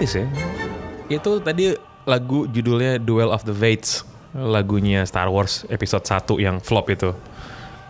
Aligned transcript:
gratis 0.00 0.16
ya. 0.16 0.26
Itu 1.12 1.44
tadi 1.44 1.76
lagu 2.08 2.48
judulnya 2.48 2.96
Duel 2.96 3.28
of 3.28 3.44
the 3.44 3.52
Fates. 3.52 4.08
Lagunya 4.32 5.04
Star 5.04 5.28
Wars 5.28 5.68
episode 5.68 6.08
1 6.08 6.40
yang 6.40 6.56
flop 6.64 6.88
itu. 6.88 7.12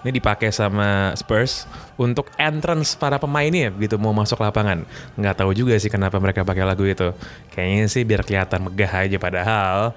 Ini 0.03 0.11
dipakai 0.11 0.51
sama 0.51 1.13
Spurs 1.15 1.71
untuk 1.95 2.33
entrance 2.35 2.97
para 2.99 3.21
pemainnya 3.21 3.71
gitu 3.79 3.95
mau 4.01 4.11
masuk 4.11 4.43
lapangan. 4.43 4.83
Nggak 5.15 5.45
tahu 5.45 5.55
juga 5.55 5.79
sih 5.79 5.93
kenapa 5.93 6.19
mereka 6.19 6.43
pakai 6.43 6.67
lagu 6.67 6.83
itu. 6.83 7.15
Kayaknya 7.55 7.87
sih 7.87 8.03
biar 8.03 8.27
kelihatan 8.27 8.67
megah 8.67 8.93
aja 9.07 9.17
padahal 9.21 9.95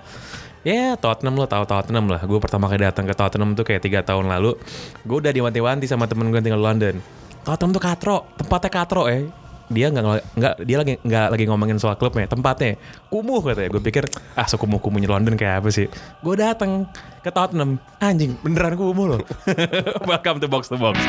Ya 0.64 0.96
Tottenham 0.96 1.36
lo 1.36 1.50
tahu 1.50 1.66
Tottenham 1.66 2.14
lah. 2.14 2.22
Gue 2.24 2.38
pertama 2.38 2.70
kali 2.70 2.86
datang 2.86 3.10
ke 3.10 3.16
Tottenham 3.18 3.58
tuh 3.58 3.66
kayak 3.66 3.82
tiga 3.82 4.00
tahun 4.06 4.30
lalu. 4.30 4.54
Gue 5.02 5.18
udah 5.18 5.34
diwanti-wanti 5.34 5.90
sama 5.90 6.06
temen 6.06 6.30
gue 6.30 6.40
tinggal 6.40 6.62
di 6.62 6.68
London. 6.68 6.96
Tottenham 7.44 7.76
tuh 7.76 7.84
katro, 7.84 8.18
tempatnya 8.38 8.72
katro 8.72 9.04
eh. 9.10 9.43
Dia 9.74 9.90
nggak 9.90 10.06
nggak 10.38 10.54
dia 10.64 10.78
lagi 10.78 10.94
nggak 11.02 11.28
lagi 11.34 11.46
ngomongin 11.50 11.82
soal 11.82 11.98
klubnya, 11.98 12.30
tempatnya 12.30 12.78
kumuh 13.10 13.42
katanya. 13.42 13.70
Gue 13.74 13.82
pikir 13.82 14.06
ah 14.38 14.46
sekumuh 14.46 14.78
kumuhnya 14.78 15.10
London 15.10 15.34
kayak 15.34 15.66
apa 15.66 15.70
sih? 15.74 15.90
Gue 16.22 16.38
datang 16.38 16.86
ke 17.26 17.34
Tottenham, 17.34 17.82
anjing 17.98 18.38
beneran 18.46 18.78
kumuh 18.78 19.18
loh. 19.18 19.22
Welcome 20.10 20.38
to 20.40 20.48
box 20.48 20.70
to 20.70 20.78
box. 20.78 21.02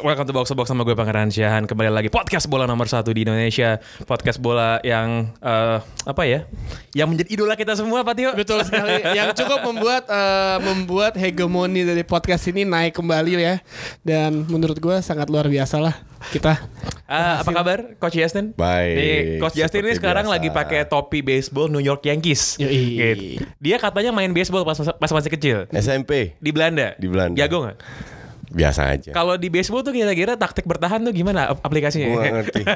Welcome 0.00 0.24
to 0.24 0.32
Box 0.32 0.48
to 0.48 0.56
Box 0.56 0.72
sama 0.72 0.88
gue 0.88 0.96
Pangeran 0.96 1.28
Syahan 1.28 1.68
Kembali 1.68 1.92
lagi 1.92 2.08
podcast 2.08 2.48
bola 2.48 2.64
nomor 2.64 2.88
satu 2.88 3.12
di 3.12 3.28
Indonesia 3.28 3.76
Podcast 4.08 4.40
bola 4.40 4.80
yang 4.80 5.28
eh, 5.44 5.78
apa 6.08 6.22
ya? 6.24 6.48
Yang 6.96 7.08
menjadi 7.12 7.28
idola 7.32 7.54
kita 7.56 7.72
semua, 7.76 8.00
Pak 8.04 8.14
Tio. 8.16 8.30
Betul 8.32 8.64
sekali. 8.64 9.00
Yang 9.18 9.44
cukup 9.44 9.60
membuat 9.68 10.04
eh, 10.08 10.58
membuat 10.64 11.12
hegemoni 11.20 11.84
dari 11.84 12.02
podcast 12.06 12.48
ini 12.48 12.64
naik 12.64 12.96
kembali 12.96 13.32
ya. 13.36 13.60
Dan 14.00 14.48
menurut 14.48 14.80
gue 14.80 14.96
sangat 15.04 15.28
luar 15.28 15.46
biasa 15.46 15.82
lah 15.82 15.94
kita. 16.30 16.56
Eh, 17.10 17.34
apa 17.44 17.50
kabar, 17.52 17.78
Coach 18.00 18.16
Justin? 18.16 18.56
Baik, 18.56 18.94
Nih, 18.96 19.20
Coach 19.42 19.58
Justin 19.58 19.82
ini 19.84 19.92
sekarang 19.98 20.24
biasa. 20.24 20.34
lagi 20.38 20.48
pakai 20.48 20.80
topi 20.88 21.20
baseball 21.20 21.68
New 21.68 21.82
York 21.82 22.06
Yankees. 22.06 22.56
Yoi. 22.56 22.82
Gitu. 22.96 23.44
Dia 23.60 23.76
katanya 23.76 24.14
main 24.14 24.30
baseball 24.32 24.64
pas 24.64 24.78
pas 24.78 25.10
masih 25.12 25.30
kecil 25.32 25.56
SMP 25.74 26.38
di 26.40 26.50
Belanda. 26.54 26.94
Di 26.96 27.06
Belanda. 27.10 27.36
Jago 27.36 27.68
nggak? 27.68 27.78
Biasa 28.52 28.82
aja. 28.88 29.10
Kalau 29.10 29.34
di 29.34 29.48
baseball 29.48 29.80
tuh 29.80 29.90
kira-kira 29.90 30.36
taktik 30.36 30.62
bertahan 30.62 31.00
tuh 31.00 31.10
gimana 31.10 31.50
ap- 31.50 31.62
aplikasinya? 31.62 32.06
Gue 32.06 32.20
gak 32.20 32.34
ngerti. 32.34 32.62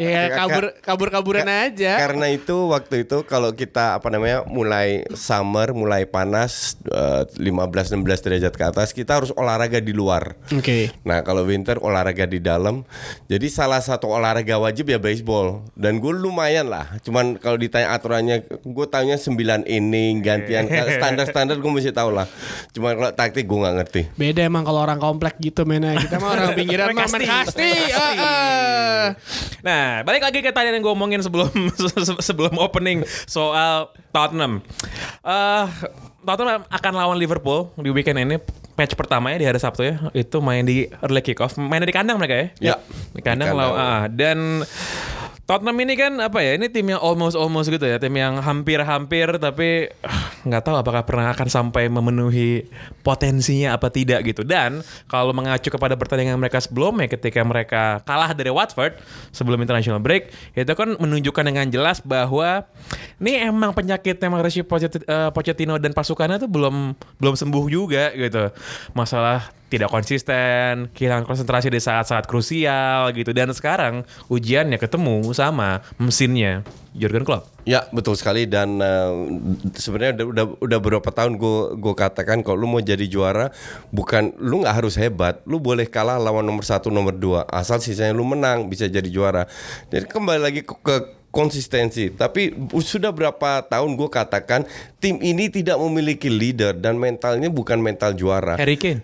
Ya 0.00 0.28
Ka- 0.28 0.46
kabur 0.46 0.64
kabur 0.80 1.08
kaburan 1.10 1.44
Ka- 1.44 1.68
aja. 1.68 2.00
Karena 2.00 2.26
itu 2.28 2.68
waktu 2.68 3.04
itu 3.04 3.20
kalau 3.22 3.52
kita 3.52 3.96
apa 3.96 4.08
namanya 4.08 4.42
mulai 4.44 5.04
summer, 5.12 5.70
mulai 5.70 6.04
panas 6.04 6.74
eh, 6.86 7.22
15-16 7.36 8.00
derajat 8.20 8.52
ke 8.52 8.64
atas, 8.64 8.88
kita 8.90 9.20
harus 9.20 9.30
olahraga 9.30 9.76
di 9.76 9.92
luar. 9.92 10.40
Oke. 10.50 10.88
Nah 11.02 11.20
kalau 11.20 11.44
winter 11.44 11.76
olahraga 11.78 12.24
di 12.24 12.40
dalam. 12.40 12.82
Jadi 13.26 13.46
salah 13.46 13.78
satu 13.78 14.08
olahraga 14.08 14.56
wajib 14.56 14.88
ya 14.88 14.96
baseball. 14.96 15.62
Dan 15.74 16.00
gue 16.00 16.10
lumayan 16.10 16.66
lah. 16.66 16.96
Cuman 17.00 17.36
kalau 17.36 17.56
ditanya 17.56 17.92
aturannya, 17.92 18.36
gue 18.48 18.86
taunya 18.88 19.16
9 19.16 19.36
inning 19.66 20.20
gantian. 20.20 20.64
Standar-standar 20.66 21.56
gue 21.56 21.70
mesti 21.70 21.92
tahu 21.92 22.10
lah. 22.10 22.24
Cuman 22.72 22.96
kalau 22.96 23.12
taktik 23.12 23.44
gue 23.44 23.58
nggak 23.58 23.76
ngerti. 23.76 24.02
Beda 24.16 24.40
emang 24.40 24.64
kalau 24.64 24.79
orang 24.80 24.98
komplek 24.98 25.36
gitu 25.38 25.68
mainnya. 25.68 26.00
Kita 26.00 26.16
mah 26.16 26.32
orang 26.32 26.56
pinggiran 26.56 26.96
mah 26.96 27.06
main 27.12 27.24
kasti. 27.28 27.70
Ah, 27.92 28.12
ah. 28.16 29.04
Nah, 29.60 30.00
balik 30.02 30.24
lagi 30.24 30.40
ke 30.40 30.48
tadi 30.48 30.72
yang 30.72 30.80
gue 30.80 30.92
omongin 30.92 31.20
sebelum 31.20 31.52
sebelum 32.28 32.56
opening 32.56 33.04
soal 33.28 33.92
Tottenham. 34.10 34.64
Eh 35.20 35.66
Tottenham 36.20 36.64
akan 36.68 36.92
lawan 36.96 37.16
Liverpool 37.16 37.72
di 37.80 37.92
weekend 37.92 38.20
ini. 38.20 38.40
Match 38.76 38.96
pertamanya 38.96 39.36
di 39.36 39.44
hari 39.44 39.60
Sabtu 39.60 39.84
ya. 39.84 39.94
Itu 40.16 40.40
main 40.40 40.64
di 40.64 40.88
early 41.04 41.20
kick 41.20 41.40
off. 41.44 41.60
Main 41.60 41.84
di 41.84 41.92
kandang 41.92 42.16
mereka 42.16 42.32
ya? 42.32 42.46
Ya. 42.72 42.74
Di 43.12 43.20
kandang, 43.20 43.52
Di 43.52 43.52
kandang. 43.52 43.56
lawan 43.56 43.76
ah, 43.76 44.02
dan 44.08 44.38
Tottenham 45.44 45.76
ini 45.82 45.94
kan 45.98 46.12
apa 46.22 46.40
ya? 46.40 46.56
Ini 46.56 46.70
tim 46.72 46.88
yang 46.88 47.02
almost 47.02 47.34
almost 47.36 47.68
gitu 47.68 47.82
ya, 47.82 47.98
tim 47.98 48.14
yang 48.14 48.38
hampir-hampir 48.40 49.36
tapi 49.36 49.90
ah, 50.00 50.29
nggak 50.46 50.62
tahu 50.64 50.76
apakah 50.80 51.02
pernah 51.04 51.32
akan 51.32 51.48
sampai 51.48 51.92
memenuhi 51.92 52.64
potensinya 53.04 53.76
apa 53.76 53.92
tidak 53.92 54.24
gitu. 54.24 54.40
Dan 54.46 54.80
kalau 55.06 55.36
mengacu 55.36 55.68
kepada 55.68 55.94
pertandingan 55.96 56.40
mereka 56.40 56.60
sebelumnya 56.62 57.08
ketika 57.10 57.40
mereka 57.44 58.00
kalah 58.08 58.32
dari 58.32 58.48
Watford 58.48 58.96
sebelum 59.34 59.60
international 59.60 60.00
break, 60.00 60.32
itu 60.56 60.72
kan 60.72 60.96
menunjukkan 60.96 61.44
dengan 61.44 61.66
jelas 61.68 62.00
bahwa 62.00 62.64
ini 63.20 63.40
emang 63.44 63.76
penyakitnya 63.76 64.28
Mauricio 64.32 64.64
Pochettino, 64.64 65.04
eh, 65.04 65.30
Pochettino 65.30 65.74
dan 65.76 65.92
pasukannya 65.92 66.40
tuh 66.40 66.50
belum 66.50 66.96
belum 67.20 67.34
sembuh 67.36 67.64
juga 67.68 68.12
gitu. 68.16 68.48
Masalah 68.96 69.52
tidak 69.70 69.86
konsisten, 69.86 70.90
kehilangan 70.90 71.22
konsentrasi 71.22 71.70
di 71.70 71.78
saat-saat 71.78 72.26
krusial 72.26 73.14
gitu. 73.14 73.30
Dan 73.30 73.54
sekarang 73.54 74.02
ujiannya 74.26 74.82
ketemu 74.82 75.22
sama 75.30 75.78
mesinnya 75.96 76.66
Jurgen 76.90 77.22
Klopp. 77.22 77.46
Ya 77.62 77.86
betul 77.94 78.18
sekali. 78.18 78.50
Dan 78.50 78.82
eh, 78.82 79.12
sebenarnya 79.78 80.18
udah, 80.18 80.26
udah 80.26 80.44
udah 80.58 80.78
beberapa 80.82 81.10
tahun 81.14 81.38
gue 81.38 81.78
gue 81.78 81.94
katakan 81.94 82.42
kalau 82.42 82.58
lu 82.58 82.66
mau 82.66 82.82
jadi 82.82 83.06
juara 83.06 83.54
bukan 83.94 84.34
lu 84.42 84.66
nggak 84.66 84.76
harus 84.82 84.98
hebat. 84.98 85.38
Lu 85.46 85.62
boleh 85.62 85.86
kalah 85.86 86.18
lawan 86.18 86.42
nomor 86.42 86.66
satu 86.66 86.90
nomor 86.90 87.14
dua. 87.14 87.46
Asal 87.46 87.78
sisanya 87.78 88.10
lu 88.10 88.26
menang 88.26 88.66
bisa 88.66 88.90
jadi 88.90 89.06
juara. 89.06 89.46
Jadi 89.86 90.06
kembali 90.10 90.40
lagi 90.42 90.60
ke, 90.66 90.74
ke 90.82 91.19
konsistensi 91.30 92.10
tapi 92.10 92.52
sudah 92.78 93.14
berapa 93.14 93.66
tahun 93.66 93.94
gue 93.94 94.10
katakan 94.10 94.66
tim 94.98 95.22
ini 95.22 95.46
tidak 95.50 95.78
memiliki 95.78 96.28
leader 96.28 96.74
dan 96.74 96.98
mentalnya 96.98 97.48
bukan 97.48 97.78
mental 97.78 98.14
juara 98.14 98.58
Harry 98.60 98.76
Kane. 98.76 99.02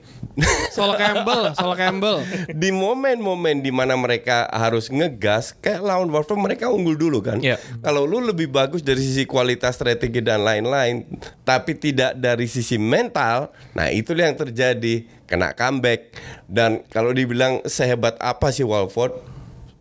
Solo 0.69 0.95
Campbell, 1.01 1.57
Solo 1.57 1.73
Campbell. 1.73 2.21
di 2.61 2.69
momen-momen 2.69 3.65
di 3.65 3.73
mana 3.73 3.97
mereka 3.97 4.45
harus 4.53 4.93
ngegas 4.93 5.57
kayak 5.65 5.81
lawan 5.81 6.13
Watford 6.13 6.37
mereka 6.37 6.69
unggul 6.69 6.93
dulu 6.93 7.25
kan. 7.25 7.41
Iya. 7.41 7.57
Kalau 7.81 8.05
lu 8.05 8.21
lebih 8.21 8.53
bagus 8.53 8.85
dari 8.85 9.01
sisi 9.01 9.25
kualitas 9.25 9.81
strategi 9.81 10.21
dan 10.21 10.45
lain-lain, 10.45 11.09
tapi 11.41 11.73
tidak 11.73 12.21
dari 12.21 12.45
sisi 12.45 12.77
mental, 12.77 13.49
nah 13.73 13.89
itu 13.89 14.13
yang 14.13 14.37
terjadi 14.37 15.09
kena 15.25 15.57
comeback. 15.57 16.13
Dan 16.45 16.85
kalau 16.93 17.17
dibilang 17.17 17.65
sehebat 17.65 18.21
apa 18.21 18.53
sih 18.53 18.69
Watford, 18.69 19.36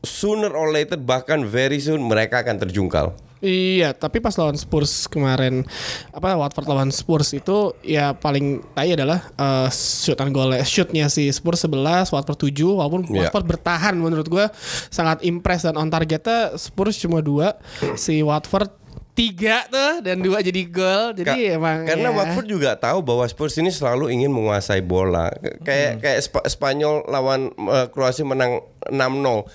sooner 0.06 0.50
or 0.50 0.70
later 0.70 0.96
bahkan 0.96 1.44
very 1.44 1.78
soon 1.78 2.02
mereka 2.02 2.40
akan 2.40 2.58
terjungkal. 2.60 3.12
Iya, 3.38 3.92
tapi 3.92 4.18
pas 4.18 4.34
lawan 4.34 4.56
Spurs 4.56 5.06
kemarin 5.06 5.62
apa 6.10 6.34
Watford 6.34 6.66
lawan 6.66 6.90
Spurs 6.90 7.30
itu 7.30 7.78
ya 7.80 8.10
paling 8.12 8.64
tai 8.72 8.90
adalah 8.92 9.22
eh, 9.30 9.68
shoot 9.70 10.18
on 10.18 10.32
goal 10.32 10.50
shootnya 10.64 11.06
si 11.08 11.30
Spurs 11.30 11.62
11, 11.62 12.10
Watford 12.10 12.40
7 12.42 12.56
walaupun 12.66 13.02
Iya. 13.06 13.28
Watford 13.28 13.46
bertahan 13.48 13.94
menurut 13.94 14.26
gua 14.26 14.50
sangat 14.88 15.22
impress 15.22 15.62
dan 15.62 15.76
on 15.76 15.90
targetnya 15.90 16.56
Spurs 16.56 16.98
cuma 16.98 17.20
dua, 17.20 17.60
si 17.94 18.22
Watford 18.22 18.72
tiga 19.14 19.64
tuh 19.66 20.02
dan 20.02 20.20
dua 20.20 20.42
jadi 20.42 20.62
gol. 20.66 21.14
Jadi 21.14 21.30
Ka- 21.46 21.56
emang 21.56 21.86
karena 21.86 22.10
ya. 22.10 22.16
Watford 22.16 22.48
juga 22.50 22.76
tahu 22.76 23.00
bahwa 23.00 23.24
Spurs 23.24 23.56
ini 23.56 23.70
selalu 23.70 24.12
ingin 24.12 24.28
menguasai 24.28 24.82
bola. 24.82 25.30
Kayak 25.62 26.02
kayak 26.02 26.20
Sp- 26.20 26.48
Spanyol 26.50 27.06
lawan 27.06 27.48
eh, 27.54 27.88
Kroasia 27.88 28.26
menang 28.26 28.60
6-0. 28.90 29.46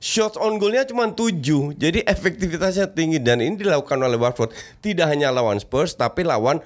Shots 0.00 0.40
on 0.40 0.56
goalnya 0.56 0.88
cuma 0.88 1.12
7. 1.12 1.76
Jadi 1.76 2.00
efektivitasnya 2.08 2.88
tinggi 2.88 3.20
dan 3.20 3.44
ini 3.44 3.60
dilakukan 3.60 4.00
oleh 4.00 4.16
Watford 4.16 4.48
tidak 4.80 5.12
hanya 5.12 5.28
lawan 5.28 5.60
Spurs 5.60 5.92
tapi 5.92 6.24
lawan 6.24 6.64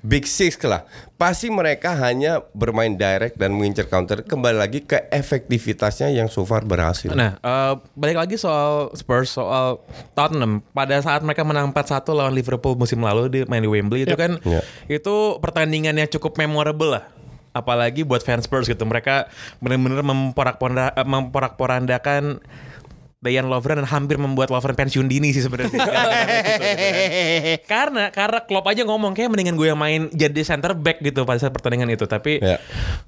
Big 0.00 0.24
Six 0.24 0.56
lah. 0.64 0.88
Pasti 1.20 1.52
mereka 1.52 1.92
hanya 1.92 2.40
bermain 2.56 2.96
direct 2.96 3.36
dan 3.36 3.52
mengincar 3.52 3.84
counter 3.84 4.24
kembali 4.24 4.56
lagi 4.56 4.80
ke 4.80 4.96
efektivitasnya 5.12 6.08
yang 6.08 6.32
so 6.32 6.48
far 6.48 6.64
berhasil. 6.64 7.12
Nah, 7.12 7.36
eh, 7.36 7.74
balik 7.92 8.16
lagi 8.16 8.40
soal 8.40 8.88
Spurs, 8.96 9.28
soal 9.28 9.84
Tottenham. 10.16 10.64
Pada 10.72 10.96
saat 11.04 11.20
mereka 11.20 11.44
menang 11.44 11.76
4-1 11.76 12.16
lawan 12.16 12.32
Liverpool 12.32 12.80
musim 12.80 13.04
lalu 13.04 13.28
di 13.28 13.40
main 13.44 13.60
di 13.60 13.68
Wembley 13.68 14.08
itu 14.08 14.16
kan 14.16 14.40
Yep. 14.40 14.64
itu 14.88 15.14
pertandingan 15.44 16.00
yang 16.00 16.08
cukup 16.08 16.40
memorable 16.40 16.96
lah. 16.96 17.04
Apalagi 17.50 18.06
buat 18.06 18.22
fans 18.22 18.46
Spurs 18.46 18.66
gitu. 18.66 18.82
Mereka 18.82 19.26
benar-benar 19.58 20.06
memporak-ponda- 20.06 20.94
eh, 20.94 21.06
memporak-porandakan 21.06 22.38
Dejan 23.20 23.52
Lovren 23.52 23.76
dan 23.76 23.84
hampir 23.84 24.16
membuat 24.16 24.48
Lovren 24.48 24.72
pensiun 24.72 25.04
dini 25.04 25.28
sih 25.36 25.44
sebenarnya. 25.44 25.76
karena 27.72 28.08
karena 28.08 28.40
Klopp 28.40 28.64
aja 28.64 28.80
ngomong 28.80 29.12
kayak 29.12 29.28
mendingan 29.28 29.60
gue 29.60 29.68
yang 29.68 29.76
main 29.76 30.08
jadi 30.08 30.40
center 30.40 30.72
back 30.72 31.04
gitu 31.04 31.28
pada 31.28 31.36
saat 31.36 31.52
pertandingan 31.52 31.92
itu. 31.92 32.08
Tapi 32.08 32.40
Ya. 32.40 32.56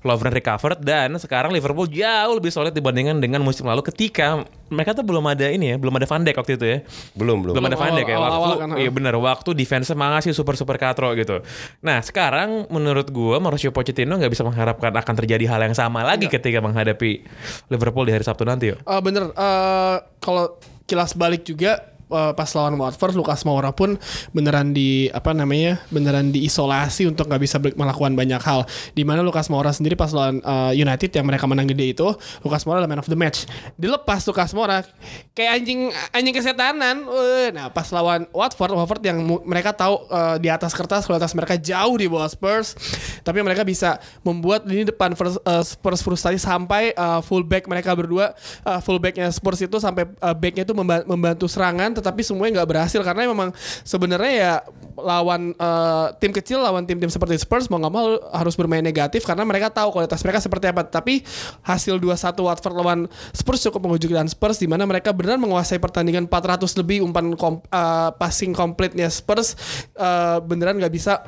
Lovren 0.04 0.36
recovered 0.36 0.84
dan 0.84 1.16
sekarang 1.16 1.48
Liverpool 1.48 1.88
jauh 1.88 2.34
lebih 2.36 2.52
solid 2.52 2.76
dibandingkan 2.76 3.24
dengan 3.24 3.40
musim 3.40 3.64
lalu 3.64 3.80
ketika 3.80 4.44
mereka 4.72 4.96
tuh 4.96 5.04
belum 5.04 5.24
ada 5.28 5.46
ini 5.52 5.72
ya, 5.72 5.76
belum 5.76 5.92
ada 6.00 6.08
Van 6.08 6.24
Dijk 6.24 6.36
waktu 6.40 6.52
itu 6.56 6.66
ya. 6.66 6.78
Belum, 7.12 7.44
belum. 7.44 7.52
Belum 7.52 7.66
ada 7.68 7.76
Van 7.76 7.92
Dijk 7.92 8.08
ya 8.08 8.16
waktu 8.16 8.32
Awal-awal 8.32 8.52
kan, 8.56 8.68
iya 8.80 8.90
benar 8.90 9.14
waktu 9.20 9.50
defense 9.52 9.92
masih 9.92 10.32
super 10.32 10.56
super 10.56 10.80
katro 10.80 11.12
gitu. 11.12 11.44
Nah 11.84 12.00
sekarang 12.00 12.66
menurut 12.72 13.12
gua 13.12 13.36
Mauricio 13.36 13.68
Pochettino 13.70 14.16
nggak 14.16 14.32
bisa 14.32 14.42
mengharapkan 14.42 14.90
akan 14.96 15.14
terjadi 15.20 15.44
hal 15.52 15.60
yang 15.60 15.76
sama 15.76 16.00
lagi 16.00 16.32
ketika 16.32 16.64
menghadapi 16.64 17.22
Liverpool 17.68 18.08
di 18.08 18.12
hari 18.16 18.24
Sabtu 18.24 18.48
nanti 18.48 18.72
yo. 18.72 18.76
Eh, 18.80 19.00
bener 19.04 19.32
Eh, 19.42 19.96
kalau 20.22 20.56
kilas 20.86 21.14
balik 21.16 21.42
juga 21.46 21.91
eh, 22.12 22.32
pas 22.36 22.48
lawan 22.52 22.76
Watford 22.76 23.16
Lukas 23.16 23.42
Moura 23.48 23.72
pun 23.72 23.96
beneran 24.36 24.76
di 24.76 25.08
apa 25.10 25.32
namanya 25.32 25.80
beneran 25.88 26.30
diisolasi 26.30 27.08
untuk 27.08 27.26
nggak 27.26 27.42
bisa 27.42 27.56
melakukan 27.58 28.12
banyak 28.12 28.42
hal. 28.44 28.68
Di 28.92 29.02
mana 29.02 29.24
Lukas 29.24 29.48
Moura 29.48 29.72
sendiri 29.72 29.96
pas 29.96 30.12
lawan 30.12 30.38
eh, 30.44 30.72
United 30.76 31.10
yang 31.10 31.26
mereka 31.26 31.48
menang 31.48 31.66
gede 31.66 31.96
itu 31.96 32.08
Lukas 32.44 32.68
Moura 32.68 32.84
adalah 32.84 32.90
man 32.92 33.00
of 33.00 33.08
the 33.08 33.18
match. 33.18 33.48
Dilepas 33.80 34.22
Lukas 34.28 34.52
Moura 34.52 34.84
kayak 35.32 35.62
anjing 35.62 35.90
anjing 36.12 36.34
kesetanan. 36.36 36.96
Weh, 37.08 37.48
nah 37.50 37.72
pas 37.72 37.88
lawan 37.90 38.28
Watford 38.30 38.72
Watford 38.76 39.02
yang 39.02 39.18
mereka 39.42 39.72
tahu 39.72 40.04
eh, 40.08 40.36
di 40.42 40.48
atas 40.52 40.76
kertas 40.76 41.08
kualitas 41.08 41.32
mereka 41.32 41.56
jauh 41.56 41.96
di 41.96 42.06
bawah 42.06 42.28
Spurs. 42.28 42.76
Tapi 43.22 43.40
mereka 43.40 43.64
bisa 43.64 44.02
membuat 44.20 44.66
lini 44.68 44.84
depan 44.86 45.14
Spurs, 45.16 45.36
eh, 45.40 45.64
Spurs 45.64 46.00
frustasi 46.04 46.38
sampai 46.38 46.92
eh, 46.92 47.20
fullback 47.24 47.64
mereka 47.70 47.94
berdua 47.94 48.34
eh, 48.66 48.80
fullbacknya 48.82 49.30
Spurs 49.32 49.62
itu 49.62 49.78
sampai 49.78 50.08
eh, 50.08 50.34
backnya 50.36 50.64
itu 50.66 50.74
memba- 50.74 51.06
membantu 51.06 51.46
serangan 51.46 51.94
tetapi 52.02 52.26
semuanya 52.26 52.60
nggak 52.60 52.70
berhasil 52.74 53.00
karena 53.06 53.30
memang 53.30 53.54
sebenarnya 53.86 54.32
ya 54.34 54.52
lawan 54.98 55.54
eh, 55.56 56.06
tim 56.18 56.34
kecil 56.34 56.60
lawan 56.60 56.84
tim-tim 56.84 57.08
seperti 57.08 57.38
Spurs 57.40 57.70
mau 57.70 57.78
nggak 57.80 57.94
mau 57.94 58.18
harus 58.34 58.58
bermain 58.58 58.82
negatif 58.82 59.24
karena 59.24 59.46
mereka 59.46 59.70
tahu 59.70 59.94
kualitas 59.94 60.20
mereka 60.26 60.42
seperti 60.42 60.68
apa. 60.68 60.84
Tapi 60.84 61.22
hasil 61.62 61.96
2-1 61.96 62.42
Watford 62.42 62.74
lawan 62.74 63.00
Spurs 63.32 63.62
cukup 63.64 63.88
mengejutkan 63.88 64.26
Spurs 64.26 64.58
di 64.58 64.66
mana 64.66 64.84
mereka 64.84 65.14
benar 65.14 65.38
menguasai 65.38 65.78
pertandingan 65.78 66.26
400 66.26 66.66
lebih 66.76 67.06
umpan 67.06 67.32
kom- 67.38 67.62
eh, 67.70 68.10
passing 68.18 68.52
komplitnya 68.52 69.06
Spurs. 69.08 69.54
Eh, 69.94 70.38
beneran 70.42 70.76
nggak 70.76 70.92
bisa 70.92 71.22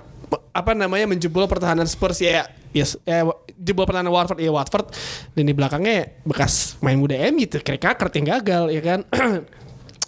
apa 0.54 0.72
namanya 0.74 1.06
menjebol 1.06 1.46
pertahanan 1.46 1.86
Spurs 1.86 2.18
ya. 2.18 2.46
Yes, 2.74 2.98
ya 3.06 3.22
jebol 3.54 3.86
pertahanan 3.86 4.10
Watford 4.10 4.42
ya 4.42 4.50
Watford. 4.50 4.90
Dan 5.32 5.46
di 5.46 5.54
belakangnya 5.54 6.10
bekas 6.26 6.74
main 6.82 6.98
muda 6.98 7.14
kayak 7.14 7.78
kakert 7.78 8.12
yang 8.18 8.26
gagal 8.38 8.64
ya 8.74 8.82
kan 8.82 9.00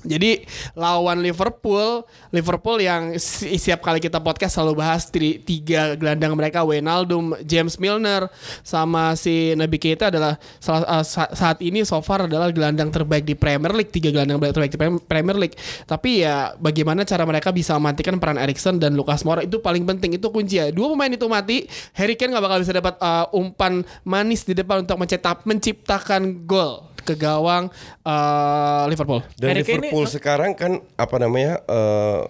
Jadi 0.06 0.46
lawan 0.78 1.20
Liverpool, 1.20 2.06
Liverpool 2.30 2.78
yang 2.78 3.18
si- 3.18 3.58
siap 3.58 3.82
kali 3.82 3.98
kita 3.98 4.22
podcast 4.22 4.56
selalu 4.56 4.74
bahas 4.78 5.10
tiga 5.10 5.98
gelandang 5.98 6.32
mereka 6.38 6.62
Wijnaldum, 6.62 7.34
James 7.42 7.76
Milner 7.76 8.30
sama 8.62 9.18
si 9.18 9.52
Naby 9.58 9.76
Keita 9.82 10.08
adalah 10.08 10.38
salah, 10.62 10.86
uh, 10.86 11.04
sa- 11.04 11.30
saat 11.34 11.58
ini 11.60 11.82
so 11.82 11.98
far 12.00 12.30
adalah 12.30 12.54
gelandang 12.54 12.94
terbaik 12.94 13.26
di 13.26 13.34
Premier 13.34 13.74
League, 13.74 13.90
tiga 13.90 14.14
gelandang 14.14 14.38
terbaik 14.38 14.72
di 14.72 14.78
Prem- 14.78 15.02
Premier 15.02 15.36
League. 15.36 15.58
Tapi 15.84 16.22
ya 16.22 16.54
bagaimana 16.56 17.02
cara 17.02 17.26
mereka 17.26 17.50
bisa 17.50 17.74
mematikan 17.76 18.16
peran 18.22 18.38
Erikson 18.38 18.78
dan 18.78 18.94
Lucas 18.94 19.26
Moura 19.26 19.42
itu 19.42 19.58
paling 19.58 19.82
penting 19.84 20.16
itu 20.16 20.30
kunci 20.30 20.62
ya. 20.62 20.70
Dua 20.70 20.94
pemain 20.94 21.10
itu 21.10 21.26
mati, 21.26 21.66
Harry 21.98 22.14
Kane 22.14 22.32
nggak 22.32 22.44
bakal 22.46 22.58
bisa 22.62 22.72
dapat 22.72 22.94
uh, 23.02 23.26
umpan 23.34 23.82
manis 24.06 24.46
di 24.46 24.54
depan 24.54 24.86
untuk 24.86 24.96
mencetak 24.96 25.42
menciptakan 25.42 26.46
gol 26.46 26.86
ke 27.06 27.14
gawang 27.14 27.70
uh, 28.02 28.84
Liverpool. 28.90 29.22
Dan 29.38 29.54
Harry 29.54 29.62
Liverpool 29.62 30.10
sekarang 30.10 30.58
kan 30.58 30.82
apa 30.98 31.16
namanya 31.22 31.62
eh, 31.70 32.20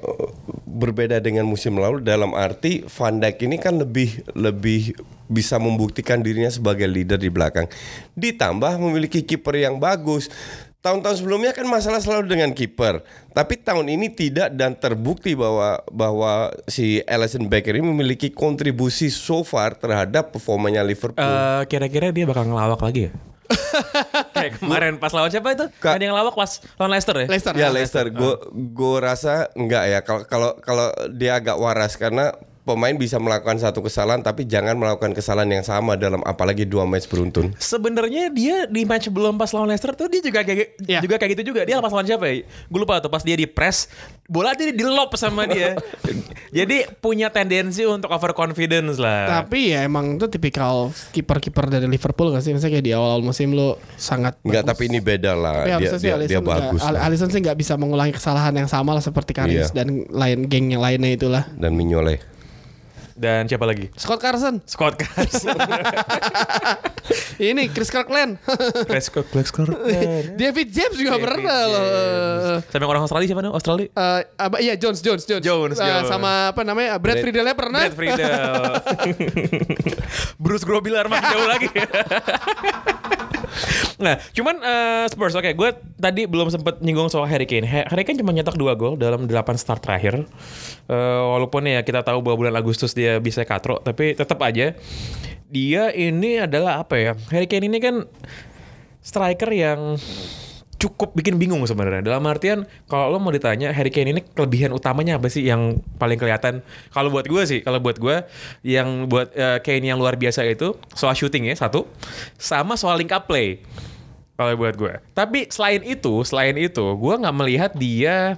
berbeda 0.69 1.17
dengan 1.25 1.49
musim 1.49 1.81
lalu 1.81 2.05
dalam 2.05 2.37
arti 2.37 2.85
Van 2.85 3.17
Dijk 3.17 3.49
ini 3.49 3.57
kan 3.57 3.81
lebih 3.81 4.21
lebih 4.37 4.93
bisa 5.27 5.59
membuktikan 5.59 6.23
dirinya 6.23 6.53
sebagai 6.53 6.87
leader 6.87 7.19
di 7.19 7.33
belakang. 7.33 7.67
Ditambah 8.15 8.79
memiliki 8.79 9.25
kiper 9.25 9.59
yang 9.59 9.81
bagus. 9.81 10.31
Tahun-tahun 10.87 11.19
sebelumnya 11.19 11.51
kan 11.51 11.67
masalah 11.67 11.99
selalu 11.99 12.31
dengan 12.31 12.55
kiper, 12.55 13.03
tapi 13.35 13.59
tahun 13.59 13.91
ini 13.91 14.07
tidak 14.07 14.55
dan 14.55 14.71
terbukti 14.79 15.35
bahwa 15.35 15.83
bahwa 15.91 16.55
si 16.71 17.03
Alisson 17.11 17.51
Becker 17.51 17.75
ini 17.75 17.91
memiliki 17.91 18.31
kontribusi 18.31 19.11
so 19.11 19.43
far 19.43 19.75
terhadap 19.75 20.31
performanya 20.31 20.87
Liverpool. 20.87 21.19
Eh, 21.19 21.63
kira-kira 21.67 22.15
dia 22.15 22.23
bakal 22.23 22.47
ngelawak 22.47 22.79
lagi 22.87 23.11
ya? 23.11 23.13
Kayak 24.35 24.59
kemarin 24.59 24.95
pas 24.97 25.11
lawan 25.11 25.29
siapa 25.29 25.53
itu? 25.53 25.67
Ka- 25.77 25.95
Ada 25.95 26.03
yang 26.03 26.13
ngelawak 26.13 26.35
pas 26.35 26.51
lawan 26.77 26.91
Leicester 26.91 27.15
ya? 27.15 27.27
Leicester. 27.27 27.53
Ya 27.53 27.69
Leicester, 27.69 28.07
gue 28.09 28.33
gue 28.53 28.97
rasa 28.99 29.49
enggak 29.53 29.85
ya. 29.87 29.99
Kalau 30.01 30.23
kalau 30.25 30.51
kalau 30.59 30.87
dia 31.11 31.37
agak 31.37 31.57
waras 31.57 31.95
karena 31.95 32.33
pemain 32.67 32.91
bisa 32.93 33.17
melakukan 33.17 33.57
satu 33.57 33.79
kesalahan 33.79 34.19
tapi 34.19 34.43
jangan 34.43 34.75
melakukan 34.75 35.15
kesalahan 35.15 35.47
yang 35.49 35.63
sama 35.63 35.95
dalam 35.95 36.19
apalagi 36.21 36.67
dua 36.67 36.83
match 36.83 37.07
beruntun. 37.07 37.55
Sebenarnya 37.57 38.27
dia 38.29 38.67
di 38.67 38.83
match 38.83 39.07
belum 39.07 39.39
pas 39.39 39.49
lawan 39.49 39.71
Leicester 39.71 39.95
tuh 39.95 40.11
dia 40.11 40.19
juga 40.19 40.43
kayak 40.43 40.83
Iya. 40.83 40.99
juga 40.99 41.15
kayak 41.15 41.39
gitu 41.39 41.55
juga. 41.55 41.63
Dia 41.63 41.79
pas 41.79 41.89
lawan 41.89 42.03
siapa 42.05 42.27
ya? 42.27 42.43
Gue 42.67 42.79
lupa 42.79 42.99
tuh 42.99 43.07
pas 43.07 43.23
dia 43.23 43.33
di 43.33 43.47
press 43.47 43.87
bola 44.27 44.53
dia 44.53 44.69
di 44.69 44.83
lob 44.83 45.15
sama 45.15 45.47
dia. 45.47 45.79
Jadi 46.59 46.91
punya 46.97 47.31
tendensi 47.31 47.83
untuk 47.83 48.11
overconfidence 48.11 48.99
lah. 48.99 49.43
Tapi 49.43 49.71
ya 49.71 49.83
emang 49.83 50.17
itu 50.17 50.27
tipikal 50.27 50.91
kiper-kiper 51.13 51.69
dari 51.69 51.87
Liverpool 51.87 52.31
gak 52.31 52.43
sih? 52.43 52.51
Misalnya 52.51 52.75
kayak 52.75 52.85
di 52.85 52.93
awal 52.93 53.21
musim 53.21 53.53
lo 53.53 53.79
sangat 53.95 54.35
Enggak, 54.43 54.63
bagus. 54.63 54.71
tapi 54.73 54.83
ini 54.89 54.99
beda 54.99 55.33
lah. 55.33 55.63
Ya, 55.63 55.79
dia 55.79 55.91
dia, 55.93 55.99
dia 56.01 56.15
Alisson 56.17 56.43
bagus 56.43 56.83
Al- 56.83 56.95
lah. 56.95 57.01
Alisson 57.05 57.31
sih 57.31 57.39
nggak 57.39 57.55
bisa 57.55 57.75
mengulangi 57.75 58.11
kesalahan 58.11 58.51
yang 58.53 58.67
sama 58.67 58.91
lah 58.91 59.01
seperti 59.01 59.31
Karius 59.31 59.71
Iya. 59.71 59.77
dan 59.77 59.87
lain 60.09 60.47
geng 60.47 60.67
yang 60.69 60.83
lainnya 60.83 61.13
itulah. 61.13 61.45
dan 61.55 61.71
Mignolet. 61.71 62.19
Dan 63.17 63.49
siapa 63.49 63.65
lagi? 63.65 63.89
Scott 63.97 64.21
Carson, 64.21 64.61
Scott 64.63 65.01
Carson. 65.01 65.57
ini 67.41 67.73
Chris 67.73 67.89
Kirkland, 67.89 68.37
Chris 68.91 69.09
Scott 69.09 69.25
David 70.37 70.69
James 70.69 70.95
juga 70.95 71.17
David 71.17 71.25
pernah 71.25 71.61
loh. 71.65 72.59
Sama 72.61 72.85
orang 72.85 73.03
Australia 73.03 73.27
siapa 73.27 73.41
nih? 73.41 73.51
Australia? 73.51 73.87
Eh, 73.89 74.21
apa 74.37 74.57
iya 74.61 74.77
Jones 74.77 75.01
Jones 75.01 75.25
Jones 75.25 75.41
Jones, 75.41 75.77
Eh, 75.77 75.83
Jones. 75.83 76.09
sama 76.09 76.53
apa 76.53 76.61
namanya 76.61 77.01
Brad 77.01 77.17
Brad- 77.17 77.25
Friedel 77.25 77.47
pernah 77.57 77.81
Brad 77.83 77.97
Friedel. 77.97 78.33
Bruce 80.43 80.65
Grobilar 80.65 81.09
makin 81.09 81.25
jauh 81.31 81.49
lagi. 81.49 81.69
nah, 84.05 84.21
cuman 84.33 84.57
eh, 84.61 85.05
Spurs 85.09 85.35
oke, 85.35 85.51
gue 85.53 85.71
tadi 85.97 86.29
belum 86.29 86.53
sempat 86.53 86.81
nyinggung 86.85 87.09
soal 87.09 87.27
Harry 87.29 87.49
Kane. 87.49 87.65
Ha- 87.65 87.89
Harry 87.89 88.05
Kane 88.05 88.21
cuma 88.21 88.33
nyetak 88.33 88.55
dua 88.59 88.77
gol 88.77 88.97
dalam 89.01 89.25
8 89.25 89.33
start 89.57 89.81
terakhir. 89.83 90.23
Eh, 90.87 91.23
walaupun 91.27 91.67
ya 91.67 91.81
kita 91.83 92.05
tahu 92.05 92.21
bahwa 92.23 92.47
bulan 92.47 92.55
Agustus 92.57 92.93
dia 92.93 93.19
bisa 93.19 93.43
katro, 93.43 93.81
tapi 93.81 94.15
tetap 94.15 94.39
aja 94.45 94.77
dia 95.47 95.95
ini 95.95 96.43
adalah 96.43 96.83
apa 96.83 96.95
ya? 96.99 97.13
Harry 97.31 97.47
Kane 97.47 97.71
ini 97.71 97.79
kan 97.79 98.05
striker 99.01 99.51
yang 99.55 99.95
cukup 100.77 101.17
bikin 101.17 101.41
bingung 101.41 101.65
sebenarnya. 101.65 102.05
Dalam 102.05 102.25
artian 102.29 102.69
kalau 102.89 103.13
lo 103.13 103.19
mau 103.21 103.33
ditanya 103.33 103.73
Harry 103.73 103.89
Kane 103.89 104.13
ini 104.13 104.23
kelebihan 104.23 104.73
utamanya 104.77 105.17
apa 105.17 105.33
sih 105.33 105.45
yang 105.49 105.81
paling 105.97 106.21
kelihatan? 106.21 106.61
Kalau 106.93 107.09
buat 107.09 107.25
gue 107.25 107.43
sih, 107.49 107.61
kalau 107.65 107.81
buat 107.81 107.97
gue 107.97 108.17
yang 108.65 109.09
buat 109.09 109.33
eh, 109.33 109.59
Kane 109.65 109.89
yang 109.89 109.99
luar 110.01 110.21
biasa 110.21 110.45
itu 110.45 110.77
soal 110.93 111.17
shooting 111.17 111.49
ya 111.49 111.57
satu, 111.57 111.89
sama 112.37 112.77
soal 112.77 113.01
link 113.01 113.13
up 113.13 113.25
play. 113.25 113.65
Kalau 114.37 114.53
buat 114.61 114.77
gue. 114.77 114.93
Tapi 115.17 115.49
selain 115.49 115.81
itu, 115.81 116.21
selain 116.29 116.53
itu, 116.61 116.85
gue 116.85 117.15
nggak 117.17 117.37
melihat 117.41 117.73
dia 117.73 118.37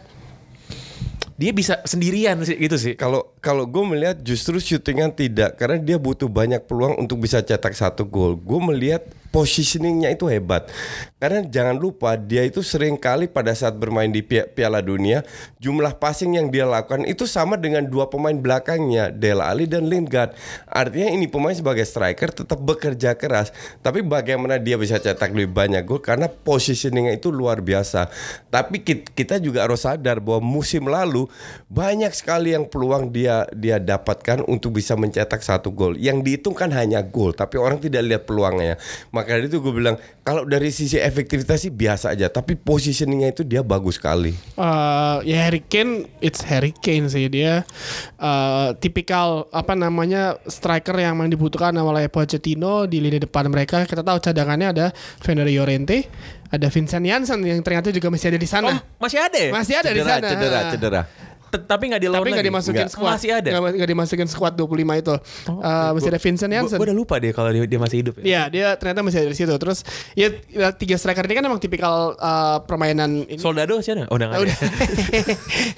dia 1.38 1.54
bisa 1.54 1.78
sendirian 1.86 2.38
sih 2.42 2.58
gitu 2.58 2.74
sih. 2.74 2.94
Kalau 2.98 3.34
kalau 3.48 3.64
gue 3.64 3.80
melihat 3.80 4.20
justru 4.20 4.60
syutingan 4.60 5.08
tidak 5.08 5.56
karena 5.56 5.80
dia 5.80 5.96
butuh 5.96 6.28
banyak 6.28 6.68
peluang 6.68 7.00
untuk 7.00 7.24
bisa 7.24 7.40
cetak 7.40 7.72
satu 7.72 8.04
gol. 8.04 8.36
Gue 8.36 8.60
melihat 8.60 9.08
positioningnya 9.32 10.12
itu 10.12 10.28
hebat. 10.28 10.68
Karena 11.16 11.40
jangan 11.44 11.76
lupa 11.76 12.16
dia 12.16 12.44
itu 12.44 12.60
sering 12.60 13.00
kali 13.00 13.24
pada 13.24 13.52
saat 13.56 13.76
bermain 13.76 14.08
di 14.08 14.20
Pia- 14.20 14.44
Piala 14.44 14.84
Dunia 14.84 15.24
jumlah 15.58 15.96
passing 15.96 16.36
yang 16.36 16.52
dia 16.52 16.68
lakukan 16.68 17.08
itu 17.08 17.24
sama 17.24 17.56
dengan 17.56 17.88
dua 17.88 18.12
pemain 18.12 18.36
belakangnya 18.36 19.08
Dele 19.08 19.40
Alli 19.40 19.64
dan 19.64 19.88
Lingard. 19.88 20.36
Artinya 20.68 21.08
ini 21.08 21.24
pemain 21.24 21.56
sebagai 21.56 21.88
striker 21.88 22.44
tetap 22.44 22.60
bekerja 22.60 23.16
keras. 23.16 23.50
Tapi 23.80 24.04
bagaimana 24.04 24.60
dia 24.60 24.76
bisa 24.76 25.00
cetak 25.00 25.32
lebih 25.32 25.56
banyak 25.56 25.88
gol 25.88 26.04
karena 26.04 26.28
positioningnya 26.28 27.16
itu 27.16 27.32
luar 27.32 27.64
biasa. 27.64 28.12
Tapi 28.52 28.84
kit- 28.84 29.08
kita 29.16 29.40
juga 29.40 29.64
harus 29.64 29.88
sadar 29.88 30.20
bahwa 30.20 30.44
musim 30.60 30.84
lalu 30.84 31.24
banyak 31.72 32.12
sekali 32.12 32.52
yang 32.52 32.68
peluang 32.68 33.08
dia 33.08 33.37
dia 33.54 33.68
dia 33.68 33.76
dapatkan 33.76 34.48
untuk 34.48 34.80
bisa 34.80 34.96
mencetak 34.96 35.44
satu 35.44 35.68
gol. 35.68 35.92
Yang 36.00 36.24
dihitung 36.24 36.56
kan 36.56 36.72
hanya 36.72 37.04
gol, 37.04 37.36
tapi 37.36 37.60
orang 37.60 37.76
tidak 37.76 38.00
lihat 38.00 38.22
peluangnya. 38.24 38.80
Maka 39.12 39.36
dari 39.36 39.52
itu 39.52 39.60
gue 39.60 39.76
bilang 39.76 40.00
kalau 40.24 40.48
dari 40.48 40.72
sisi 40.72 40.96
efektivitas 40.96 41.68
sih 41.68 41.72
biasa 41.72 42.16
aja, 42.16 42.32
tapi 42.32 42.56
positioningnya 42.56 43.36
itu 43.36 43.44
dia 43.44 43.60
bagus 43.60 44.00
sekali. 44.00 44.32
Uh, 44.56 45.20
ya 45.28 45.44
Harry 45.44 45.60
Kane, 45.60 46.08
it's 46.24 46.40
Harry 46.48 46.72
Kane 46.72 47.12
sih 47.12 47.28
dia 47.28 47.68
uh, 48.16 48.72
tipikal 48.80 49.44
apa 49.52 49.76
namanya 49.76 50.40
striker 50.48 50.96
yang 50.96 51.20
memang 51.20 51.28
dibutuhkan 51.28 51.76
oleh 51.76 52.08
Pochettino 52.08 52.88
di 52.88 53.04
lini 53.04 53.20
depan 53.20 53.52
mereka. 53.52 53.84
Kita 53.84 54.00
tahu 54.00 54.16
cadangannya 54.24 54.68
ada 54.72 54.86
Fernando 55.20 55.52
Llorente, 55.52 56.08
ada 56.48 56.72
Vincent 56.72 57.04
Janssen 57.04 57.44
yang 57.44 57.60
ternyata 57.60 57.92
juga 57.92 58.08
masih 58.08 58.32
ada 58.32 58.40
di 58.40 58.48
sana. 58.48 58.72
Oh, 58.72 58.80
masih 59.04 59.20
ada 59.20 59.36
ya? 59.36 59.50
Masih 59.52 59.74
ada 59.76 59.90
di 59.92 60.00
Cedera, 60.00 60.16
sana. 60.16 60.28
cedera, 60.32 60.60
cedera. 60.72 61.02
Tapi 61.48 61.82
nggak 61.88 62.00
di 62.00 62.08
Tapi 62.08 62.28
nggak 62.28 62.46
dimasukin 62.46 62.80
Nggak. 62.84 62.92
squad. 62.92 63.10
Masih 63.16 63.30
ada? 63.32 63.48
Nggak, 63.50 63.88
dimasukin 63.88 64.28
squad 64.28 64.52
25 64.54 65.00
itu. 65.00 65.14
Uh, 65.48 65.90
masih 65.96 66.08
ada 66.08 66.20
Vincent 66.20 66.50
Janssen. 66.52 66.76
Gue 66.76 66.86
udah 66.86 66.96
lupa 66.96 67.14
deh 67.16 67.32
kalau 67.32 67.48
dia, 67.48 67.64
dia 67.64 67.78
masih 67.78 67.96
hidup 68.04 68.14
ya. 68.20 68.24
Iya, 68.24 68.42
dia 68.48 68.66
ternyata 68.76 69.00
masih 69.00 69.18
ada 69.22 69.28
di 69.28 69.36
situ. 69.36 69.50
Terus 69.50 69.78
ya 70.12 70.28
tiga 70.72 70.94
striker 70.94 71.24
ini 71.24 71.34
kan 71.34 71.44
emang 71.44 71.58
tipikal 71.58 72.12
uh, 72.14 72.58
permainan 72.62 73.24
ini. 73.24 73.40
Soldado 73.40 73.80
sih 73.80 73.92
ada? 73.92 74.04
Oh, 74.08 74.14
udah 74.14 74.26
Ah, 74.28 74.34
ada. 74.36 74.40
udah. 74.44 74.56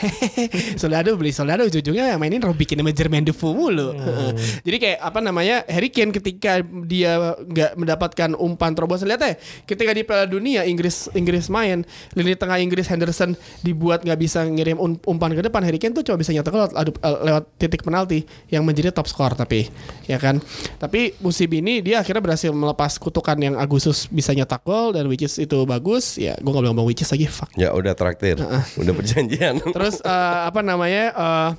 Soldado 0.80 1.14
beli 1.14 1.30
Soldado 1.30 1.62
ujung-ujungnya 1.64 2.10
yang 2.10 2.20
mainin 2.20 2.40
Robbie 2.40 2.64
Keane 2.64 2.82
sama 2.82 2.90
Jermaine 2.90 3.24
Defoe 3.26 3.52
mulu. 3.54 3.94
Hmm. 3.94 4.32
Jadi 4.62 4.76
kayak 4.78 4.98
apa 5.00 5.18
namanya 5.20 5.62
Harry 5.66 5.88
Kane 5.88 6.10
ketika 6.10 6.60
dia 6.84 7.36
nggak 7.38 7.70
mendapatkan 7.76 8.28
umpan 8.34 8.72
terobosan 8.72 9.06
lihat 9.06 9.20
ya 9.20 9.32
ketika 9.64 9.90
di 9.92 10.02
Piala 10.02 10.24
Dunia 10.24 10.64
Inggris 10.64 11.06
Inggris 11.12 11.46
main 11.46 11.82
lini 12.14 12.34
tengah 12.34 12.56
Inggris 12.58 12.86
Henderson 12.86 13.34
dibuat 13.60 14.02
nggak 14.02 14.18
bisa 14.18 14.42
ngirim 14.42 14.76
um- 14.76 14.98
umpan 15.04 15.32
ke 15.32 15.40
depan 15.40 15.59
Harry 15.62 15.76
Kane 15.76 15.92
tuh 15.92 16.02
cuma 16.02 16.16
bisa 16.16 16.30
nyetak 16.30 16.50
lewat, 16.50 16.70
eh, 16.72 16.86
lewat 17.22 17.44
titik 17.56 17.80
penalti 17.80 18.22
yang 18.46 18.62
menjadi 18.62 18.90
top 18.90 19.04
skor 19.04 19.32
tapi 19.32 19.68
ya 20.04 20.16
kan. 20.16 20.38
Tapi 20.76 21.16
musim 21.18 21.48
ini 21.48 21.80
dia 21.80 21.98
akhirnya 21.98 22.20
berhasil 22.20 22.50
melepas 22.50 22.96
kutukan 22.96 23.36
yang 23.36 23.54
Agustus 23.54 24.06
bisa 24.06 24.30
nyetak 24.30 24.60
gol 24.60 24.90
dan 24.90 25.06
which 25.06 25.20
is 25.20 25.36
itu 25.36 25.62
bagus. 25.64 26.14
Ya 26.14 26.34
gue 26.34 26.46
nggak 26.46 26.62
bilang 26.62 26.76
bang 26.76 26.86
which 26.86 27.00
is 27.00 27.08
lagi 27.08 27.26
fuck 27.26 27.48
Ya 27.54 27.70
udah 27.70 27.92
traktir, 27.92 28.36
udah 28.80 28.92
perjanjian. 28.92 29.60
Terus 29.76 29.98
eh, 29.98 30.10
apa 30.42 30.60
namanya 30.60 31.04
eh, 31.10 31.50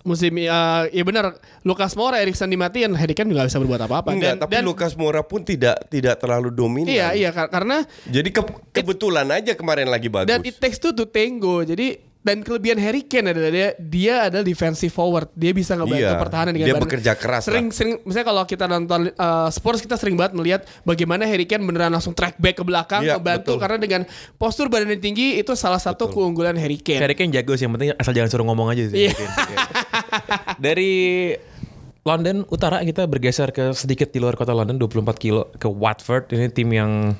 musim 0.00 0.32
eh, 0.34 0.48
ya 0.88 1.02
benar 1.02 1.36
Lukas 1.60 1.92
Moura 1.92 2.16
Erikson 2.18 2.48
dimatiin 2.48 2.88
Harry 2.94 3.12
Kane 3.12 3.28
juga 3.28 3.44
bisa 3.44 3.60
berbuat 3.60 3.84
apa-apa 3.84 4.08
Enggak, 4.10 4.32
dan, 4.32 4.36
tapi 4.40 4.52
dan 4.54 4.64
Lukas 4.64 4.92
Moura 4.96 5.20
pun 5.20 5.44
tidak 5.44 5.76
tidak 5.86 6.16
terlalu 6.16 6.48
dominan. 6.48 6.88
iya 6.88 7.12
iya 7.12 7.28
kar- 7.28 7.52
karena 7.52 7.84
Jadi 8.06 8.32
ke- 8.32 8.48
kebetulan 8.72 9.28
aja 9.28 9.52
kemarin 9.52 9.86
lagi 9.86 10.08
bagus. 10.08 10.24
dan 10.26 10.40
it 10.40 10.56
takes 10.56 10.80
two 10.80 10.90
to 10.90 11.04
tango 11.04 11.60
jadi 11.62 12.00
dan 12.20 12.40
kelebihan 12.40 12.76
Harry 12.76 13.00
Kane 13.02 13.32
adalah 13.32 13.48
dia 13.48 13.68
dia 13.78 14.14
adalah 14.26 14.44
defensive 14.44 14.88
forward 14.88 15.32
dia 15.32 15.50
bisa 15.50 15.72
ngebantu 15.72 16.04
Iya, 16.04 16.20
pertahanan 16.20 16.52
dengan 16.52 16.66
dia 16.68 16.74
badan. 16.74 16.84
bekerja 16.84 17.12
keras 17.14 17.42
sering 17.42 17.66
lah. 17.66 17.72
sering 17.72 17.92
misalnya 18.02 18.26
kalau 18.26 18.42
kita 18.44 18.64
nonton 18.66 19.00
uh, 19.10 19.48
Spurs 19.48 19.80
kita 19.80 19.96
sering 19.96 20.14
banget 20.14 20.32
melihat 20.34 20.60
bagaimana 20.82 21.24
Harry 21.24 21.44
Kane 21.44 21.62
beneran 21.62 21.88
langsung 21.88 22.12
track 22.12 22.36
back 22.36 22.56
ke 22.56 22.64
belakang 22.64 23.02
Iya, 23.02 23.16
ngebantu 23.16 23.56
betul. 23.56 23.62
karena 23.64 23.76
dengan 23.78 24.02
postur 24.36 24.68
badan 24.68 24.90
yang 24.90 25.00
tinggi 25.00 25.36
itu 25.36 25.52
salah 25.54 25.78
satu 25.78 26.06
keunggulan 26.08 26.54
Harry 26.54 26.76
Kane 26.76 27.00
Harry 27.00 27.14
Kane 27.14 27.32
jago 27.32 27.52
sih, 27.52 27.64
yang 27.64 27.72
penting 27.72 27.96
asal 27.96 28.12
jangan 28.12 28.28
suruh 28.28 28.44
ngomong 28.44 28.68
aja 28.68 28.84
sih. 28.84 29.08
Iya. 29.08 29.16
Dari 30.56 30.92
London 32.00 32.48
utara 32.48 32.80
kita 32.80 33.04
bergeser 33.04 33.48
ke 33.48 33.72
sedikit 33.72 34.08
di 34.08 34.18
luar 34.18 34.32
kota 34.32 34.50
London 34.50 34.76
24 34.78 35.16
kilo 35.16 35.52
ke 35.54 35.68
Watford. 35.68 36.32
Ini 36.32 36.48
tim 36.48 36.68
yang 36.68 37.12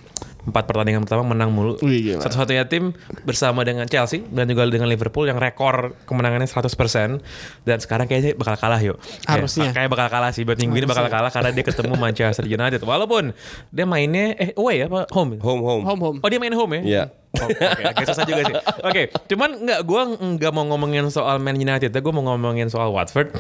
empat 0.51 0.67
pertandingan 0.67 1.07
pertama 1.07 1.23
menang 1.25 1.55
mulu. 1.55 1.79
Wih. 1.81 2.19
Satu-satunya 2.19 2.67
tim 2.67 2.93
bersama 3.23 3.63
dengan 3.63 3.87
Chelsea 3.87 4.27
dan 4.29 4.51
juga 4.51 4.67
dengan 4.67 4.91
Liverpool 4.91 5.31
yang 5.31 5.39
rekor 5.39 5.95
kemenangannya 6.05 6.51
100% 6.51 7.23
dan 7.65 7.79
sekarang 7.79 8.11
kayaknya 8.11 8.35
bakal 8.35 8.59
kalah 8.59 8.81
yuk. 8.83 8.99
Harusnya. 9.25 9.71
Kayak, 9.71 9.87
kayak 9.87 9.91
bakal 9.95 10.09
kalah 10.11 10.31
sih 10.35 10.43
buat 10.43 10.59
minggu 10.59 10.77
ini 10.83 10.87
bakal 10.91 11.07
kalah 11.07 11.31
karena 11.31 11.51
dia 11.55 11.65
ketemu 11.65 11.95
Manchester 12.05 12.47
United. 12.47 12.81
Walaupun 12.83 13.33
dia 13.71 13.87
mainnya 13.87 14.35
eh 14.37 14.51
away 14.59 14.85
apa 14.85 15.07
home? 15.15 15.39
home 15.39 15.63
home. 15.63 15.85
home 15.87 16.01
home 16.01 16.19
Oh 16.21 16.29
dia 16.29 16.43
main 16.43 16.53
home 16.53 16.83
ya? 16.83 16.83
Iya. 16.83 17.05
Oh, 17.31 17.47
Oke, 17.47 17.85
agak 17.87 18.11
susah 18.11 18.27
juga 18.27 18.43
sih. 18.43 18.55
Oke, 18.83 19.03
cuman 19.31 19.63
nggak, 19.63 19.81
gue 19.87 20.03
nggak 20.35 20.51
mau 20.51 20.67
ngomongin 20.67 21.07
soal 21.15 21.39
Man 21.39 21.55
United, 21.55 21.95
gue 21.95 22.13
mau 22.13 22.27
ngomongin 22.27 22.67
soal 22.67 22.91
Watford. 22.91 23.31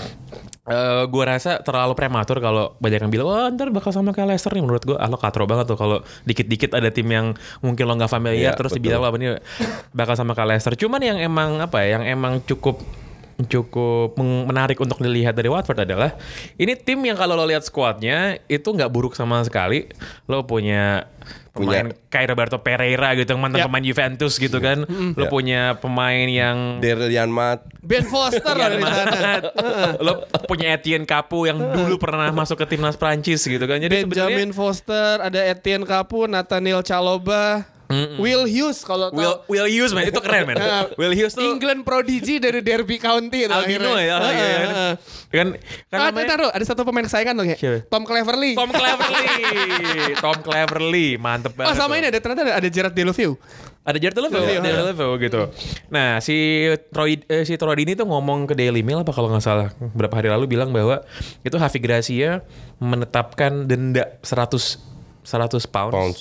Eh 0.70 1.02
gue 1.10 1.24
rasa 1.26 1.58
terlalu 1.58 1.98
prematur 1.98 2.38
kalau 2.38 2.78
banyak 2.78 3.02
yang 3.02 3.10
bilang, 3.10 3.26
wah 3.26 3.50
ntar 3.50 3.74
bakal 3.74 3.90
sama 3.90 4.14
kayak 4.14 4.30
Leicester 4.30 4.54
nih. 4.54 4.62
Menurut 4.62 4.86
gue, 4.86 4.94
ah 4.94 5.10
lo 5.10 5.18
katro 5.18 5.42
banget 5.42 5.66
tuh 5.66 5.74
kalau 5.74 6.06
dikit-dikit 6.22 6.70
ada 6.78 6.94
tim 6.94 7.10
yang 7.10 7.34
mungkin 7.58 7.82
lo 7.90 7.98
nggak 7.98 8.12
familiar, 8.12 8.54
Iya, 8.54 8.58
terus 8.58 8.70
betul. 8.78 8.94
dibilang 8.94 9.00
lo 9.02 9.10
ini 9.18 9.28
bakal 9.90 10.14
sama 10.14 10.38
kayak 10.38 10.54
Leicester. 10.54 10.78
Cuman 10.78 11.02
yang 11.02 11.18
emang 11.18 11.58
apa 11.58 11.82
ya, 11.82 11.98
yang 11.98 12.06
emang 12.06 12.38
cukup 12.46 12.78
cukup 13.44 14.16
menarik 14.20 14.76
untuk 14.76 14.98
dilihat 14.98 15.32
dari 15.32 15.48
Watford 15.48 15.84
adalah 15.84 16.16
ini 16.56 16.74
tim 16.74 17.00
yang 17.00 17.16
kalau 17.16 17.36
lo 17.36 17.44
lihat 17.44 17.62
skuadnya 17.62 18.40
itu 18.46 18.66
nggak 18.66 18.90
buruk 18.90 19.14
sama 19.14 19.40
sekali. 19.44 19.88
Lo 20.26 20.44
punya 20.44 21.06
pemain 21.50 21.90
kayak 22.08 22.26
Roberto 22.30 22.62
Pereira 22.62 23.12
gitu 23.18 23.34
yang 23.34 23.42
mantan 23.42 23.60
Ya. 23.62 23.66
pemain 23.66 23.82
Juventus 23.82 24.38
gitu 24.38 24.58
kan. 24.62 24.86
Lo 24.88 25.26
Ya. 25.26 25.30
punya 25.30 25.60
pemain 25.76 26.24
yang 26.24 26.78
Daryl 26.78 27.10
Yanmat. 27.10 27.66
Ben 27.82 28.06
Foster 28.06 28.54
ada 28.54 28.76
di 28.76 28.84
sana 28.86 29.32
lo 29.98 30.24
punya 30.46 30.76
Etienne 30.78 31.04
Capu 31.04 31.50
yang 31.50 31.58
dulu 31.58 31.98
pernah 31.98 32.30
masuk 32.30 32.60
ke 32.60 32.76
timnas 32.76 32.94
Prancis 32.94 33.42
gitu 33.42 33.64
kan. 33.66 33.82
Jadi 33.82 34.06
sebenarnya 34.06 34.30
Benjamin 34.36 34.52
Foster, 34.54 35.20
ada 35.20 35.40
Etienne 35.42 35.84
Capu, 35.84 36.24
Nathaniel 36.30 36.80
Chaloba, 37.90 38.22
Will 38.22 38.44
Hughes 38.46 38.78
kalau 38.80 39.10
Will. 39.10 39.42
Will 39.50 39.66
Hughes 39.66 39.90
man 39.90 40.06
itu 40.06 40.22
keren 40.22 40.46
man. 40.46 40.56
Will 41.00 41.10
Hughes 41.10 41.34
tuh 41.34 41.42
England 41.42 41.82
prodigy 41.82 42.38
dari 42.38 42.62
Derby 42.62 42.96
County 42.96 43.44
itu 43.44 43.50
albino 43.50 43.90
akhirnya. 43.90 44.06
ya. 44.06 44.16
Heeh, 44.16 44.30
iya, 44.30 44.46
kan. 44.46 44.70
heeh. 44.70 44.92
Kan 45.30 45.46
kan 45.90 45.98
Ah, 45.98 46.08
namanya- 46.08 46.28
taruh, 46.30 46.50
ada 46.50 46.64
satu 46.64 46.82
pemain 46.82 47.02
kesayangan 47.02 47.34
dong 47.34 47.50
ya. 47.50 47.58
Siapa? 47.58 47.86
Tom 47.86 48.02
Cleverley. 48.02 48.52
Tom 48.54 48.70
Cleverley. 48.70 49.26
Tom 50.24 50.38
Cleverley, 50.40 51.08
mantep 51.16 51.52
banget. 51.52 51.70
Oh 51.70 51.74
sama 51.74 51.94
tuh. 51.94 52.00
ini 52.00 52.06
ada 52.08 52.18
ternyata 52.18 52.42
ada, 52.46 52.52
ada 52.56 52.68
Gerard 52.70 52.94
Deulofeu. 52.94 53.34
Ada 53.80 53.96
Jared 53.96 54.12
Levo, 54.12 54.36
Levo, 54.36 54.60
Jared 54.60 54.86
Levo 54.92 55.06
gitu. 55.16 55.40
Nah, 55.88 56.20
si 56.20 56.68
Troy 56.92 57.16
eh, 57.24 57.48
si 57.48 57.56
Troy 57.56 57.74
Dini 57.74 57.96
tuh 57.96 58.04
ngomong 58.04 58.44
ke 58.44 58.52
Daily 58.52 58.84
Mail 58.84 59.00
apa 59.00 59.08
kalau 59.08 59.32
nggak 59.32 59.40
salah 59.40 59.72
beberapa 59.80 60.20
hari 60.20 60.28
lalu 60.28 60.52
bilang 60.52 60.68
bahwa 60.68 61.00
itu 61.40 61.56
Hafi 61.56 61.80
Gracia 61.80 62.44
menetapkan 62.76 63.64
denda 63.64 64.20
100 64.20 64.84
100 65.24 65.64
pounds, 65.64 65.94
Pounds. 65.96 66.20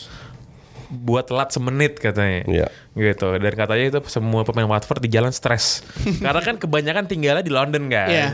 Buat 0.89 1.23
telat 1.23 1.49
semenit 1.49 1.95
katanya. 1.95 2.41
Iya. 2.43 2.67
Gitu. 2.91 3.27
Dan 3.31 3.53
katanya 3.53 3.85
itu 3.87 3.99
semua 4.05 4.41
pemain 4.41 4.65
Watford 4.65 4.99
di 4.99 5.07
jalan 5.07 5.29
stres. 5.29 5.85
Karena 6.25 6.41
kan 6.41 6.57
kebanyakan 6.57 7.05
tinggalnya 7.05 7.45
di 7.45 7.53
London 7.53 7.87
kan. 7.87 8.09
Iya. 8.09 8.27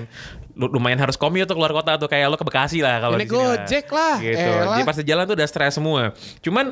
Lu- 0.56 0.72
Lumayan 0.72 0.96
harus 0.98 1.14
commute 1.14 1.44
tuh 1.44 1.54
keluar 1.54 1.70
kota 1.70 2.00
tuh 2.00 2.08
kayak 2.08 2.32
lo 2.32 2.36
ke 2.36 2.48
Bekasi 2.48 2.80
lah 2.80 2.98
kalau 2.98 3.20
Ini 3.20 3.24
di 3.24 3.28
sini 3.28 3.36
Gojek 3.36 3.86
lah, 3.92 4.16
Gitu. 4.18 4.40
elah. 4.42 4.66
Jadi 4.72 4.82
pas 4.84 4.96
di 4.96 5.04
jalan 5.04 5.24
tuh 5.26 5.36
udah 5.36 5.48
stres 5.48 5.74
semua. 5.76 6.02
Cuman 6.40 6.72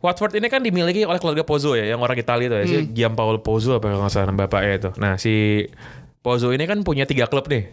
Watford 0.00 0.32
ini 0.34 0.48
kan 0.48 0.64
dimiliki 0.64 1.04
oleh 1.04 1.20
keluarga 1.20 1.44
Pozzo 1.44 1.76
ya, 1.76 1.84
yang 1.86 2.00
orang 2.00 2.16
Italia 2.16 2.48
itu 2.48 2.56
ya, 2.56 2.64
si 2.64 2.76
Hmm. 2.80 2.88
Giampaolo 2.90 3.44
Pozzo 3.44 3.76
apa 3.76 3.84
kalau 3.86 4.00
nggak 4.00 4.10
salah 4.10 4.26
nama 4.26 4.40
bapaknya 4.42 4.72
itu. 4.74 4.90
Nah 4.96 5.12
si 5.14 5.68
Pozzo 6.18 6.50
ini 6.50 6.64
kan 6.64 6.80
punya 6.80 7.04
tiga 7.04 7.28
klub 7.28 7.44
nih. 7.46 7.68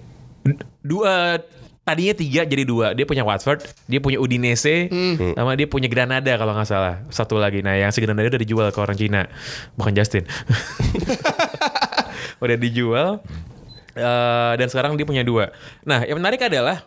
Dua 0.82 1.40
tadinya 1.86 2.18
tiga 2.18 2.42
jadi 2.44 2.66
dua. 2.66 2.92
Dia 2.92 3.06
punya 3.06 3.22
Watford, 3.22 3.62
dia 3.86 4.02
punya 4.02 4.18
Udinese, 4.18 4.90
Hmm. 4.90 5.38
sama 5.38 5.54
dia 5.54 5.70
punya 5.70 5.86
Granada 5.86 6.34
kalau 6.36 6.52
nggak 6.58 6.68
salah. 6.68 7.06
Satu 7.14 7.38
lagi. 7.38 7.62
Nah 7.62 7.78
yang 7.78 7.94
si 7.94 8.02
Granada 8.02 8.26
udah 8.28 8.42
dijual 8.42 8.68
ke 8.74 8.80
orang 8.82 8.98
Cina, 8.98 9.30
bukan 9.78 9.94
Justin. 9.94 10.26
udah 12.44 12.58
dijual. 12.58 13.22
Eh, 13.96 14.54
dan 14.60 14.68
sekarang 14.68 15.00
dia 15.00 15.08
punya 15.08 15.24
dua. 15.24 15.56
Nah, 15.88 16.04
yang 16.04 16.20
menarik 16.20 16.44
adalah 16.44 16.84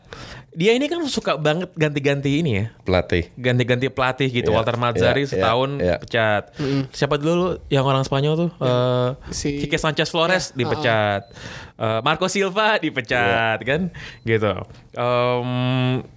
dia 0.48 0.72
ini 0.72 0.88
kan 0.88 1.04
suka 1.04 1.36
banget 1.36 1.70
ganti-ganti 1.76 2.40
ini 2.40 2.50
ya 2.56 2.64
Pelatih. 2.82 3.28
ganti-ganti 3.36 3.86
pelatih 3.92 4.28
gitu. 4.32 4.50
Iya, 4.50 4.56
Walter 4.56 4.76
Mazzari 4.80 5.22
iya, 5.22 5.30
setahun 5.30 5.70
iya, 5.76 5.84
iya. 5.84 5.96
pecat. 6.00 6.42
Siapa 6.90 7.20
dulu 7.20 7.32
lu 7.32 7.48
yang 7.68 7.84
orang 7.84 8.02
Spanyol 8.02 8.34
tuh? 8.34 8.50
Eh, 8.58 9.08
Si- 9.30 9.60
Quique 9.60 9.76
Sanchez 9.76 10.08
Flores 10.08 10.50
Iya, 10.50 10.56
dipecat. 10.64 11.22
Eh, 11.78 12.00
Marco 12.02 12.26
Silva 12.26 12.80
dipecat 12.80 13.60
kan? 13.60 13.92
Gitu. 14.24 14.52
Em, 14.96 15.50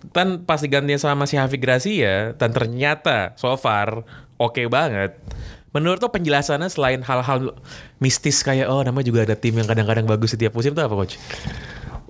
kan 0.09 0.27
pas 0.41 0.57
diganti 0.57 0.95
sama 0.95 1.27
si 1.27 1.35
Hafi 1.35 1.59
Gracia 1.59 2.31
dan 2.33 2.49
ternyata 2.49 3.35
so 3.35 3.53
far 3.55 4.01
oke 4.39 4.63
banget. 4.67 5.21
Menurut 5.71 5.99
tuh 5.99 6.11
penjelasannya 6.11 6.67
selain 6.67 6.99
hal-hal 6.99 7.55
mistis 7.95 8.43
kayak 8.43 8.67
oh 8.67 8.83
namanya 8.83 9.07
juga 9.07 9.23
ada 9.23 9.35
tim 9.35 9.55
yang 9.55 9.63
kadang-kadang 9.63 10.03
bagus 10.03 10.35
di 10.35 10.43
tiap 10.43 10.51
musim 10.51 10.75
tuh 10.75 10.83
apa 10.83 10.95
coach? 10.97 11.15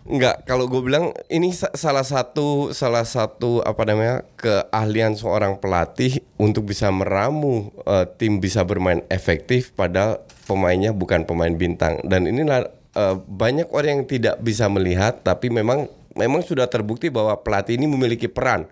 Enggak, 0.02 0.50
kalau 0.50 0.66
gue 0.66 0.82
bilang 0.82 1.14
ini 1.30 1.54
sa- 1.54 1.70
salah 1.78 2.02
satu 2.02 2.74
salah 2.74 3.06
satu 3.06 3.62
apa 3.62 3.86
namanya 3.86 4.26
keahlian 4.34 5.14
seorang 5.14 5.62
pelatih 5.62 6.26
untuk 6.42 6.74
bisa 6.74 6.90
meramu 6.90 7.70
eh, 7.86 8.10
tim 8.18 8.42
bisa 8.42 8.66
bermain 8.66 9.06
efektif 9.14 9.70
padahal 9.78 10.26
pemainnya 10.50 10.90
bukan 10.90 11.22
pemain 11.30 11.54
bintang. 11.54 12.02
Dan 12.02 12.26
inilah 12.26 12.66
eh, 12.98 13.16
banyak 13.16 13.70
orang 13.70 14.02
yang 14.02 14.06
tidak 14.10 14.36
bisa 14.42 14.66
melihat 14.74 15.22
tapi 15.22 15.54
memang 15.54 15.86
memang 16.16 16.44
sudah 16.44 16.68
terbukti 16.68 17.08
bahwa 17.08 17.34
pelatih 17.40 17.80
ini 17.80 17.88
memiliki 17.88 18.28
peran. 18.28 18.68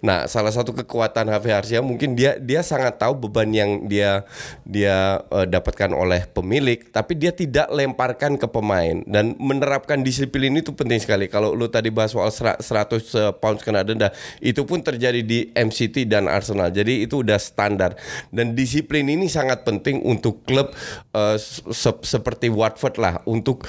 Nah, 0.00 0.24
salah 0.30 0.54
satu 0.54 0.72
kekuatan 0.72 1.28
Javi 1.28 1.52
Garcia 1.52 1.80
mungkin 1.84 2.16
dia 2.16 2.40
dia 2.40 2.64
sangat 2.64 2.96
tahu 2.96 3.28
beban 3.28 3.50
yang 3.52 3.84
dia 3.84 4.24
dia 4.64 5.20
eh, 5.28 5.46
dapatkan 5.46 5.92
oleh 5.92 6.24
pemilik, 6.30 6.80
tapi 6.88 7.18
dia 7.18 7.34
tidak 7.34 7.68
lemparkan 7.68 8.40
ke 8.40 8.46
pemain 8.48 9.02
dan 9.04 9.36
menerapkan 9.36 10.00
disiplin 10.00 10.54
itu 10.56 10.72
penting 10.72 11.02
sekali. 11.02 11.28
Kalau 11.28 11.52
lu 11.52 11.68
tadi 11.68 11.92
bahas 11.92 12.16
soal 12.16 12.32
sera- 12.32 12.60
100 12.60 13.02
eh, 13.14 13.32
pounds 13.36 13.60
kena 13.60 13.84
denda, 13.84 14.14
itu 14.40 14.64
pun 14.64 14.80
terjadi 14.80 15.20
di 15.20 15.52
MCT 15.52 16.08
dan 16.08 16.30
Arsenal. 16.30 16.72
Jadi 16.72 17.04
itu 17.04 17.20
udah 17.20 17.36
standar 17.36 17.98
dan 18.32 18.56
disiplin 18.56 19.04
ini 19.04 19.28
sangat 19.28 19.66
penting 19.66 20.00
untuk 20.06 20.46
klub 20.48 20.72
eh, 21.12 21.36
se- 21.36 22.04
seperti 22.06 22.48
Watford 22.48 22.96
lah 22.96 23.20
untuk 23.28 23.68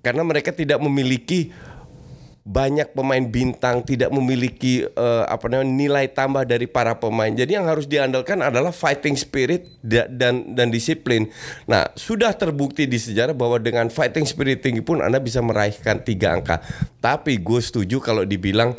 karena 0.00 0.24
mereka 0.24 0.52
tidak 0.52 0.80
memiliki 0.80 1.52
banyak 2.50 2.90
pemain 2.98 3.22
bintang 3.22 3.86
tidak 3.86 4.10
memiliki 4.10 4.82
eh, 4.82 5.24
apa 5.30 5.46
namanya 5.46 5.70
nilai 5.70 6.06
tambah 6.10 6.42
dari 6.42 6.66
para 6.66 6.98
pemain. 6.98 7.30
Jadi 7.30 7.54
yang 7.54 7.70
harus 7.70 7.86
diandalkan 7.86 8.42
adalah 8.42 8.74
fighting 8.74 9.14
spirit 9.14 9.70
da- 9.78 10.10
dan 10.10 10.58
dan 10.58 10.74
disiplin. 10.74 11.30
Nah, 11.70 11.86
sudah 11.94 12.34
terbukti 12.34 12.90
di 12.90 12.98
sejarah 12.98 13.38
bahwa 13.38 13.62
dengan 13.62 13.86
fighting 13.86 14.26
spirit 14.26 14.66
tinggi 14.66 14.82
pun 14.82 14.98
Anda 14.98 15.22
bisa 15.22 15.38
meraihkan 15.38 16.02
tiga 16.02 16.34
angka. 16.34 16.58
Tapi 16.98 17.38
gue 17.38 17.62
setuju 17.62 18.02
kalau 18.02 18.26
dibilang 18.26 18.74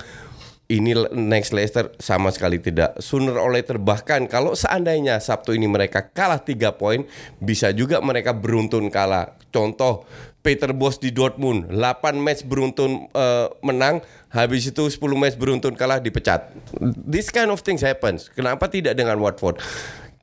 ini 0.71 0.95
next 1.11 1.51
Leicester 1.51 1.91
sama 1.99 2.31
sekali 2.31 2.59
tidak. 2.59 2.95
Sooner 3.03 3.35
or 3.35 3.51
later 3.51 3.75
bahkan 3.75 4.23
kalau 4.27 4.55
seandainya 4.55 5.19
Sabtu 5.19 5.51
ini 5.51 5.67
mereka 5.67 6.07
kalah 6.11 6.39
tiga 6.39 6.75
poin, 6.75 7.03
bisa 7.43 7.75
juga 7.75 7.99
mereka 7.99 8.31
beruntun 8.31 8.87
kalah. 8.87 9.35
Contoh 9.51 10.07
Peter 10.41 10.73
Bos 10.73 10.97
di 10.97 11.13
Dortmund 11.13 11.69
8 11.69 12.17
match 12.17 12.41
beruntun 12.49 13.07
eh, 13.13 13.47
menang, 13.61 14.01
habis 14.33 14.65
itu 14.65 14.89
10 14.89 14.97
match 15.13 15.37
beruntun 15.37 15.77
kalah 15.77 16.01
dipecat. 16.01 16.49
This 16.81 17.29
kind 17.29 17.53
of 17.53 17.61
things 17.61 17.85
happens. 17.85 18.27
Kenapa 18.33 18.65
tidak 18.65 18.97
dengan 18.97 19.21
Watford? 19.21 19.61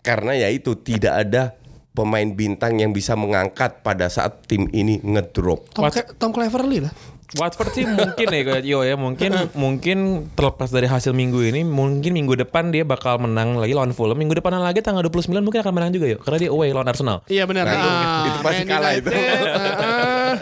Karena 0.03 0.35
ya 0.35 0.51
itu 0.51 0.75
tidak 0.75 1.15
ada 1.27 1.55
pemain 1.95 2.31
bintang 2.31 2.79
yang 2.79 2.95
bisa 2.95 3.19
mengangkat 3.19 3.83
pada 3.83 4.07
saat 4.07 4.47
tim 4.47 4.71
ini 4.71 5.03
ngedrop. 5.03 5.71
Tom, 5.75 5.91
Tom 6.19 6.31
Cleverley 6.31 6.87
lah. 6.87 6.95
Watford 7.37 7.71
sih 7.71 7.85
mungkin 7.85 8.27
ya 8.27 8.41
Yo 8.65 8.81
ya 8.81 8.97
mungkin 8.97 9.29
mungkin 9.53 9.99
terlepas 10.33 10.73
dari 10.73 10.89
hasil 10.89 11.13
minggu 11.13 11.45
ini 11.45 11.61
mungkin 11.61 12.17
minggu 12.17 12.33
depan 12.39 12.73
dia 12.73 12.83
bakal 12.83 13.21
menang 13.21 13.61
lagi 13.61 13.77
lawan 13.77 13.93
Fulham. 13.93 14.17
Minggu 14.17 14.33
depan 14.33 14.57
lagi 14.57 14.81
tanggal 14.81 15.05
29 15.05 15.37
mungkin 15.39 15.61
akan 15.61 15.73
menang 15.73 15.93
juga 15.93 16.09
yuk 16.09 16.25
karena 16.25 16.39
dia 16.41 16.51
away 16.51 16.73
lawan 16.73 16.89
Arsenal. 16.89 17.21
Iya 17.27 17.45
benar. 17.45 17.65
Nah, 17.65 17.75
itu- 17.75 17.85
Ah, 17.85 18.25
itu 18.25 18.39
pasti 18.41 18.63
Man 18.63 18.71
kalah 18.71 18.93
itu. 18.95 19.11
United, 19.11 19.75
ah, 19.85 20.35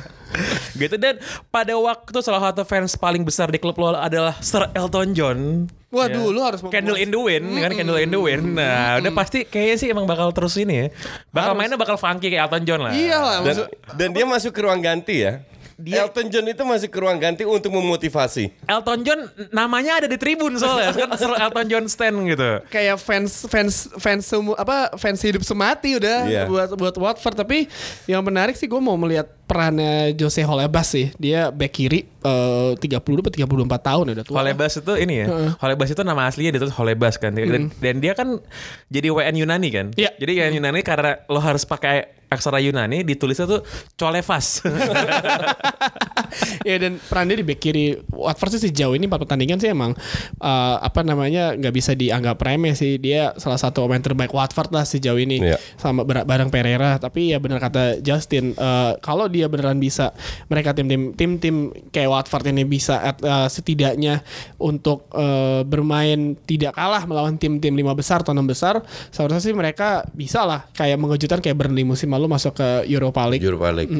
gitu 0.76 0.94
dan 0.94 1.14
pada 1.48 1.72
waktu 1.72 2.18
salah 2.20 2.42
satu 2.44 2.62
fans 2.62 2.92
paling 2.94 3.24
besar 3.24 3.48
di 3.48 3.56
klub 3.56 3.74
lo 3.74 3.90
adalah 3.90 4.38
Sir 4.38 4.70
Elton 4.70 5.10
John. 5.10 5.38
Waduh, 5.88 6.28
lu 6.28 6.38
harus 6.38 6.60
Candle 6.62 6.98
in 6.98 7.08
the 7.08 7.16
Wind 7.16 7.46
kan? 7.56 7.72
Candle 7.72 7.96
in 7.96 8.10
the 8.10 8.20
Wind 8.20 8.52
nah 8.52 9.00
udah 9.00 9.10
pasti 9.10 9.42
kayaknya 9.42 9.76
sih 9.76 9.88
emang 9.88 10.04
bakal 10.04 10.28
terus 10.30 10.54
ini 10.54 10.74
ya. 10.76 10.86
Bakal 11.30 11.56
mainnya 11.56 11.74
bakal 11.74 11.96
funky 11.96 12.28
kayak 12.28 12.46
Elton 12.46 12.62
John 12.62 12.80
lah. 12.80 12.92
Iya 12.92 13.16
lah. 13.16 13.36
Dan, 13.40 13.54
maksud- 13.56 13.70
dan 13.96 14.08
dia 14.12 14.24
masuk 14.24 14.52
ke 14.52 14.60
ruang 14.60 14.78
ganti 14.78 15.24
ya. 15.24 15.40
Elton 15.76 16.26
John 16.28 16.46
itu 16.46 16.62
masuk 16.62 16.88
ke 16.88 16.98
ruang 16.98 17.16
ganti 17.16 17.44
untuk 17.44 17.68
memotivasi. 17.70 18.48
Elton 18.64 19.00
John 19.00 19.20
namanya 19.50 20.00
ada 20.00 20.06
di 20.06 20.16
tribun 20.16 20.56
soalnya 20.56 20.90
kan 20.90 21.12
Sir 21.20 21.28
Elton 21.30 21.66
John 21.66 21.84
stand 21.86 22.16
gitu 22.26 22.64
kayak 22.66 22.96
fans 22.96 23.44
fans 23.44 23.92
fans 23.94 24.24
semu 24.24 24.52
apa 24.52 24.96
fans 24.96 25.20
hidup 25.20 25.40
semati 25.40 25.96
udah 25.96 26.18
Iya. 26.24 26.42
buat 26.46 26.72
buat 26.72 26.96
Watford 26.96 27.36
tapi 27.36 27.68
yang 28.04 28.20
menarik 28.20 28.54
sih 28.54 28.64
gue 28.64 28.78
mau 28.78 28.96
melihat 28.96 29.28
perannya 29.44 30.10
Jose 30.12 30.42
Holebas 30.42 30.90
sih 30.90 31.12
dia 31.16 31.52
back 31.52 31.70
kiri 31.70 32.02
eh, 32.02 32.72
30 32.74 32.98
atau 32.98 33.30
34 33.30 33.46
tahun 33.78 34.04
ya 34.08 34.14
udah 34.16 34.24
tua 34.24 34.36
Holebas 34.40 34.72
itu 34.76 34.92
ini 34.96 35.14
ya. 35.22 35.26
Holebas 35.56 35.88
itu 35.88 36.02
nama 36.02 36.24
aslinya 36.24 36.56
itu 36.56 36.66
Holebas 36.72 37.14
kan. 37.14 37.30
Dan, 37.30 37.68
dan 37.70 37.94
dia 38.00 38.12
kan 38.12 38.40
jadi 38.88 39.12
WN 39.12 39.44
Yunani 39.44 39.68
kan. 39.70 39.86
Iya. 39.94 40.10
Jadi 40.16 40.32
WN 40.34 40.52
Yunani 40.58 40.80
karena 40.82 41.22
lo 41.28 41.38
harus 41.38 41.62
pakai 41.62 42.15
aksara 42.30 42.58
Yunani 42.62 43.02
ditulisnya 43.06 43.46
tuh 43.46 43.60
Colevas. 43.98 44.62
ya 46.62 46.76
dan 46.76 46.98
peran 46.98 47.26
dia 47.26 47.36
di 47.36 47.44
back 47.44 47.58
kiri. 47.58 47.84
Watford 48.08 48.54
sih 48.54 48.68
sejauh 48.68 48.92
ini 48.92 49.04
empat 49.04 49.22
pertandingan 49.22 49.56
sih 49.56 49.68
emang 49.68 49.92
eh, 50.36 50.76
apa 50.78 51.00
namanya 51.00 51.52
nggak 51.52 51.72
bisa 51.72 51.92
dianggap 51.92 52.36
remeh 52.38 52.72
sih. 52.72 52.96
Dia 52.96 53.34
salah 53.36 53.56
satu 53.56 53.84
pemain 53.84 54.00
terbaik 54.00 54.30
Watford 54.30 54.70
lah 54.70 54.82
sejauh 54.82 55.16
ini 55.16 55.38
Iya. 55.38 55.56
sama 55.76 56.02
bar- 56.02 56.24
bareng 56.24 56.48
Pereira. 56.48 56.96
Tapi 56.96 57.30
ya 57.30 57.38
benar 57.38 57.58
kata 57.58 58.00
Justin 58.00 58.52
eh, 58.52 58.92
kalau 58.98 59.26
dia 59.26 59.46
beneran 59.46 59.76
bisa 59.76 60.10
mereka 60.46 60.72
tim-tim 60.72 61.12
tim-tim 61.12 61.56
kayak 61.88 62.08
Watford 62.08 62.48
ini 62.48 62.62
bisa 62.62 62.98
at- 63.04 63.20
eh, 63.20 63.48
setidaknya 63.48 64.20
untuk 64.56 65.08
eh, 65.12 65.62
bermain 65.62 66.16
tidak 66.40 66.72
kalah 66.72 67.04
melawan 67.04 67.36
tim-tim 67.36 67.72
lima 67.72 67.92
besar 67.92 68.20
atau 68.20 68.30
enam 68.30 68.44
besar 68.44 68.80
seharusnya 69.08 69.40
sih 69.40 69.52
mereka 69.52 69.86
bisa 70.10 70.42
lah 70.42 70.64
kayak 70.70 70.96
mengejutkan 70.96 71.38
kayak 71.38 71.56
Burnley 71.56 71.82
musim 71.82 72.08
lalu 72.08 72.26
masuk 72.26 72.54
ke 72.54 72.68
Europa 72.86 73.24
League. 73.24 73.42
Europa 73.42 73.68
League. 73.72 73.92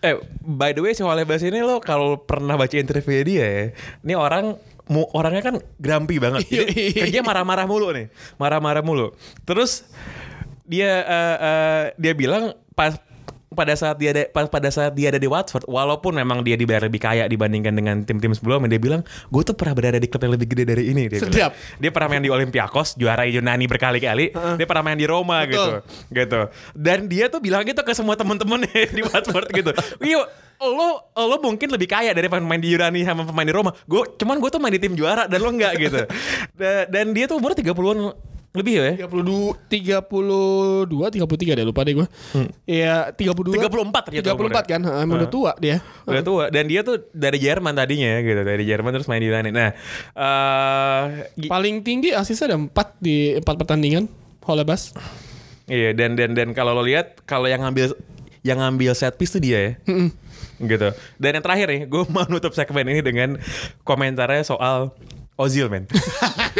eh, 0.00 0.14
by 0.40 0.70
the 0.70 0.80
way 0.80 0.92
si 0.92 1.00
Holebas 1.00 1.40
ini 1.40 1.58
lo 1.58 1.73
kalau 1.80 2.20
pernah 2.22 2.58
baca 2.58 2.74
interview 2.74 3.22
dia 3.24 3.46
ya. 3.46 3.64
Ini 4.04 4.14
orang 4.14 4.58
mu- 4.90 5.10
orangnya 5.16 5.42
kan 5.42 5.56
grumpy 5.80 6.20
banget. 6.20 6.46
Jadi 6.50 6.94
kerja 6.94 7.20
marah-marah 7.24 7.66
mulu 7.66 7.90
nih. 7.94 8.10
Marah-marah 8.36 8.82
mulu. 8.84 9.14
Terus 9.48 9.86
dia 10.64 11.04
eh, 11.04 11.36
eh, 11.40 11.82
dia 12.00 12.12
bilang 12.16 12.56
pas 12.74 12.96
pada 13.54 13.72
saat 13.72 13.96
dia 13.96 14.10
ada 14.12 14.22
pada 14.28 14.68
saat 14.68 14.92
dia 14.92 15.08
ada 15.08 15.18
di 15.18 15.30
Watford 15.30 15.64
walaupun 15.64 16.14
memang 16.14 16.42
dia 16.42 16.58
dibayar 16.58 16.84
lebih 16.84 17.00
kaya 17.00 17.24
dibandingkan 17.24 17.72
dengan 17.72 17.96
tim-tim 18.02 18.34
sebelumnya 18.34 18.74
dia 18.74 18.82
bilang 18.82 19.02
gue 19.30 19.42
tuh 19.42 19.54
pernah 19.54 19.72
berada 19.72 19.96
di 19.96 20.10
klub 20.10 20.22
yang 20.26 20.34
lebih 20.34 20.50
gede 20.50 20.64
dari 20.66 20.84
ini 20.90 21.06
dia 21.06 21.22
Sedap. 21.22 21.54
bilang. 21.54 21.80
dia 21.80 21.90
pernah 21.94 22.08
main 22.10 22.22
di 22.22 22.30
Olympiakos 22.30 22.98
juara 22.98 23.24
Yunani 23.24 23.64
berkali-kali 23.64 24.34
dia 24.34 24.66
pernah 24.66 24.82
main 24.84 24.98
di 24.98 25.06
Roma 25.06 25.46
gitu 25.46 25.80
gitu. 26.10 26.40
Dan 26.74 27.06
dia 27.06 27.30
tuh 27.30 27.38
bilang 27.38 27.62
gitu 27.62 27.80
ke 27.80 27.94
semua 27.94 28.18
temen-temennya 28.18 28.90
di 28.98 29.02
Watford 29.06 29.48
gitu. 29.54 29.70
Yuk 30.02 30.26
lo 30.64 31.10
lo 31.12 31.36
mungkin 31.42 31.68
lebih 31.68 31.90
kaya 31.90 32.14
dari 32.14 32.30
pemain 32.30 32.58
di 32.58 32.72
Yunani 32.72 33.04
sama 33.04 33.22
pemain 33.22 33.44
di 33.46 33.54
Roma. 33.54 33.70
Gue 33.84 34.06
cuman 34.16 34.38
gue 34.40 34.50
tuh 34.50 34.60
main 34.62 34.72
di 34.72 34.80
tim 34.80 34.94
juara 34.94 35.26
dan 35.30 35.38
lo 35.38 35.50
enggak 35.50 35.72
gitu. 35.78 36.02
Da- 36.58 36.86
dan 36.88 37.10
dia 37.12 37.26
tuh 37.26 37.36
umur 37.38 37.52
30-an 37.52 38.14
lebih 38.54 38.74
ya 38.78 39.10
32 39.10 39.66
32 39.66 40.86
33 40.86 41.58
deh 41.58 41.66
lupa 41.66 41.82
deh 41.82 41.94
gue. 41.98 42.06
Iya 42.64 43.10
32 43.10 43.50
34 43.50 44.06
ternyata 44.06 44.30
34 44.30 44.70
kan. 44.70 44.80
Heeh, 44.80 45.00
emang 45.02 45.18
udah 45.18 45.26
tua 45.28 45.52
dia. 45.58 45.82
Udah 46.06 46.22
tua 46.22 46.44
dan 46.48 46.64
dia 46.64 46.80
tuh 46.80 47.02
dari 47.10 47.36
Jerman 47.36 47.74
tadinya 47.74 48.22
gitu 48.22 48.40
dari 48.40 48.62
Jerman 48.62 48.94
terus 48.94 49.10
main 49.10 49.18
di 49.18 49.26
Yunani. 49.26 49.50
Nah, 49.50 49.74
eh 50.14 51.02
gi- 51.34 51.50
Paling 51.50 51.82
tinggi 51.82 52.14
asisnya 52.14 52.54
ada 52.54 52.58
4 52.60 52.70
di 52.98 53.34
4 53.34 53.42
pertandingan. 53.42 54.06
Holebas. 54.44 54.94
iya 55.64 55.90
dan 55.90 56.14
dan 56.14 56.36
dan 56.36 56.52
kalau 56.52 56.76
lo 56.76 56.84
lihat 56.84 57.24
kalau 57.24 57.48
yang 57.48 57.64
ngambil 57.64 57.96
yang 58.44 58.60
ngambil 58.60 58.92
set 58.92 59.16
piece 59.16 59.32
tuh 59.32 59.40
dia 59.40 59.58
ya. 59.58 59.72
Gitu. 60.54 60.88
Dan 61.16 61.30
yang 61.34 61.42
terakhir 61.42 61.66
nih, 61.66 61.82
gue 61.84 62.02
mau 62.14 62.28
nutup 62.28 62.52
segmen 62.52 62.86
ini 62.86 63.00
dengan 63.00 63.40
komentarnya 63.82 64.44
soal 64.44 64.92
Ozil 65.34 65.66
men. 65.66 65.90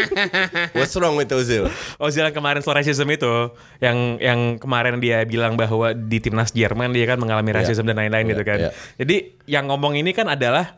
What's 0.74 0.98
wrong 0.98 1.14
with 1.14 1.30
Ozil? 1.30 1.70
Ozil 1.96 2.26
yang 2.26 2.34
kemarin 2.34 2.58
soal 2.58 2.82
racism 2.82 3.06
itu, 3.06 3.54
yang 3.78 4.18
yang 4.18 4.58
kemarin 4.58 4.98
dia 4.98 5.22
bilang 5.22 5.54
bahwa 5.54 5.94
di 5.94 6.18
timnas 6.18 6.50
Jerman 6.50 6.90
dia 6.90 7.06
kan 7.06 7.22
mengalami 7.22 7.54
Iya. 7.54 7.62
racism 7.62 7.86
dan 7.86 8.02
lain-lain 8.02 8.26
Iya, 8.26 8.32
gitu 8.34 8.42
kan. 8.42 8.58
iya. 8.58 8.70
Jadi 8.98 9.16
yang 9.46 9.70
ngomong 9.70 9.94
ini 9.94 10.10
kan 10.10 10.26
adalah 10.26 10.74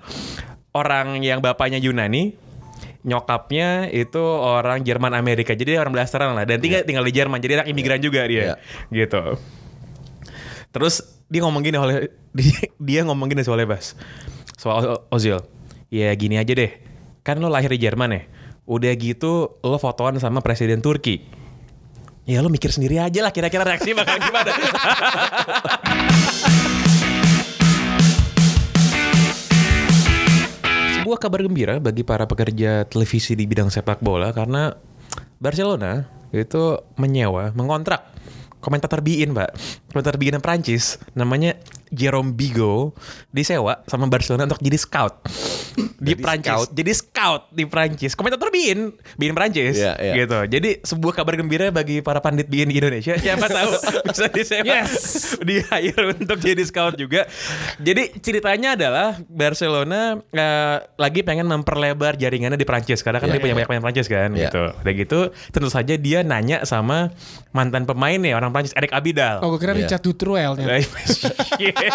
orang 0.77 1.25
yang 1.25 1.41
bapaknya 1.41 1.81
Yunani, 1.81 2.37
nyokapnya 3.01 3.89
itu 3.89 4.21
orang 4.45 4.85
Jerman 4.85 5.17
Amerika. 5.17 5.57
Jadi 5.57 5.73
dia 5.73 5.81
orang 5.81 5.97
belasteran 5.97 6.37
lah 6.37 6.45
dan 6.45 6.61
tinggal 6.61 6.85
tinggal 6.85 7.05
di 7.07 7.17
Jerman. 7.17 7.41
Jadi 7.41 7.65
anak 7.65 7.69
imigran 7.73 8.01
juga 8.05 8.29
dia. 8.29 8.61
Gitu. 8.93 9.41
Terus 10.69 11.01
dia 11.33 11.41
ngomong 11.43 11.65
gini 11.65 11.81
oleh 11.81 12.13
dia, 12.37 12.61
dia 12.93 13.01
ngomong 13.09 13.33
gini 13.33 13.41
soal 13.41 13.65
Bas. 13.65 13.97
Soal 14.61 15.01
Ozil. 15.09 15.41
Ya 15.89 16.13
gini 16.13 16.37
aja 16.37 16.53
deh. 16.53 16.85
Kan 17.27 17.43
lo 17.43 17.51
lahir 17.51 17.75
di 17.75 17.83
Jerman 17.83 18.15
ya. 18.15 18.23
Udah 18.71 18.95
gitu 18.95 19.59
lo 19.59 19.83
fotoan 19.83 20.15
sama 20.23 20.39
presiden 20.39 20.79
Turki. 20.79 21.27
Ya 22.23 22.39
lo 22.39 22.47
mikir 22.47 22.71
sendiri 22.71 23.03
aja 23.03 23.19
lah 23.19 23.35
kira-kira 23.35 23.67
reaksi 23.67 23.91
bakal 23.99 24.23
gimana. 24.23 24.55
Sebuah 31.03 31.19
kabar 31.19 31.43
gembira 31.43 31.83
bagi 31.83 32.07
para 32.07 32.31
pekerja 32.31 32.87
televisi 32.87 33.35
di 33.35 33.43
bidang 33.43 33.75
sepak 33.75 33.99
bola 33.99 34.31
karena 34.31 34.79
Barcelona 35.43 36.07
itu 36.31 36.79
menyewa, 36.95 37.51
mengontrak 37.59 38.07
komentator 38.63 39.03
BIN, 39.03 39.35
Pak. 39.35 39.51
Komentator 39.91 40.15
BIN 40.23 40.39
Prancis 40.39 41.03
namanya 41.19 41.59
Jerome 41.89 42.31
Bigo 42.31 42.95
disewa 43.29 43.83
sama 43.85 44.07
Barcelona 44.07 44.45
untuk 44.45 44.59
jadi 44.59 44.75
scout. 44.75 45.23
di 45.97 46.13
Jadi 46.13 46.13
Prancis. 46.19 46.49
scout. 46.49 46.69
Jadi 46.71 46.93
scout 46.93 47.43
di 47.51 47.65
Prancis. 47.65 48.13
Komentator 48.13 48.49
BIN, 48.49 48.79
BIN 49.15 49.33
Prancis 49.33 49.77
Iya, 49.77 49.93
iya. 49.99 50.15
gitu. 50.17 50.39
Jadi 50.47 50.81
sebuah 50.81 51.13
kabar 51.15 51.35
gembira 51.35 51.69
bagi 51.69 52.01
para 52.01 52.19
pandit 52.19 52.47
BIN 52.47 52.69
di 52.69 52.77
Indonesia. 52.77 53.13
Siapa 53.15 53.47
tahu 53.47 53.71
bisa 54.09 54.27
disewa 54.29 54.65
Yes. 54.67 54.93
di 55.49 55.61
hire 55.61 56.13
untuk 56.13 56.37
jadi 56.37 56.63
scout 56.63 56.97
juga. 56.97 57.25
Jadi 57.79 58.19
ceritanya 58.19 58.73
adalah 58.73 59.09
Barcelona 59.23 60.17
eh, 60.27 60.77
lagi 60.95 61.21
pengen 61.23 61.47
memperlebar 61.47 62.15
jaringannya 62.15 62.57
di 62.57 62.65
Prancis 62.65 63.01
karena 63.01 63.17
kan 63.17 63.27
Iya, 63.27 63.33
dia 63.33 63.41
punya 63.41 63.53
iya. 63.53 63.59
banyak 63.59 63.69
pemain 63.69 63.85
Prancis 63.85 64.07
kan 64.07 64.31
Iya. 64.31 64.49
gitu. 64.49 64.63
Udah 64.77 64.93
gitu 64.95 65.21
tentu 65.51 65.69
saja 65.69 65.95
dia 65.95 66.21
nanya 66.21 66.63
sama 66.63 67.13
mantan 67.51 67.85
pemain 67.85 68.17
nih 68.17 68.33
orang 68.33 68.49
Prancis 68.51 68.73
Eric 68.73 68.91
Abidal. 68.91 69.41
Oh, 69.41 69.51
gue 69.51 69.61
kira 69.61 69.73
Iya. 69.73 69.87
Richard 69.87 70.03
Dutrell. 70.03 70.53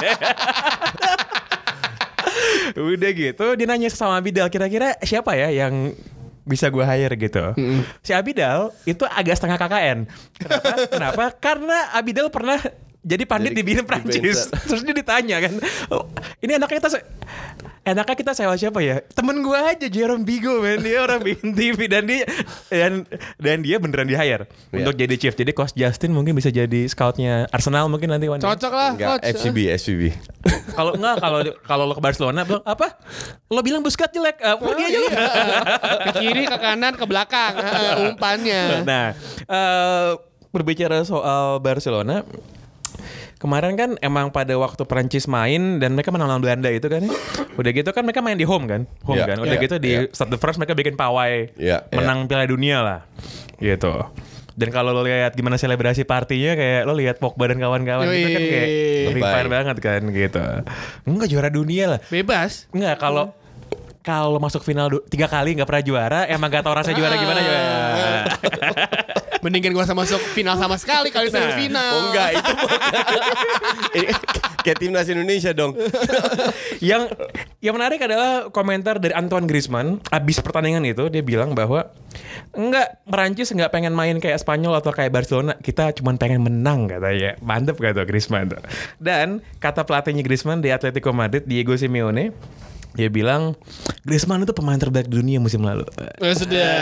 Udah 2.78 3.12
gitu 3.12 3.46
dia 3.60 3.66
nanya 3.68 3.90
sama 3.92 4.18
Abidal 4.18 4.48
kira-kira 4.48 4.96
siapa 5.04 5.36
ya 5.36 5.52
yang 5.52 5.92
bisa 6.42 6.74
gue 6.74 6.82
hire 6.82 7.16
gitu. 7.18 7.54
Si 8.02 8.12
Abidal 8.12 8.74
itu 8.84 9.06
agak 9.06 9.38
setengah 9.38 9.58
KKN. 9.62 10.00
Kenapa? 10.42 10.74
Kenapa? 10.98 11.24
Karena 11.38 11.78
Abidal 11.94 12.34
pernah 12.34 12.58
jadi 13.02 13.24
pandit 13.26 13.52
Jadi 13.54 13.60
di 13.62 13.64
Bina 13.66 13.82
di 13.82 13.88
Prancis. 13.88 14.50
Terus 14.70 14.82
dia 14.86 14.94
ditanya 14.94 15.38
kan, 15.42 15.54
"Oh, 15.90 16.06
ini 16.42 16.54
anaknya 16.54 16.78
kita 16.82 16.90
se- 16.94 17.06
enaknya 17.82 18.14
kita 18.16 18.32
sewa 18.32 18.54
siapa 18.54 18.80
ya? 18.80 19.02
Temen 19.08 19.42
gue 19.42 19.56
aja 19.56 19.88
Jerome 19.88 20.22
Bigo 20.22 20.60
men 20.60 20.80
dia 20.80 21.02
orang 21.02 21.18
bikin 21.20 21.52
TV 21.52 21.86
dan 21.86 22.06
dia 22.06 22.26
dan 22.68 23.04
dan 23.36 23.58
dia 23.60 23.78
beneran 23.78 24.06
di 24.06 24.14
hire 24.14 24.46
Iya. 24.70 24.86
untuk 24.86 24.94
jadi 24.96 25.16
chief. 25.16 25.34
Jadi 25.34 25.52
Coach 25.52 25.74
Justin 25.74 26.12
mungkin 26.12 26.34
bisa 26.34 26.48
jadi 26.48 26.86
scoutnya 26.86 27.50
Arsenal 27.50 27.88
mungkin 27.88 28.10
nanti 28.10 28.26
one 28.26 28.38
day. 28.38 28.46
Cocok 28.46 28.70
lah, 28.72 28.90
Enggak, 28.94 29.10
coach. 29.18 29.34
FCB, 29.34 29.58
FCB. 29.76 30.02
Kalau 30.72 30.92
enggak 30.94 31.16
kalau 31.18 31.40
kalau 31.62 31.84
lo 31.84 31.94
ke 31.94 32.02
Barcelona 32.02 32.42
bilang 32.42 32.64
apa? 32.64 32.88
Lo 33.48 33.60
bilang 33.60 33.82
Busquets 33.82 34.12
jelek. 34.12 34.38
Eh, 34.38 34.56
pergi 34.56 34.84
aja 34.84 34.98
lo. 34.98 35.10
ke 36.02 36.12
kiri, 36.18 36.44
ke 36.46 36.58
kanan, 36.58 36.94
ke 36.96 37.04
belakang. 37.04 37.54
Eh, 37.58 37.94
umpannya. 38.08 38.64
Nah, 38.84 39.08
eh, 39.44 40.10
berbicara 40.50 41.02
soal 41.02 41.58
Barcelona 41.58 42.24
Kemarin 43.42 43.74
kan 43.74 43.90
emang 44.06 44.30
pada 44.30 44.54
waktu 44.54 44.86
Prancis 44.86 45.26
main 45.26 45.82
dan 45.82 45.98
mereka 45.98 46.14
menang 46.14 46.30
lawan 46.30 46.46
Belanda 46.46 46.70
itu 46.70 46.86
kan 46.86 47.02
ya. 47.02 47.10
Udah 47.58 47.72
gitu 47.74 47.90
kan 47.90 48.06
mereka 48.06 48.22
main 48.22 48.38
di 48.38 48.46
home 48.46 48.70
kan? 48.70 48.82
Home 49.02 49.18
Iya, 49.18 49.34
kan. 49.34 49.38
Udah 49.42 49.58
iya, 49.58 49.66
gitu 49.66 49.76
di 49.82 49.92
iya. 49.98 50.14
start 50.14 50.30
the 50.30 50.38
first 50.38 50.62
mereka 50.62 50.78
bikin 50.78 50.94
pawai 50.94 51.50
Iya, 51.58 51.90
iya. 51.90 51.98
menang 51.98 52.30
Piala 52.30 52.46
Dunia 52.46 52.86
lah. 52.86 53.00
Gitu. 53.58 53.90
Dan 54.54 54.70
kalau 54.70 54.94
lo 54.94 55.02
lihat 55.02 55.34
gimana 55.34 55.58
selebrasi 55.58 56.06
partinya 56.06 56.54
kayak 56.54 56.86
lo 56.86 56.94
lihat 56.94 57.18
Pogba 57.18 57.50
dan 57.50 57.58
kawan-kawan 57.58 58.06
itu 58.14 58.30
kan 58.30 58.44
kayak 58.46 58.68
free 59.10 59.24
fire 59.26 59.50
banget 59.50 59.78
kan 59.82 60.02
gitu. 60.06 60.44
Enggak 61.10 61.28
juara 61.34 61.50
dunia 61.50 61.98
lah. 61.98 62.00
Bebas. 62.14 62.70
Enggak 62.70 63.02
kalau 63.02 63.34
kalau 64.02 64.38
masuk 64.38 64.62
final 64.62 64.90
tiga 65.10 65.26
kali 65.26 65.58
nggak 65.58 65.66
pernah 65.70 65.86
juara, 65.86 66.20
emang 66.26 66.50
gak 66.50 66.66
tau 66.66 66.74
rasanya 66.74 66.98
juara 66.98 67.16
gimana 67.18 67.40
juga. 67.42 67.62
Mendingan 69.42 69.74
gua 69.74 69.84
sama 69.84 70.02
masuk 70.02 70.22
final 70.34 70.56
sama 70.56 70.78
sekali 70.78 71.10
kali 71.10 71.28
Nah. 71.28 71.34
semifinal. 71.38 71.92
Oh 71.92 72.02
enggak, 72.10 72.30
itu 72.34 72.52
kayak 74.62 74.78
timnas 74.78 75.08
Indonesia 75.10 75.52
dong. 75.52 75.74
yang 76.82 77.10
yang 77.60 77.74
menarik 77.74 78.02
adalah 78.02 78.50
komentar 78.50 78.98
dari 78.98 79.14
Antoine 79.14 79.46
Griezmann 79.46 80.02
abis 80.10 80.42
pertandingan 80.42 80.82
itu 80.86 81.10
dia 81.10 81.22
bilang 81.22 81.54
bahwa 81.54 81.90
enggak 82.54 83.02
Perancis 83.06 83.50
enggak 83.54 83.70
pengen 83.70 83.94
main 83.94 84.18
kayak 84.18 84.38
Spanyol 84.38 84.78
atau 84.78 84.92
kayak 84.92 85.10
Barcelona 85.10 85.58
kita 85.58 85.94
cuma 85.98 86.14
pengen 86.18 86.42
menang 86.42 86.90
katanya 86.90 87.38
mantep 87.42 87.78
kata 87.78 88.06
Griezmann 88.06 88.50
tuh. 88.50 88.62
dan 88.98 89.42
kata 89.58 89.86
pelatihnya 89.86 90.22
Griezmann 90.22 90.60
di 90.60 90.70
Atletico 90.70 91.10
Madrid 91.12 91.46
Diego 91.46 91.74
Simeone 91.74 92.34
dia 92.92 93.08
bilang 93.08 93.56
Griezmann 94.02 94.42
itu 94.42 94.52
pemain 94.52 94.76
terbaik 94.76 95.06
di 95.06 95.16
dunia 95.16 95.38
musim 95.38 95.62
lalu. 95.62 95.86
Ya 96.18 96.34
sudah. 96.34 96.74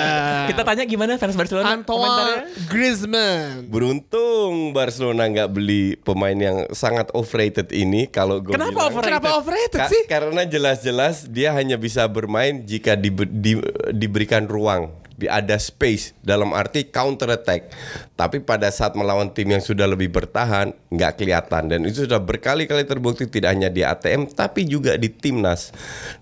Kita 0.47 0.61
tanya 0.63 0.83
gimana 0.83 1.15
fans 1.15 1.33
Barcelona 1.33 1.73
Antoine 1.73 2.47
Griezmann. 2.65 3.67
Beruntung 3.67 4.71
Barcelona 4.71 5.25
nggak 5.25 5.49
beli 5.49 5.97
pemain 5.97 6.33
yang 6.33 6.57
sangat 6.71 7.11
overrated 7.11 7.69
ini 7.69 8.05
kalau 8.05 8.39
gue 8.39 8.51
Kenapa 8.51 8.71
bilang. 8.71 8.87
overrated? 8.87 9.09
Kenapa 9.11 9.29
overrated 9.35 9.79
Ka- 9.79 9.89
sih? 9.89 10.01
Karena 10.05 10.41
jelas-jelas 10.43 11.25
dia 11.25 11.51
hanya 11.51 11.75
bisa 11.75 12.05
bermain 12.05 12.63
jika 12.63 12.93
dibe- 12.93 13.29
di- 13.29 13.61
diberikan 13.91 14.45
ruang, 14.45 14.89
di 15.07 15.08
ada 15.27 15.57
space 15.59 16.15
dalam 16.23 16.53
arti 16.53 16.87
counter 16.87 17.33
attack. 17.33 17.73
Tapi 18.15 18.39
pada 18.39 18.69
saat 18.69 18.93
melawan 18.93 19.33
tim 19.33 19.49
yang 19.49 19.63
sudah 19.63 19.89
lebih 19.89 20.13
bertahan 20.13 20.71
nggak 20.93 21.19
kelihatan 21.19 21.67
dan 21.67 21.79
itu 21.83 22.05
sudah 22.05 22.21
berkali-kali 22.21 22.85
terbukti 22.85 23.27
tidak 23.27 23.57
hanya 23.57 23.67
di 23.67 23.83
ATM 23.83 24.29
tapi 24.31 24.69
juga 24.69 24.95
di 24.95 25.09
timnas. 25.11 25.73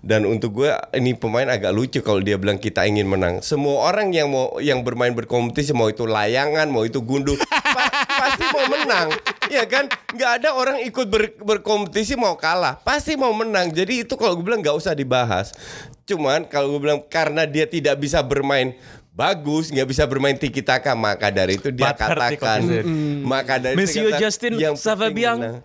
Dan 0.02 0.24
untuk 0.24 0.64
gue 0.64 0.72
ini 0.96 1.12
pemain 1.14 1.46
agak 1.46 1.70
lucu 1.70 2.00
kalau 2.00 2.24
dia 2.24 2.40
bilang 2.40 2.56
kita 2.56 2.88
ingin 2.88 3.06
menang. 3.06 3.44
Semua 3.44 3.92
orang 3.92 4.10
yang 4.10 4.32
mau 4.32 4.56
yang 4.58 4.80
bermain 4.82 5.12
berkompetisi 5.12 5.76
mau 5.76 5.92
itu 5.92 6.08
layangan, 6.08 6.66
mau 6.72 6.82
itu 6.82 6.98
gundu 7.04 7.36
pa- 7.76 7.92
pasti 8.18 8.44
mau 8.50 8.64
menang. 8.66 9.08
Ya 9.52 9.68
kan? 9.68 9.86
nggak 10.08 10.32
ada 10.40 10.56
orang 10.56 10.80
ikut 10.88 11.06
ber- 11.12 11.36
berkompetisi 11.36 12.16
mau 12.16 12.32
kalah. 12.40 12.80
Pasti 12.80 13.12
mau 13.14 13.32
menang. 13.36 13.68
Jadi 13.68 14.08
itu 14.08 14.16
kalau 14.16 14.40
gue 14.40 14.44
bilang 14.44 14.64
nggak 14.64 14.76
usah 14.76 14.96
dibahas. 14.96 15.52
Cuman 16.08 16.48
kalau 16.48 16.72
gue 16.72 16.80
bilang 16.88 17.04
karena 17.04 17.44
dia 17.44 17.68
tidak 17.68 18.00
bisa 18.00 18.24
bermain 18.24 18.72
bagus, 19.12 19.68
nggak 19.68 19.88
bisa 19.92 20.08
bermain 20.08 20.32
tiki 20.40 20.64
taka, 20.64 20.96
maka 20.96 21.28
dari 21.28 21.60
itu 21.60 21.68
dia 21.68 21.92
katakan. 21.92 22.64
konser. 22.64 22.82
Maka 23.28 23.54
dari 23.60 23.74
itu 23.76 23.80
Monsieur 23.84 24.08
kata, 24.14 24.20
Justin 24.24 24.52
yang 24.56 24.74
menang. 24.74 25.60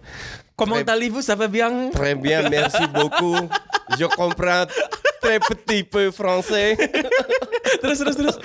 Comment 0.54 0.86
allez-vous 0.86 1.24
ça 1.26 1.34
va 1.34 1.48
bien 1.48 1.90
Très 1.90 2.14
bien, 2.14 2.46
merci 2.50 2.86
beaucoup. 2.92 3.50
Je 3.98 4.06
comprends 4.06 4.68
très 5.22 5.40
petit 5.40 5.84
peu 5.84 6.12
français. 6.12 6.76
terus 7.82 7.98
terus 8.04 8.16
terus 8.20 8.36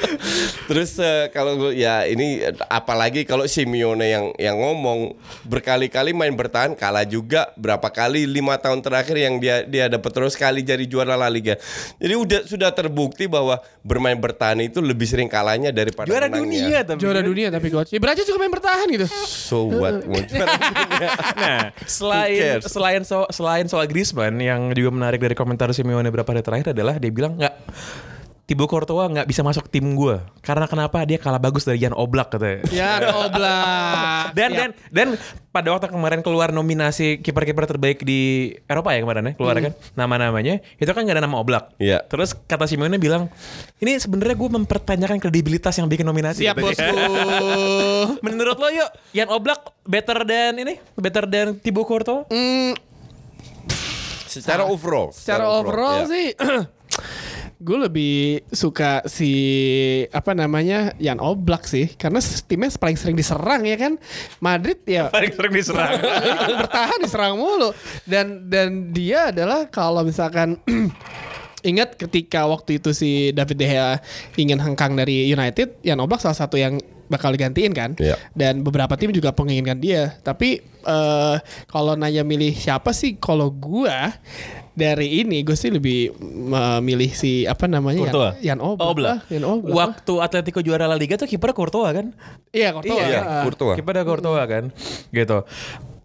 Terus 0.68 0.90
eh, 1.00 1.33
kalau 1.33 1.72
ya 1.72 2.04
ini 2.04 2.44
apalagi 2.68 3.24
kalau 3.24 3.48
Simeone 3.48 4.04
yang 4.04 4.24
yang 4.37 4.57
ngomong 4.61 5.16
berkali-kali 5.48 6.12
main 6.12 6.37
bertahan 6.37 6.76
kalah 6.76 7.09
juga 7.09 7.50
berapa 7.57 7.88
kali 7.88 8.28
lima 8.28 8.61
tahun 8.61 8.85
terakhir 8.85 9.16
yang 9.16 9.40
dia 9.40 9.64
dia 9.64 9.88
dapat 9.88 10.11
terus 10.12 10.37
kali 10.37 10.61
jadi 10.61 10.85
juara 10.85 11.16
La 11.16 11.33
Liga. 11.33 11.57
Jadi 11.96 12.14
udah 12.14 12.40
sudah 12.44 12.70
terbukti 12.70 13.24
bahwa 13.26 13.59
bermain 13.81 14.20
bertahan 14.20 14.61
itu 14.61 14.78
lebih 14.85 15.09
sering 15.09 15.26
kalahnya 15.26 15.72
daripada 15.72 16.04
juara 16.04 16.28
menangnya. 16.28 16.44
dunia 16.44 16.78
tapi 16.85 17.00
Juara 17.00 17.20
dunia 17.24 17.48
tapi 17.48 17.68
coach. 17.72 17.90
Ya 17.90 18.00
Brazil 18.02 18.28
juga 18.28 18.38
main 18.44 18.52
bertahan 18.52 18.87
gitu. 18.92 19.07
So 19.26 19.66
what? 19.72 20.04
Nah, 21.38 21.70
selain 21.87 22.59
selain 22.61 23.02
so, 23.07 23.24
selain 23.31 23.64
soal 23.70 23.87
Griezmann 23.87 24.37
yang 24.42 24.74
juga 24.74 24.90
menarik 24.90 25.22
dari 25.22 25.33
komentar 25.38 25.70
Simeone 25.72 26.11
beberapa 26.11 26.35
hari 26.35 26.42
terakhir 26.42 26.76
adalah 26.76 26.98
dia 26.98 27.12
bilang 27.12 27.38
nggak 27.38 27.54
Thibaut 28.48 28.64
Courtois 28.64 29.04
nggak 29.06 29.28
bisa 29.28 29.44
masuk 29.44 29.68
tim 29.68 29.92
gue 29.92 30.16
karena 30.40 30.64
kenapa 30.64 31.04
dia 31.04 31.20
kalah 31.20 31.37
bagus 31.37 31.62
dari 31.62 31.76
Jan 31.78 31.92
Oblak 31.92 32.32
katanya. 32.32 32.64
Ya 32.72 32.96
Oblak. 33.20 34.32
Dan 34.32 34.48
Ya. 34.48 34.56
dan 34.56 34.70
dan 34.88 35.08
pada 35.48 35.68
waktu 35.68 35.92
kemarin 35.92 36.20
keluar 36.20 36.48
nominasi 36.48 37.20
kiper-kiper 37.20 37.68
terbaik 37.68 38.00
di 38.00 38.20
Eropa 38.64 38.90
ya 38.90 39.04
kemarin 39.04 39.20
ya 39.22 39.32
keluar 39.34 39.52
kan 39.54 39.76
nama-namanya 39.92 40.64
itu 40.74 40.88
kan 40.88 41.04
nggak 41.04 41.12
ada 41.14 41.24
nama 41.24 41.37
Oblak. 41.37 41.76
Iya. 41.76 42.00
Terus 42.02 42.32
kata 42.40 42.64
Simeone 42.64 42.96
bilang 42.96 43.28
ini 43.76 43.94
sebenarnya 43.94 44.32
gue 44.34 44.48
mempertanyakan 44.50 45.20
kredibilitas 45.20 45.76
yang 45.76 45.84
bikin 45.84 46.08
nominasi. 46.08 46.42
Siap 46.42 46.56
bosku. 46.56 46.88
Menurut 48.24 48.56
lo 48.56 48.72
yuk 48.72 48.88
Jan 49.12 49.28
Oblak 49.28 49.61
better 49.84 50.24
than 50.24 50.56
ini 50.58 50.80
better 50.94 51.28
than 51.28 51.61
Thibaut 51.61 51.84
Courtois? 51.84 52.24
Hmm, 52.26 52.72
Secara 54.24 54.64
overall. 54.64 55.12
secara 55.12 55.44
overall 55.50 56.04
ya. 56.04 56.08
sih 56.08 56.26
gue 57.59 57.79
lebih 57.90 58.47
suka 58.55 59.03
si 59.11 59.31
apa 60.14 60.31
namanya 60.31 60.94
Jan 61.03 61.18
Oblak 61.18 61.66
sih 61.66 61.90
karena 61.99 62.23
timnya 62.47 62.71
paling 62.79 62.94
sering 62.94 63.18
diserang 63.18 63.66
ya 63.66 63.75
kan 63.75 63.99
Madrid 64.38 64.79
ya 64.87 65.11
Paling 65.14 65.35
sering 65.35 65.53
diserang. 65.55 65.90
Kan 66.38 66.55
bertahan 66.55 66.99
diserang 67.03 67.35
mulu 67.35 67.75
dan 68.07 68.47
dan 68.47 68.94
dia 68.94 69.35
adalah 69.35 69.66
kalau 69.66 70.07
misalkan 70.07 70.55
ingat 71.71 71.99
ketika 71.99 72.47
waktu 72.47 72.79
itu 72.79 72.94
si 72.94 73.35
David 73.35 73.59
De 73.59 73.66
Gea 73.66 73.99
ingin 74.38 74.62
hengkang 74.62 74.94
dari 74.94 75.27
United, 75.27 75.83
Jan 75.83 75.99
Oblak 75.99 76.23
salah 76.23 76.38
satu 76.38 76.55
yang 76.55 76.79
bakal 77.11 77.35
digantiin 77.35 77.75
kan. 77.75 77.99
Iya. 77.99 78.14
Dan 78.37 78.62
beberapa 78.62 78.94
tim 78.94 79.11
juga 79.11 79.35
menginginkan 79.35 79.81
dia. 79.81 80.14
Tapi 80.23 80.62
eh 80.62 81.37
kalau 81.66 81.99
nanya 81.99 82.23
milih 82.23 82.55
siapa 82.55 82.94
sih? 82.94 83.18
Kalau 83.18 83.51
gua 83.51 84.14
dari 84.78 85.18
ini 85.18 85.42
gue 85.42 85.52
sih 85.52 85.68
lebih 85.68 86.14
memilih 86.22 87.10
si 87.10 87.42
apa 87.42 87.66
namanya 87.66 87.98
Courtois? 88.00 88.38
Jan, 88.38 88.54
Jan 88.54 88.58
Oblak. 88.62 88.86
Oblak. 88.86 89.08
lah, 89.08 89.18
Jan 89.26 89.44
Oblak. 89.44 89.66
lah. 89.66 89.74
Waktu 89.76 90.14
Atletico 90.20 90.60
juara 90.62 90.86
La 90.86 90.94
Liga 90.94 91.18
tuh 91.18 91.26
kiper 91.26 91.50
Courtois 91.50 91.90
kan? 91.90 92.06
Iya, 92.48 92.70
Courtois. 92.70 92.94
Iya, 93.02 93.18
Ah. 93.18 93.42
Courtois. 93.42 93.74
Kipernya 93.74 94.04
Courtois 94.04 94.46
kan, 94.46 94.64
gitu. 95.10 95.38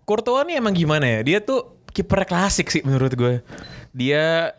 Courtois 0.03 0.43
nih 0.43 0.57
emang 0.57 0.73
gimana 0.73 1.05
ya? 1.05 1.19
Dia 1.21 1.39
tuh 1.39 1.85
kiper 1.87 2.25
klasik 2.25 2.67
sih 2.67 2.81
menurut 2.81 3.13
gue. 3.13 3.45
Dia 3.93 4.57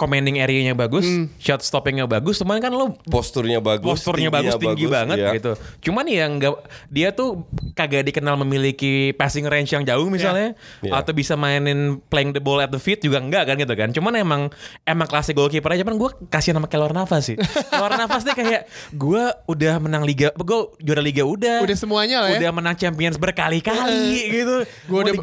commanding 0.00 0.40
area-nya 0.40 0.72
bagus, 0.72 1.04
shot 1.36 1.60
stopping-nya 1.60 2.08
bagus, 2.08 2.40
cuman 2.40 2.56
kan 2.56 2.72
lo 2.72 2.96
Posturnya 3.04 3.60
bagus, 3.60 3.84
posturnya 3.84 4.32
bagus 4.32 4.56
tinggi 4.56 4.88
banget 4.88 5.20
iya. 5.20 5.36
gitu. 5.36 5.52
Cuman 5.84 6.08
yang 6.08 6.40
nggak 6.40 6.54
dia 6.88 7.12
tuh 7.12 7.44
kagak 7.76 8.08
dikenal 8.08 8.40
memiliki 8.40 9.12
passing 9.12 9.44
range 9.44 9.76
yang 9.76 9.84
jauh 9.84 10.08
misalnya 10.08 10.56
Iya. 10.80 11.04
atau 11.04 11.12
bisa 11.12 11.36
mainin 11.36 12.00
playing 12.08 12.32
the 12.32 12.40
ball 12.40 12.56
at 12.62 12.72
the 12.72 12.80
feet 12.80 13.04
juga 13.04 13.20
enggak 13.20 13.52
kan 13.52 13.56
gitu 13.60 13.74
kan. 13.76 13.92
Cuman 13.92 14.16
emang 14.16 14.48
emang 14.88 15.04
klasik 15.04 15.36
goalkeeper 15.36 15.68
aja 15.76 15.84
cuman 15.84 16.00
gue 16.00 16.10
kasihan 16.32 16.56
sama 16.56 16.68
Keylor 16.72 16.96
Navas 16.96 17.28
sih. 17.28 17.36
Keylor 17.72 17.92
Navas 18.00 18.22
nih 18.24 18.36
kayak 18.36 18.62
gue 18.96 19.24
udah 19.50 19.74
menang 19.82 20.02
liga, 20.06 20.32
gue 20.32 20.58
juara 20.80 21.02
liga 21.04 21.26
udah. 21.26 21.60
Udah 21.60 21.76
semuanya 21.76 22.24
lah 22.24 22.32
ya. 22.32 22.38
Udah 22.40 22.50
menang 22.56 22.76
Champions 22.78 23.20
berkali-kali 23.20 24.32
gitu. 24.40 24.56
Gue 24.88 24.98
udah 25.04 25.14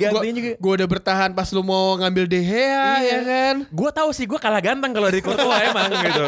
gue 0.57 0.73
udah 0.83 0.87
bertahan 0.87 1.31
pas 1.33 1.49
lu 1.55 1.63
mau 1.63 1.95
ngambil 1.97 2.29
De 2.29 2.41
Gea 2.43 3.01
ya 3.01 3.19
kan. 3.23 3.55
Gue 3.71 3.89
tahu 3.89 4.09
sih 4.11 4.27
gue 4.27 4.37
kalah 4.37 4.59
ganteng 4.67 4.91
kalau 4.91 5.07
di 5.07 5.19
Courtois 5.19 5.63
emang 5.71 5.87
gitu. 5.89 6.25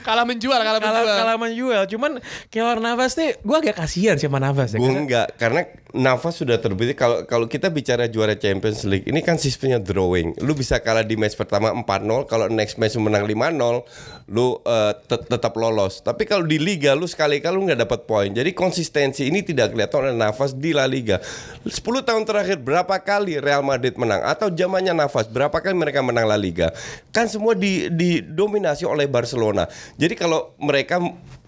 Kalah 0.00 0.24
menjual, 0.24 0.56
kalah 0.56 0.80
Kalah 0.80 0.92
menjual. 0.98 1.16
kalah 1.20 1.36
menjual. 1.38 1.82
Cuman 1.86 2.12
Keylor 2.48 2.78
Navas 2.78 3.12
nih 3.14 3.36
gue 3.36 3.56
agak 3.58 3.76
kasihan 3.76 4.16
sama 4.16 4.38
Navas 4.38 4.72
ya. 4.72 4.78
Gue 4.78 4.88
karena- 4.88 5.00
enggak 5.00 5.26
karena 5.36 5.60
Navas 5.92 6.34
sudah 6.34 6.56
terbukti 6.56 6.96
kalau 6.96 7.22
kalau 7.22 7.44
kita 7.44 7.68
bicara 7.68 8.08
juara 8.08 8.32
Champions 8.32 8.80
League 8.82 9.04
ini 9.04 9.20
kan 9.20 9.36
sistemnya 9.36 9.76
drawing. 9.76 10.32
Lu 10.40 10.52
bisa 10.52 10.80
kalah 10.80 11.04
di 11.04 11.14
match 11.14 11.36
pertama 11.36 11.68
4-0, 11.70 12.24
kalau 12.24 12.48
next 12.48 12.80
match 12.80 12.96
menang 12.96 13.28
5-0, 13.28 13.84
lu 14.26 14.56
tet- 15.04 15.28
tetap 15.28 15.52
lolos. 15.52 16.00
Tapi 16.00 16.24
kalau 16.24 16.42
di 16.42 16.56
liga 16.56 16.92
lu 16.92 17.04
sekali-kali 17.04 17.52
lu 17.52 17.68
nggak 17.68 17.80
dapat 17.82 18.00
poin. 18.02 18.32
Jadi 18.32 18.50
konsistensi 18.52 19.28
ini 19.28 19.42
tidak 19.42 19.72
kelihatan 19.72 20.08
oleh 20.08 20.16
Navas 20.16 20.52
di 20.52 20.72
La 20.72 20.88
Liga. 20.88 21.20
10 21.62 21.76
tahun 22.00 22.24
terakhir 22.24 22.56
berapa 22.56 22.96
kali 22.96 23.36
Real 23.36 23.60
Madrid 23.60 23.92
menang 23.94 24.24
atau 24.24 24.48
zamannya 24.48 24.96
Navas 24.96 25.28
berapa 25.28 25.52
kali 25.54 25.76
mereka 25.76 26.00
menang 26.00 26.24
La 26.24 26.40
Liga? 26.40 26.72
Kan 27.10 27.28
semua 27.28 27.52
di 27.52 27.81
didominasi 27.90 28.86
oleh 28.86 29.08
Barcelona. 29.08 29.66
Jadi 29.98 30.14
kalau 30.14 30.54
mereka 30.60 31.02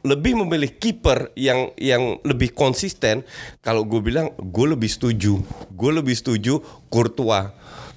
lebih 0.05 0.37
memilih 0.37 0.77
kiper 0.77 1.33
yang 1.33 1.73
yang 1.81 2.21
lebih 2.29 2.53
konsisten 2.53 3.25
kalau 3.65 3.89
gue 3.89 4.05
bilang 4.05 4.37
gue 4.37 4.67
lebih 4.69 4.93
setuju 4.93 5.41
gue 5.73 5.91
lebih 5.97 6.13
setuju 6.13 6.61
Courtois 6.93 7.49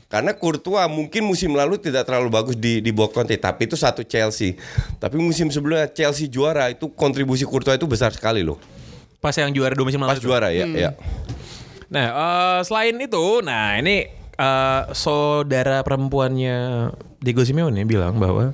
karena 0.08 0.32
Courtois 0.32 0.88
mungkin 0.88 1.28
musim 1.28 1.52
lalu 1.52 1.76
tidak 1.76 2.08
terlalu 2.08 2.32
bagus 2.32 2.56
di 2.56 2.80
di 2.80 2.96
bawah 2.96 3.12
Conte 3.12 3.36
tapi 3.36 3.68
itu 3.68 3.76
satu 3.76 4.08
Chelsea 4.08 4.56
tapi 5.04 5.20
musim 5.20 5.52
sebelumnya 5.52 5.92
Chelsea 5.92 6.32
juara 6.32 6.72
itu 6.72 6.88
kontribusi 6.96 7.44
Courtois 7.44 7.76
itu 7.76 7.84
besar 7.84 8.16
sekali 8.16 8.40
loh 8.40 8.56
pas 9.20 9.36
yang 9.36 9.52
juara 9.52 9.76
dua 9.76 9.92
musim 9.92 10.00
lalu. 10.00 10.16
pas 10.16 10.20
itu. 10.24 10.32
juara 10.32 10.48
ya 10.56 10.64
ya 10.64 10.92
Nah, 11.88 12.08
eh, 12.12 12.60
selain 12.68 13.00
itu, 13.00 13.40
nah 13.40 13.80
ini 13.80 14.12
eh, 14.38 14.82
saudara 14.94 15.82
perempuannya 15.82 16.90
Diego 17.22 17.42
Simeone 17.44 17.84
bilang 17.84 18.22
bahwa 18.22 18.54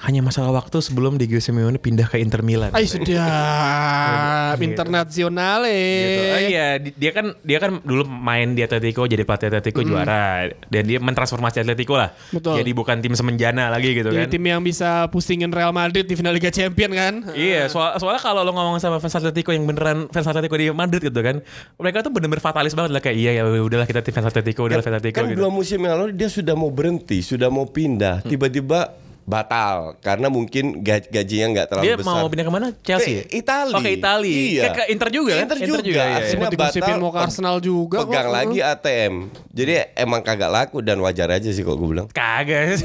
hanya 0.00 0.24
masalah 0.24 0.48
waktu 0.50 0.80
sebelum 0.80 1.20
Diego 1.20 1.36
Simeone 1.36 1.76
pindah 1.76 2.08
ke 2.08 2.16
Inter 2.16 2.40
Milan. 2.40 2.72
Ay 2.72 2.88
sedap 2.88 4.56
internasional 4.58 5.62
Gitu. 5.70 6.22
Oh 6.24 6.38
eh. 6.40 6.48
iya, 6.48 6.66
di- 6.80 6.94
dia 6.96 7.10
kan 7.12 7.36
dia 7.44 7.58
kan 7.60 7.80
dulu 7.84 8.08
main 8.08 8.56
di 8.56 8.64
Atletico 8.64 9.04
jadi 9.04 9.22
pelatih 9.22 9.52
Atletico 9.52 9.84
juara 9.84 10.48
dan 10.68 10.82
dia 10.88 10.98
mentransformasi 10.98 11.60
Atletico 11.60 12.00
lah. 12.00 12.16
Betul. 12.32 12.56
Jadi 12.62 12.70
bukan 12.72 12.96
tim 13.00 13.12
semenjana 13.12 13.68
lagi 13.68 13.92
gitu 13.92 14.08
Jadi 14.08 14.26
kan. 14.26 14.32
tim 14.32 14.44
yang 14.46 14.62
bisa 14.64 15.06
pusingin 15.12 15.52
Real 15.52 15.70
Madrid 15.70 16.08
di 16.08 16.14
final 16.16 16.32
Liga 16.32 16.48
Champion 16.48 16.90
kan. 16.92 17.14
Iya, 17.36 17.68
soal, 17.68 18.00
soalnya 18.00 18.22
kalau 18.22 18.40
lo 18.40 18.52
ngomong 18.52 18.80
sama 18.80 18.98
fans 18.98 19.16
Atletico 19.16 19.52
yang 19.52 19.68
beneran 19.68 20.08
fans 20.08 20.26
Atletico 20.26 20.56
di 20.56 20.72
Madrid 20.72 21.04
gitu 21.04 21.20
kan, 21.20 21.44
mereka 21.76 22.00
tuh 22.00 22.10
bener-bener 22.10 22.40
fatalis 22.40 22.72
banget 22.72 22.90
lah 22.96 23.02
kayak 23.02 23.16
iya 23.16 23.30
ya 23.36 23.42
udahlah 23.44 23.84
kita 23.84 24.00
tim 24.00 24.14
fans 24.14 24.28
Atletico, 24.32 24.64
udahlah 24.64 24.80
fans 24.80 24.96
Atletico 24.96 25.20
kan 25.20 25.28
gitu. 25.28 25.40
dua 25.44 25.50
musim 25.52 25.78
yang 25.82 26.00
lalu 26.00 26.16
dia 26.16 26.28
sudah 26.32 26.54
mau 26.56 26.72
berhenti 26.72 27.20
sudah 27.20 27.52
mau 27.52 27.68
pindah 27.68 28.24
tiba-tiba 28.24 28.96
batal 29.24 29.94
karena 30.00 30.26
mungkin 30.26 30.80
gaj- 30.80 31.06
gajinya 31.06 31.46
nggak 31.54 31.66
terlalu 31.70 31.86
Dia 31.86 31.94
besar 31.96 32.14
mau 32.16 32.26
pindah 32.26 32.46
ke 32.46 32.52
mana? 32.52 32.66
Chelsea. 32.82 33.22
Ke 33.22 33.40
Itali. 33.40 33.72
Oh, 33.72 33.80
ke 33.80 33.90
Itali. 33.94 34.34
Iya. 34.56 34.62
Ke, 34.62 34.70
ke 34.72 34.82
Inter 34.90 35.08
juga 35.08 35.32
kan? 35.36 35.44
Inter 35.46 35.58
juga. 35.60 35.78
iya, 35.82 36.04
iya. 36.04 36.16
Akhirnya 36.18 36.48
digosipin 36.50 36.82
batal, 36.82 36.98
mau 36.98 37.10
ke 37.10 37.20
Arsenal 37.22 37.56
juga 37.62 37.96
kok. 38.02 38.10
Pegang 38.10 38.28
lagi 38.28 38.58
ATM. 38.58 39.14
Jadi 39.50 39.72
emang 39.94 40.20
kagak 40.20 40.50
laku 40.50 40.80
dan 40.80 40.98
wajar 40.98 41.30
aja 41.30 41.48
sih 41.48 41.62
kok 41.62 41.74
gue 41.74 41.88
bilang. 41.88 42.08
Kagak. 42.10 42.80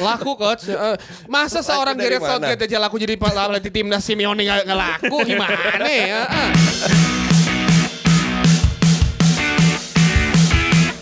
Laku 0.00 0.32
coach. 0.34 0.70
Eh, 0.70 0.96
Masa 1.26 1.60
seorang 1.60 1.92
dari 1.94 2.16
Gareth? 2.16 2.24
Southgate 2.24 2.62
aja 2.66 2.78
laku 2.78 2.96
jadi 2.96 3.14
pelatih 3.16 3.68
timnas 3.68 4.00
Simeone 4.00 4.42
nggak 4.42 4.66
laku 4.70 5.24
gimana 5.24 5.56
ya? 5.84 6.24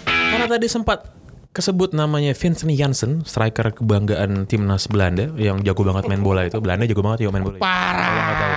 Karena 0.06 0.46
tadi 0.46 0.66
sempat 0.70 1.17
kesebut 1.52 1.96
namanya 1.96 2.36
Vincent 2.36 2.70
Janssen, 2.70 3.24
striker 3.26 3.74
kebanggaan 3.74 4.46
timnas 4.46 4.86
Belanda 4.86 5.32
yang 5.34 5.64
jago 5.64 5.82
banget 5.82 6.06
main 6.06 6.22
bola 6.22 6.46
itu. 6.46 6.60
Belanda 6.62 6.84
jago 6.86 7.02
banget 7.02 7.26
ya 7.26 7.32
main 7.34 7.44
bola. 7.44 7.58
Parah. 7.58 8.06
Kalau 8.06 8.22
nggak 8.22 8.38
tahu. 8.38 8.54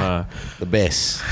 Nah, 0.00 0.22
The 0.60 0.68
best. 0.68 1.24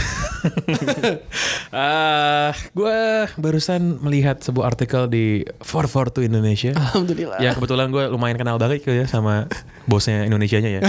eh, 1.77 2.51
gue 2.73 2.99
barusan 3.37 4.01
melihat 4.01 4.41
sebuah 4.41 4.73
artikel 4.73 5.05
di 5.09 5.45
442 5.61 6.29
Indonesia. 6.29 6.73
Alhamdulillah. 6.73 7.39
Ya 7.41 7.53
kebetulan 7.53 7.93
gue 7.93 8.09
lumayan 8.09 8.41
kenal 8.41 8.57
banget 8.57 8.85
ya 8.89 9.05
sama 9.05 9.49
bosnya 9.85 10.25
Indonesianya 10.25 10.81
ya. 10.81 10.83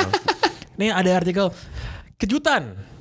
Nih 0.80 0.92
ada 0.92 1.10
artikel 1.16 1.48
kejutan. 2.20 2.93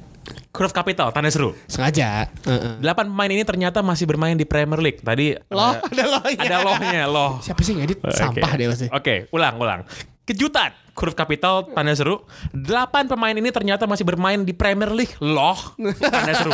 Curve 0.54 0.70
Capital, 0.70 1.10
tanda 1.10 1.34
seru. 1.34 1.58
Sengaja. 1.66 2.30
Heeh. 2.46 2.78
Delapan 2.78 3.10
pemain 3.10 3.32
ini 3.34 3.42
ternyata 3.42 3.82
masih 3.82 4.06
bermain 4.06 4.38
di 4.38 4.46
Premier 4.46 4.78
League. 4.78 5.02
Tadi 5.02 5.34
Loh, 5.50 5.74
ada, 5.74 5.90
ada 5.90 6.06
lohnya. 6.14 6.38
ada 6.46 6.58
lohnya, 6.62 7.04
loh. 7.10 7.32
Siapa 7.42 7.66
sih 7.66 7.74
ngedit? 7.74 8.06
Oke. 8.06 8.14
Sampah 8.14 8.52
deh 8.54 8.70
pasti. 8.70 8.86
Oke, 8.94 9.26
ulang, 9.34 9.58
ulang. 9.58 9.82
Kejutan. 10.30 10.70
Curve 10.94 11.14
Capital, 11.14 11.68
tanda 11.68 11.92
seru. 11.92 12.22
Delapan 12.50 13.06
pemain 13.06 13.34
ini 13.34 13.50
ternyata 13.50 13.84
masih 13.84 14.02
bermain 14.04 14.40
di 14.40 14.52
Premier 14.52 14.90
League. 14.90 15.18
Loh, 15.18 15.58
tanda 16.00 16.34
seru. 16.34 16.52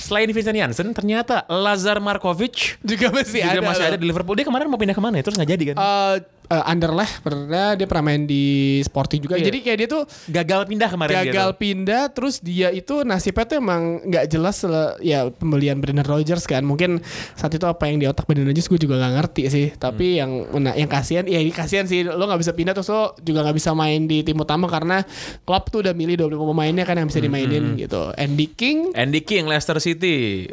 Selain 0.00 0.26
Vincent 0.26 0.54
Janssen, 0.54 0.88
ternyata 0.90 1.46
Lazar 1.46 1.98
Markovic 1.98 2.78
Juga 2.80 3.10
masih 3.10 3.42
juga 3.42 3.58
ada. 3.58 3.62
masih 3.62 3.84
ada 3.84 3.96
di 3.96 4.06
Liverpool. 4.06 4.34
Dia 4.34 4.46
kemarin 4.46 4.66
mau 4.66 4.78
pindah 4.78 4.94
ke 4.94 5.02
mana 5.02 5.18
ya? 5.18 5.24
Terus 5.24 5.36
nggak 5.36 5.50
jadi 5.50 5.64
kan? 5.70 5.76
Eh, 5.78 6.18
Anderlecht 6.50 7.22
pernah 7.22 7.78
dia 7.78 7.86
pernah 7.86 8.10
main 8.10 8.26
di 8.26 8.42
Sporting 8.82 9.22
juga. 9.22 9.38
Iya. 9.38 9.46
Jadi 9.46 9.58
kayak 9.62 9.78
dia 9.78 9.88
tuh 9.88 10.02
Gagal 10.26 10.66
pindah 10.66 10.88
kemarin 10.90 11.14
dia 11.14 11.22
gagal 11.24 11.48
tuh. 11.48 11.58
pindah 11.62 12.02
terus 12.10 12.42
dia 12.42 12.74
itu 12.74 13.06
nasibnya 13.06 13.46
tuh 13.46 13.56
emang 13.62 13.82
nggak 14.02 14.24
jelas 14.26 14.58
ya 14.98 15.30
pembelian 15.30 15.78
Brendan 15.78 16.02
Rodgers 16.02 16.42
kan 16.44 16.66
mungkin 16.66 16.98
saat 17.34 17.54
itu 17.54 17.62
apa 17.62 17.86
yang 17.86 18.02
di 18.02 18.10
otak 18.10 18.26
Brendan 18.26 18.50
Rodgers 18.50 18.66
gue 18.66 18.82
juga 18.82 18.98
nggak 18.98 19.14
ngerti 19.14 19.42
sih 19.46 19.66
tapi 19.72 20.02
Hmm. 20.10 20.18
yang 20.18 20.30
nah, 20.58 20.74
yang 20.74 20.90
kasihan 20.90 21.22
ya 21.22 21.38
ini 21.38 21.54
kasihan 21.54 21.86
sih 21.86 22.02
lo 22.02 22.18
nggak 22.18 22.42
bisa 22.42 22.50
pindah 22.60 22.72
terus 22.72 22.86
lo 22.86 23.16
juga 23.18 23.40
nggak 23.40 23.56
bisa 23.56 23.72
main 23.72 24.04
di 24.04 24.20
tim 24.20 24.36
utama 24.36 24.68
karena 24.68 25.00
klub 25.42 25.64
tuh 25.66 25.80
udah 25.80 25.92
milih 25.92 26.20
20 26.20 26.36
pemainnya 26.46 26.84
kan 26.84 26.94
yang 26.94 27.08
bisa 27.08 27.16
Hmm, 27.16 27.26
dimainin 27.26 27.64
gitu 27.74 28.12
Andy 28.12 28.46
King 28.50 28.92
Andy 28.92 29.20
King, 29.20 29.44
Leicester 29.46 29.80
City. 29.80 30.44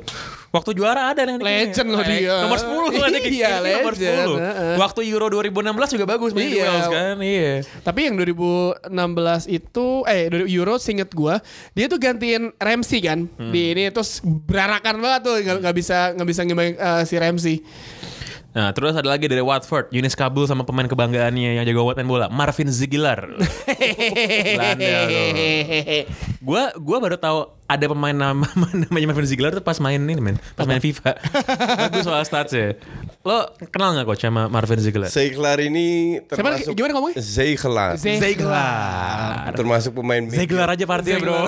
Waktu 0.47 0.71
juara 0.73 1.11
ada 1.11 1.21
yang 1.21 1.37
Legend 1.37 1.87
loh 1.89 2.01
dia. 2.01 2.39
Nomor 2.39 2.55
10 2.55 2.87
kan 2.89 3.01
Andy 3.05 3.19
King. 3.19 3.33
Iya, 3.35 3.51
nomor 3.59 3.93
legend. 3.93 4.27
10. 4.31 4.39
Heeh. 4.39 4.75
Waktu 4.77 4.99
Euro 5.05 5.25
2016 5.29 5.91
juga 5.91 6.05
bagus 6.07 6.31
main 6.31 6.47
Iya. 6.47 6.63
Wales 6.65 6.87
kan. 6.87 7.15
Iya. 7.19 7.51
Tapi 7.83 7.99
yang 8.01 8.15
2016 8.15 8.87
itu 9.49 9.85
eh 10.05 10.21
Euro 10.49 10.75
singet 10.77 11.11
gua 11.11 11.43
dia 11.73 11.85
tuh 11.85 11.97
gantiin 11.97 12.55
Ramsey 12.57 12.99
kan 12.99 13.27
Hmm. 13.29 13.51
di 13.51 13.73
ini 13.73 13.83
terus 13.89 14.21
berarakan 14.23 14.95
banget 14.97 15.21
tuh 15.21 15.35
nggak 15.59 15.75
bisa 15.75 16.15
nggak 16.15 16.27
bisa 16.27 16.41
ngimbang 16.41 16.73
eh, 16.73 17.03
si 17.03 17.15
Ramsey. 17.15 17.57
Nah, 18.57 18.73
terus 18.73 18.97
ada 18.97 19.05
lagi 19.05 19.29
dari 19.29 19.37
Watford, 19.37 19.93
Yunis 19.93 20.17
Kabul 20.17 20.49
sama 20.49 20.65
pemain 20.65 20.89
kebanggaannya 20.89 21.61
yang 21.61 21.65
jago 21.69 21.93
main 21.93 22.09
bola, 22.09 22.25
Marvin 22.25 22.73
Zigilar. 22.73 23.37
Belanda 23.37 24.97
tuh. 25.05 25.29
Gua 26.41 26.73
gua 26.81 26.97
baru 26.97 27.21
tahu 27.21 27.53
ada 27.69 27.85
pemain 27.85 28.17
nama 28.17 28.49
namanya 28.89 29.13
Marvin 29.13 29.29
Zigilar 29.29 29.53
tuh 29.53 29.61
pas 29.61 29.77
main 29.77 30.01
ini 30.01 30.17
men, 30.17 30.41
pas 30.57 30.65
main 30.65 30.81
FIFA. 30.81 31.21
Bagus 31.85 32.01
soal 32.09 32.25
stats 32.25 32.49
ya. 32.57 32.73
Lo 33.19 33.43
kenal 33.65 33.91
nggak 33.91 34.05
coach 34.05 34.21
sama 34.21 34.47
Marvin 34.47 34.77
Zigilar? 34.77 35.07
Zeigler 35.07 35.59
ini 35.61 36.15
Siapa 36.21 36.31
termasuk 36.31 36.71
gimana 36.71 36.91
ngomongnya? 36.93 37.17
Zeigler. 37.19 37.91
Ziegler. 37.97 39.51
termasuk 39.53 39.91
pemain 39.93 40.21
media- 40.21 40.39
Ziegler 40.39 40.67
aja 40.69 40.85
partinya 40.85 41.17
bro. 41.19 41.35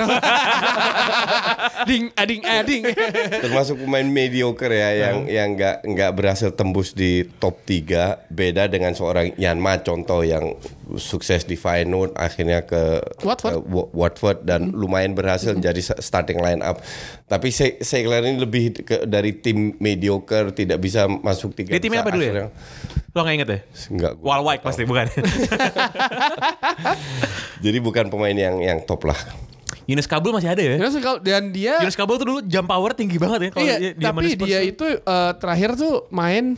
Ding 1.82 2.12
ading 2.14 2.42
ading. 2.44 2.84
termasuk 3.40 3.80
pemain 3.80 4.04
mediocre 4.04 4.70
ya 4.70 4.90
yang 5.00 5.18
yang 5.26 5.48
nggak 5.54 5.76
nggak 5.86 6.12
berhasil 6.12 6.50
tembus 6.52 6.92
di 6.92 7.12
top 7.38 7.64
3 7.64 8.28
beda 8.30 8.68
dengan 8.68 8.92
seorang 8.92 9.32
Yanma 9.36 9.80
contoh 9.80 10.22
yang 10.22 10.60
sukses 10.96 11.44
di 11.44 11.56
Feyenoord 11.56 12.14
akhirnya 12.14 12.62
ke 12.62 13.00
Watford. 13.22 13.54
ke 13.54 13.60
Wa- 13.64 13.90
Watford 13.96 14.38
dan 14.44 14.74
lumayan 14.74 15.14
berhasil 15.14 15.54
menjadi 15.54 15.82
sa- 15.86 16.00
starting 16.00 16.38
line 16.38 16.60
up 16.60 16.82
tapi 17.30 17.54
Se- 17.54 17.78
Segler 17.80 18.26
ini 18.26 18.42
lebih 18.42 18.82
ke, 18.82 19.06
dari 19.06 19.38
tim 19.38 19.78
mediocre 19.78 20.50
tidak 20.50 20.82
bisa 20.82 21.06
masuk 21.06 21.54
tiga 21.54 21.70
Dia 21.70 21.78
timnya 21.78 22.02
apa 22.02 22.10
dulu 22.10 22.26
ya? 22.26 22.50
Lo 23.14 23.20
nggak 23.22 23.36
inget 23.38 23.50
ya? 23.50 23.60
Enggak, 23.94 24.12
gua 24.18 24.26
Wal 24.26 24.42
White 24.42 24.64
pasti 24.66 24.84
bukan. 24.84 25.06
jadi 27.66 27.78
bukan 27.78 28.10
pemain 28.10 28.34
yang 28.34 28.58
yang 28.58 28.82
top 28.82 29.06
lah 29.06 29.20
Yunus 29.90 30.06
Kabul 30.06 30.34
masih 30.34 30.54
ada 30.54 30.62
ya? 30.62 30.78
Terus 30.78 31.02
kalau- 31.02 31.22
dan 31.22 31.50
dia 31.50 31.82
Yunus 31.82 31.98
Kabul 31.98 32.18
tuh 32.18 32.28
dulu 32.30 32.40
jump 32.46 32.70
power 32.70 32.94
tinggi 32.94 33.18
banget 33.18 33.40
ya 33.42 33.50
iya, 33.62 33.76
dia, 33.78 33.92
tapi 33.98 34.26
di 34.26 34.34
dia 34.38 34.60
itu 34.62 34.86
eh, 34.86 35.32
terakhir 35.38 35.78
tuh 35.78 36.06
main 36.10 36.58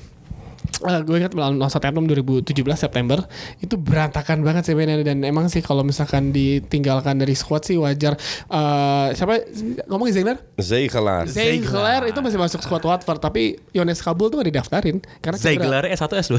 Eh, 0.81 0.99
gue 1.05 1.15
ingat 1.21 1.33
melawan 1.37 1.61
Southampton 1.69 2.09
2017 2.09 2.57
September 2.73 3.21
itu 3.61 3.77
berantakan 3.77 4.41
banget 4.41 4.65
sih 4.65 4.73
mainnya 4.73 4.97
dan 5.05 5.21
emang 5.21 5.45
sih 5.45 5.61
kalau 5.61 5.85
misalkan 5.85 6.33
ditinggalkan 6.33 7.21
dari 7.21 7.37
squad 7.37 7.61
sih 7.65 7.77
wajar. 7.77 8.17
Eh, 8.49 9.07
siapa 9.13 9.45
ngomong 9.85 10.09
Ziegler? 10.09 10.41
Zeikelar. 10.57 11.29
Ziegler 11.29 12.09
itu 12.09 12.19
masih 12.21 12.37
masuk 12.41 12.65
squad 12.65 12.81
Watford 12.81 13.21
tapi 13.21 13.61
Yones 13.73 14.01
Kabul 14.01 14.33
tuh 14.33 14.41
gak 14.41 14.49
didaftarin 14.49 14.97
karena. 15.21 15.37
Ziegler 15.37 15.83
S1 15.93 16.11
S2. 16.17 16.33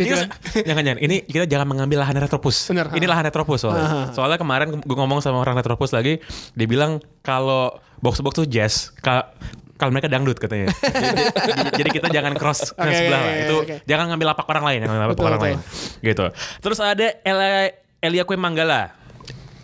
Ziegler. 0.00 0.28
jangan 0.64 0.82
jangan. 0.84 0.98
Ini 1.04 1.16
kita 1.28 1.44
jangan 1.44 1.68
mengambil 1.68 2.00
lahan 2.00 2.16
retropus. 2.16 2.72
Bener. 2.72 2.88
Ini 2.96 3.04
lahan 3.04 3.28
retropus 3.28 3.68
soalnya. 3.68 4.12
Soalnya 4.16 4.40
kemarin 4.40 4.80
gue 4.80 4.96
ngomong 4.96 5.20
sama 5.20 5.40
orang 5.40 5.56
retropus 5.56 5.92
lagi, 5.92 6.16
dia 6.56 6.66
bilang 6.68 6.96
kalau 7.20 7.76
box 8.00 8.24
box 8.24 8.32
tuh 8.40 8.48
jazz. 8.48 8.90
Ka- 9.82 9.84
kalau 9.84 9.90
mereka 9.90 10.06
dangdut 10.06 10.38
katanya. 10.38 10.70
jadi, 10.70 11.62
jadi 11.82 11.88
kita 11.90 12.06
jangan 12.06 12.38
cross 12.38 12.70
ke 12.70 12.78
Oke, 12.78 12.94
sebelah 12.94 13.18
lah. 13.18 13.34
Itu 13.42 13.54
oke. 13.58 13.74
jangan 13.82 14.14
ngambil 14.14 14.26
lapak 14.30 14.46
orang 14.46 14.64
lain, 14.64 14.78
jangan 14.78 14.94
ngambil 14.94 15.02
lapak 15.02 15.18
Betul, 15.18 15.26
orang 15.26 15.40
betul. 15.42 15.50
lain. 15.50 15.58
Gitu. 15.98 16.24
Terus 16.62 16.78
ada 16.78 17.06
Elia 17.20 17.58
Elia 17.98 18.22
Kue 18.22 18.38
Manggala. 18.38 18.94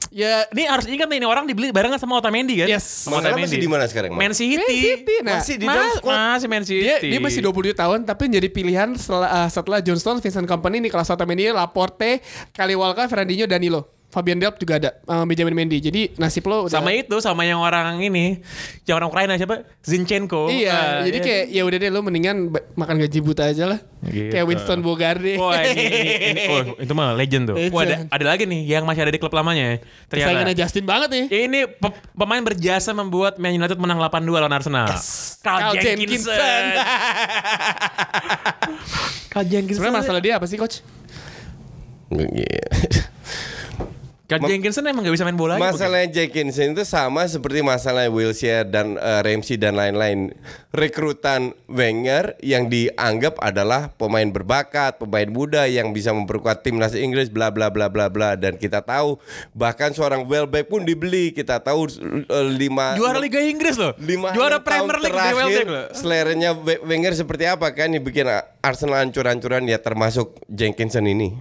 Ya 0.09 0.49
Ini 0.49 0.65
harus 0.67 0.89
ingat 0.89 1.07
nih, 1.07 1.21
ini 1.21 1.29
orang 1.29 1.45
dibeli 1.45 1.69
barengan 1.69 2.01
sama 2.01 2.19
Otamendi 2.19 2.59
kan? 2.59 2.67
Yes. 2.67 3.07
Sama 3.07 3.21
Manggala 3.21 3.37
Otamendi. 3.37 3.47
masih 3.47 3.59
di 3.61 3.69
mana 3.69 3.85
sekarang? 3.87 4.11
Man 4.11 4.33
City. 4.33 4.57
Man 4.57 4.73
City, 4.75 5.15
nah. 5.21 5.37
Masih 5.37 5.55
di 5.55 5.67
Mas- 5.69 5.77
dalam 5.77 5.91
squad. 5.95 6.17
Masih 6.17 6.49
Man 6.49 6.65
City. 6.65 6.83
dia, 6.83 6.97
dia 6.99 7.21
masih 7.21 7.41
27 7.45 7.77
tahun 7.77 7.99
tapi 8.03 8.23
menjadi 8.27 8.49
pilihan 8.49 8.89
setelah, 8.97 9.29
uh, 9.29 9.49
setelah 9.49 9.79
John 9.79 10.01
Stones, 10.01 10.19
Vincent 10.19 10.49
Company, 10.49 10.81
Nicolas 10.81 11.07
Otamendi, 11.07 11.53
Laporte, 11.53 12.25
Kaliwalka, 12.51 13.07
Fernandinho, 13.07 13.45
Danilo. 13.45 13.98
Fabian 14.09 14.41
Delp 14.41 14.57
juga 14.57 14.81
ada, 14.81 14.91
uh, 15.05 15.29
Benjamin 15.29 15.53
Mendy. 15.53 15.79
Jadi 15.79 16.17
nasib 16.17 16.49
lo 16.49 16.65
udah 16.65 16.81
Sama 16.81 16.97
itu 16.97 17.21
sama 17.21 17.45
yang 17.45 17.61
orang 17.61 18.01
ini, 18.01 18.41
yang 18.89 18.97
orang 18.97 19.13
Ukraina 19.13 19.37
siapa? 19.37 19.69
Zinchenko. 19.85 20.49
Iya, 20.49 20.73
Ah, 20.73 21.05
jadi 21.05 21.19
iya. 21.21 21.27
kayak 21.29 21.45
ya 21.53 21.63
udah 21.69 21.77
deh 21.77 21.91
lo 21.93 22.01
mendingan 22.01 22.37
makan 22.73 22.97
gaji 22.99 23.21
buta 23.21 23.53
aja 23.53 23.69
lah. 23.69 23.79
Gitu. 24.01 24.33
Kayak 24.33 24.49
Winston 24.49 24.81
Bogarde. 24.81 25.37
Wah 25.37 25.61
ini, 25.61 25.85
ini, 25.85 26.13
ini 26.25 26.43
oh, 26.57 26.81
itu 26.81 26.93
mah 26.97 27.13
legend 27.13 27.53
tuh. 27.53 27.57
Wah, 27.69 27.85
ada, 27.85 28.01
Legend. 28.01 28.09
ada 28.09 28.25
lagi 28.25 28.45
nih 28.49 28.61
yang 28.65 28.89
masih 28.89 29.01
ada 29.05 29.13
di 29.13 29.21
klub 29.21 29.35
lamanya. 29.37 29.77
Saingannya 30.09 30.57
Ternyata. 30.57 30.57
Justin 30.57 30.85
banget 30.89 31.09
nih. 31.13 31.25
Ini 31.45 31.61
pe- 31.69 32.01
pemain 32.17 32.41
berjasa 32.41 32.97
membuat 32.97 33.37
Man 33.37 33.53
United 33.53 33.77
menang 33.77 34.01
8-2 34.01 34.25
lawan 34.33 34.55
Arsenal. 34.57 34.89
Carl, 34.89 35.05
Carl 35.45 35.75
Jenkinson. 35.77 36.33
Jenkinson. 36.33 36.65
Carl 39.31 39.45
Jenkinson. 39.45 39.85
Sebenarnya 39.85 40.01
masalah 40.01 40.21
dia 40.25 40.35
apa 40.41 40.49
sih 40.49 40.57
coach? 40.57 40.81
Iya. 42.09 43.13
Carl 44.29 44.45
Jenkinson 44.45 44.85
emang 44.85 45.09
gak 45.09 45.17
bisa 45.17 45.25
main 45.25 45.41
bola. 45.41 45.57
Masalah 45.57 46.05
Jenkinson 46.05 46.77
itu 46.77 46.85
sama 46.85 47.25
seperti 47.25 47.65
masalah 47.65 48.13
Wilshere 48.13 48.69
dan 48.69 49.01
eh, 49.01 49.21
Ramsey 49.25 49.57
dan 49.57 49.73
lain-lain. 49.73 50.37
Rekrutan 50.69 51.57
Wenger 51.65 52.37
yang 52.45 52.69
dianggap 52.69 53.41
adalah 53.41 53.89
pemain 53.91 54.29
berbakat, 54.29 55.01
pemain 55.01 55.25
muda 55.25 55.65
yang 55.65 55.97
bisa 55.97 56.13
memperkuat 56.13 56.61
timnas 56.61 56.93
Inggris 56.93 57.33
bla 57.33 57.49
bla 57.49 57.73
bla 57.73 57.89
bla 57.89 58.13
bla 58.13 58.37
dan 58.37 58.61
kita 58.61 58.85
tahu 58.85 59.17
bahkan 59.57 59.97
seorang 59.97 60.29
Welbeck 60.29 60.69
pun 60.69 60.85
dibeli. 60.85 61.33
Kita 61.33 61.57
tahu 61.59 61.89
eh, 61.89 62.47
lima 62.53 63.01
Juara 63.01 63.17
Liga 63.17 63.41
Inggris 63.41 63.81
loh. 63.81 63.97
lima 63.97 64.37
Juara 64.37 64.61
Premier 64.61 65.01
League 65.01 65.09
di 65.09 65.17
terakhir 65.17 65.37
Welbeck 65.41 65.67
loh. 65.67 65.85
seleranya 65.97 66.51
We- 66.53 66.85
Wenger 66.85 67.17
seperti 67.17 67.49
apa 67.49 67.73
kan 67.73 67.97
yang 67.97 68.05
bikin 68.05 68.29
Arsenal 68.61 69.01
hancur-hancuran 69.01 69.65
ya 69.65 69.81
termasuk 69.81 70.37
Jenkinson 70.53 71.09
ini. 71.09 71.33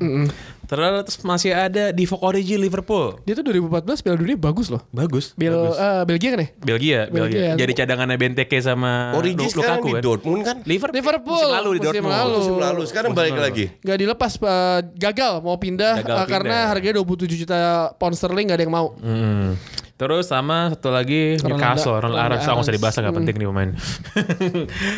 Terus 0.67 0.83
masih 1.21 1.51
ada 1.51 1.89
di 1.89 2.03
Origi 2.13 2.55
Liverpool. 2.55 3.23
Dia 3.23 3.33
tuh 3.33 3.41
2014 3.41 4.03
Piala 4.03 4.17
Dunia 4.17 4.35
bagus 4.35 4.67
loh. 4.67 4.83
Bagus. 4.89 5.31
Bel 5.33 5.55
bagus. 5.55 5.77
eh, 5.77 6.03
Belgia 6.03 6.29
kan 6.29 6.39
ya? 6.39 6.49
Belgia, 6.59 6.99
Belgia. 7.07 7.39
Belgia. 7.47 7.51
Jadi 7.57 7.71
cadangannya 7.73 8.17
Benteke 8.17 8.59
sama 8.59 9.15
Origi 9.15 9.41
Lu- 9.41 9.49
sekarang 9.49 9.79
Lukaku 9.79 9.87
di 9.87 9.93
kan. 9.93 10.03
Dortmund 10.03 10.41
kan? 10.43 10.57
Liverpool, 10.61 10.97
Liverpool, 10.97 11.39
musim 11.39 11.55
lalu 11.55 11.69
di 11.69 11.79
musim 11.79 11.87
Dortmund. 12.03 12.13
lalu. 12.13 12.35
Musim 12.37 12.55
lalu 12.59 12.81
sekarang 12.83 13.09
balik 13.13 13.35
lagi. 13.37 13.65
Gak 13.79 13.97
dilepas 13.97 14.31
eh, 14.35 14.79
gagal 14.93 15.33
mau 15.39 15.55
pindah 15.55 15.93
Gagal 15.99 16.27
karena 16.27 16.57
pindah. 16.57 16.69
harganya 16.69 16.95
27 16.99 17.39
juta 17.39 17.57
pound 17.95 18.13
sterling 18.13 18.45
gak 18.45 18.57
ada 18.57 18.63
yang 18.63 18.75
mau. 18.75 18.87
Hmm. 18.93 19.55
Terus 19.95 20.27
sama 20.27 20.69
satu 20.69 20.91
lagi 20.91 21.39
Ronaldo- 21.39 21.57
Newcastle, 21.57 21.97
Ronald 21.97 22.21
Aras, 22.21 22.45
nggak 22.45 22.59
usah 22.59 22.69
dibahas 22.71 22.93
lah, 22.93 23.01
nggak 23.01 23.09
Hmm. 23.09 23.21
penting 23.23 23.35
nih 23.35 23.47
pemain. 23.47 23.69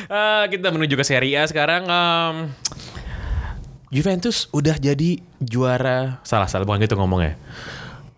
Eh, 0.10 0.44
kita 0.52 0.68
menuju 0.68 0.94
ke 0.94 1.06
Serie 1.06 1.36
A 1.36 1.46
sekarang. 1.46 1.86
Em, 1.86 2.36
Juventus 3.90 4.46
udah 4.54 4.78
jadi 4.78 5.18
juara, 5.42 6.22
salah 6.22 6.46
salah 6.46 6.66
bukan 6.66 6.86
gitu 6.86 6.94
ngomongnya. 6.94 7.42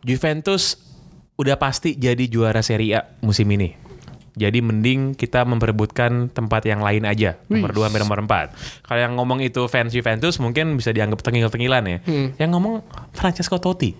Juventus 0.04 0.76
udah 1.40 1.56
pasti 1.56 1.96
jadi 1.96 2.28
juara 2.28 2.60
Serie 2.60 3.00
A 3.00 3.08
musim 3.24 3.48
ini. 3.56 3.80
Jadi 4.32 4.64
mending 4.64 5.12
kita 5.16 5.44
memperebutkan 5.44 6.32
tempat 6.32 6.64
yang 6.64 6.80
lain 6.80 7.04
aja, 7.04 7.36
nomor 7.52 7.76
2 7.76 7.92
sampai 7.92 8.00
nomor 8.00 8.20
4. 8.24 8.88
Kalau 8.88 9.00
yang 9.00 9.14
ngomong 9.20 9.44
itu 9.44 9.68
fans 9.68 9.92
Juventus 9.92 10.40
mungkin 10.40 10.80
bisa 10.80 10.96
dianggap 10.96 11.20
tengil-tengilan 11.20 11.84
ya. 11.84 11.98
Yang 12.40 12.50
ngomong 12.56 12.80
Francesco 13.12 13.60
Totti. 13.60 13.92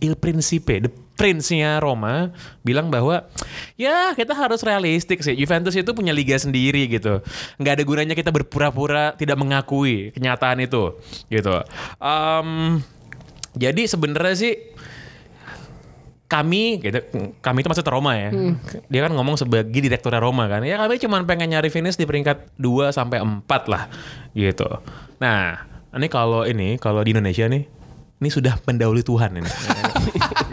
Il 0.00 0.16
Principe, 0.16 0.84
the 0.84 0.92
prince-nya 1.16 1.80
Roma 1.80 2.30
bilang 2.60 2.92
bahwa 2.92 3.24
ya 3.80 4.12
kita 4.12 4.36
harus 4.36 4.60
realistik 4.60 5.24
sih. 5.24 5.32
Juventus 5.32 5.72
itu 5.72 5.90
punya 5.96 6.12
liga 6.12 6.36
sendiri 6.36 6.86
gitu. 6.92 7.24
Nggak 7.56 7.72
ada 7.80 7.84
gunanya 7.88 8.14
kita 8.14 8.30
berpura-pura 8.30 9.16
tidak 9.16 9.40
mengakui 9.40 10.12
kenyataan 10.12 10.62
itu 10.62 10.94
gitu. 11.32 11.56
Em, 11.98 12.80
jadi 13.56 13.82
sebenarnya 13.88 14.36
sih 14.36 14.54
kami 16.26 16.82
gitu 16.82 16.98
kami 17.38 17.62
itu 17.62 17.68
maksudnya 17.72 17.92
Roma 17.96 18.12
ya. 18.20 18.30
Dia 18.92 19.00
kan 19.08 19.12
ngomong 19.16 19.40
sebagai 19.40 19.80
direkturnya 19.80 20.20
Roma 20.20 20.46
kan. 20.52 20.60
Ya 20.62 20.76
kami 20.76 21.00
cuma 21.00 21.24
pengen 21.24 21.56
nyari 21.56 21.72
finish 21.72 21.96
di 21.96 22.04
peringkat 22.04 22.60
2 22.60 22.92
sampai 22.92 23.24
4 23.24 23.72
lah 23.72 23.88
gitu. 24.36 24.68
Nah, 25.16 25.64
ini 25.96 26.06
kalau 26.12 26.44
ini 26.44 26.76
kalau 26.76 27.00
di 27.00 27.16
Indonesia 27.16 27.48
nih 27.48 27.64
ini 28.20 28.28
sudah 28.32 28.60
mendahului 28.64 29.04
Tuhan 29.04 29.40
ini. 29.40 29.50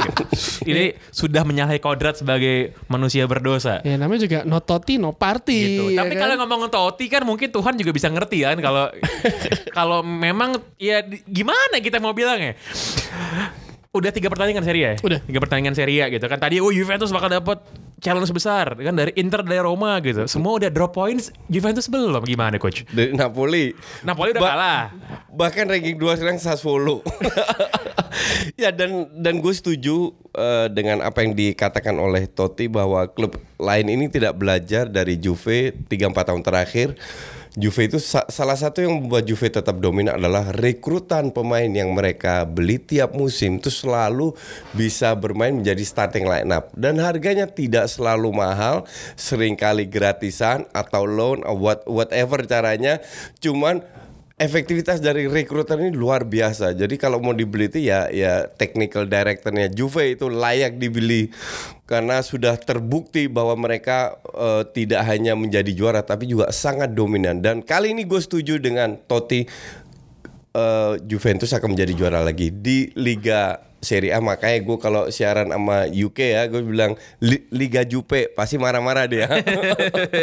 ini 0.71 0.95
sudah 1.09 1.43
menyalahi 1.43 1.79
kodrat 1.79 2.19
sebagai 2.19 2.75
manusia 2.87 3.23
berdosa. 3.27 3.79
Ya 3.83 3.95
namanya 3.95 4.25
juga 4.25 4.39
no 4.43 4.59
toti 4.59 4.97
no 4.97 5.13
party. 5.15 5.59
Gitu. 5.63 5.83
ya 5.93 6.03
Tapi 6.03 6.15
kan? 6.15 6.21
kalau 6.27 6.35
ngomong 6.43 6.61
Totti 6.73 7.05
kan 7.05 7.21
mungkin 7.21 7.53
Tuhan 7.53 7.73
juga 7.77 7.91
bisa 7.93 8.09
ngerti 8.09 8.41
kan 8.41 8.57
kalau 8.57 8.89
kalau 9.77 9.99
memang 10.01 10.57
ya 10.81 11.05
gimana 11.29 11.77
kita 11.79 12.01
mau 12.01 12.15
bilang 12.15 12.39
ya. 12.41 12.53
Udah 13.93 14.09
tiga 14.09 14.25
pertandingan 14.33 14.65
seri 14.65 14.81
ya? 14.81 14.93
Udah. 15.05 15.21
Tiga 15.21 15.37
pertandingan 15.37 15.77
seri 15.77 16.01
ya 16.01 16.09
gitu 16.09 16.25
kan. 16.25 16.41
Tadi 16.41 16.57
oh 16.57 16.73
Juventus 16.73 17.13
bakal 17.13 17.29
dapat 17.29 17.61
challenge 18.03 18.35
besar 18.35 18.75
kan 18.75 18.91
dari 18.91 19.15
Inter 19.15 19.41
dari 19.47 19.63
Roma 19.63 19.95
gitu. 20.03 20.27
Semua 20.27 20.59
udah 20.59 20.67
drop 20.67 20.91
points, 20.91 21.31
Juventus 21.47 21.87
belum. 21.87 22.27
Gimana 22.27 22.59
coach? 22.59 22.83
Dari 22.91 23.15
Napoli. 23.15 23.71
Napoli 24.03 24.35
udah 24.35 24.41
Ba- 24.43 24.51
kalah. 24.51 24.83
Bahkan 25.31 25.65
ranking 25.71 25.95
2 25.95 26.19
sekarang 26.19 26.37
Sassuolo. 26.37 26.99
ya 28.61 28.69
dan 28.69 29.09
dan 29.17 29.39
gue 29.39 29.53
setuju 29.55 30.11
eh, 30.35 30.67
dengan 30.69 31.01
apa 31.01 31.23
yang 31.23 31.33
dikatakan 31.33 31.95
oleh 31.97 32.27
Totti 32.27 32.67
bahwa 32.67 33.07
klub 33.07 33.39
lain 33.57 33.87
ini 33.87 34.11
tidak 34.11 34.35
belajar 34.37 34.91
dari 34.91 35.15
Juve 35.17 35.71
3-4 35.87 36.29
tahun 36.29 36.43
terakhir. 36.43 36.99
Juve 37.53 37.85
itu 37.85 38.01
sa- 38.01 38.25
salah 38.33 38.57
satu 38.57 38.81
yang 38.81 38.97
membuat 38.97 39.29
Juve 39.29 39.45
tetap 39.45 39.77
dominan 39.77 40.17
adalah 40.17 40.49
rekrutan 40.57 41.29
pemain 41.29 41.69
yang 41.69 41.93
mereka 41.93 42.49
beli 42.49 42.81
tiap 42.81 43.13
musim 43.13 43.61
itu 43.61 43.69
selalu 43.69 44.33
bisa 44.73 45.13
bermain 45.13 45.53
menjadi 45.53 45.85
starting 45.85 46.25
line 46.25 46.49
up 46.49 46.73
dan 46.73 46.97
harganya 46.97 47.45
tidak 47.45 47.85
selalu 47.85 48.33
mahal, 48.33 48.89
sering 49.13 49.53
kali 49.53 49.85
gratisan 49.85 50.65
atau 50.73 51.05
loan 51.05 51.45
what 51.61 51.85
whatever 51.85 52.41
caranya. 52.41 52.97
Cuman 53.37 53.85
efektivitas 54.43 54.99
dari 54.99 55.25
rekrutan 55.31 55.79
ini 55.79 55.95
luar 55.95 56.27
biasa. 56.27 56.75
Jadi 56.75 56.99
kalau 56.99 57.23
mau 57.23 57.31
dibeli 57.31 57.71
itu 57.71 57.79
ya 57.79 58.11
ya 58.11 58.45
technical 58.51 59.07
directornya 59.07 59.71
Juve 59.71 60.13
itu 60.19 60.27
layak 60.27 60.75
dibeli 60.75 61.31
karena 61.87 62.19
sudah 62.19 62.59
terbukti 62.59 63.31
bahwa 63.31 63.55
mereka 63.55 64.19
eh, 64.35 64.63
tidak 64.75 65.07
hanya 65.07 65.33
menjadi 65.39 65.71
juara 65.71 66.03
tapi 66.03 66.27
juga 66.27 66.51
sangat 66.51 66.91
dominan. 66.91 67.39
Dan 67.39 67.63
kali 67.63 67.95
ini 67.95 68.03
gue 68.03 68.19
setuju 68.19 68.59
dengan 68.59 68.99
Totti 69.07 69.47
eh, 70.53 70.93
Juventus 71.07 71.55
akan 71.55 71.73
menjadi 71.73 71.93
juara 71.95 72.19
lagi 72.19 72.51
di 72.51 72.91
Liga 72.99 73.73
Serie 73.83 74.15
A 74.15 74.23
makanya 74.23 74.63
gue 74.63 74.77
kalau 74.79 75.11
siaran 75.11 75.51
sama 75.51 75.85
UK 75.91 76.19
ya 76.39 76.47
gue 76.47 76.63
bilang 76.63 76.95
"Li- 77.19 77.45
Liga 77.51 77.83
Jupe 77.83 78.31
pasti 78.31 78.55
marah-marah 78.55 79.05
dia. 79.11 79.27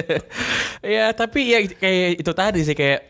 ya 0.97 1.13
tapi 1.13 1.53
ya 1.53 1.59
kayak 1.69 2.25
itu 2.25 2.33
tadi 2.33 2.61
sih 2.65 2.73
kayak 2.73 3.10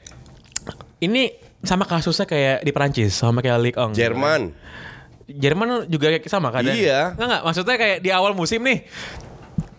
ini 1.00 1.32
sama 1.60 1.84
kasusnya 1.84 2.24
kayak 2.24 2.64
di 2.64 2.70
Perancis 2.72 3.12
sama 3.16 3.44
kayak 3.44 3.58
Ligue 3.60 3.76
1. 3.76 3.92
Jerman 3.96 4.42
Jerman 5.30 5.86
juga 5.86 6.10
kayak 6.10 6.26
sama 6.26 6.50
kan? 6.50 6.66
Iya. 6.66 7.14
Enggak 7.14 7.26
enggak, 7.30 7.42
maksudnya 7.46 7.76
kayak 7.78 7.98
di 8.02 8.10
awal 8.10 8.34
musim 8.34 8.66
nih 8.66 8.82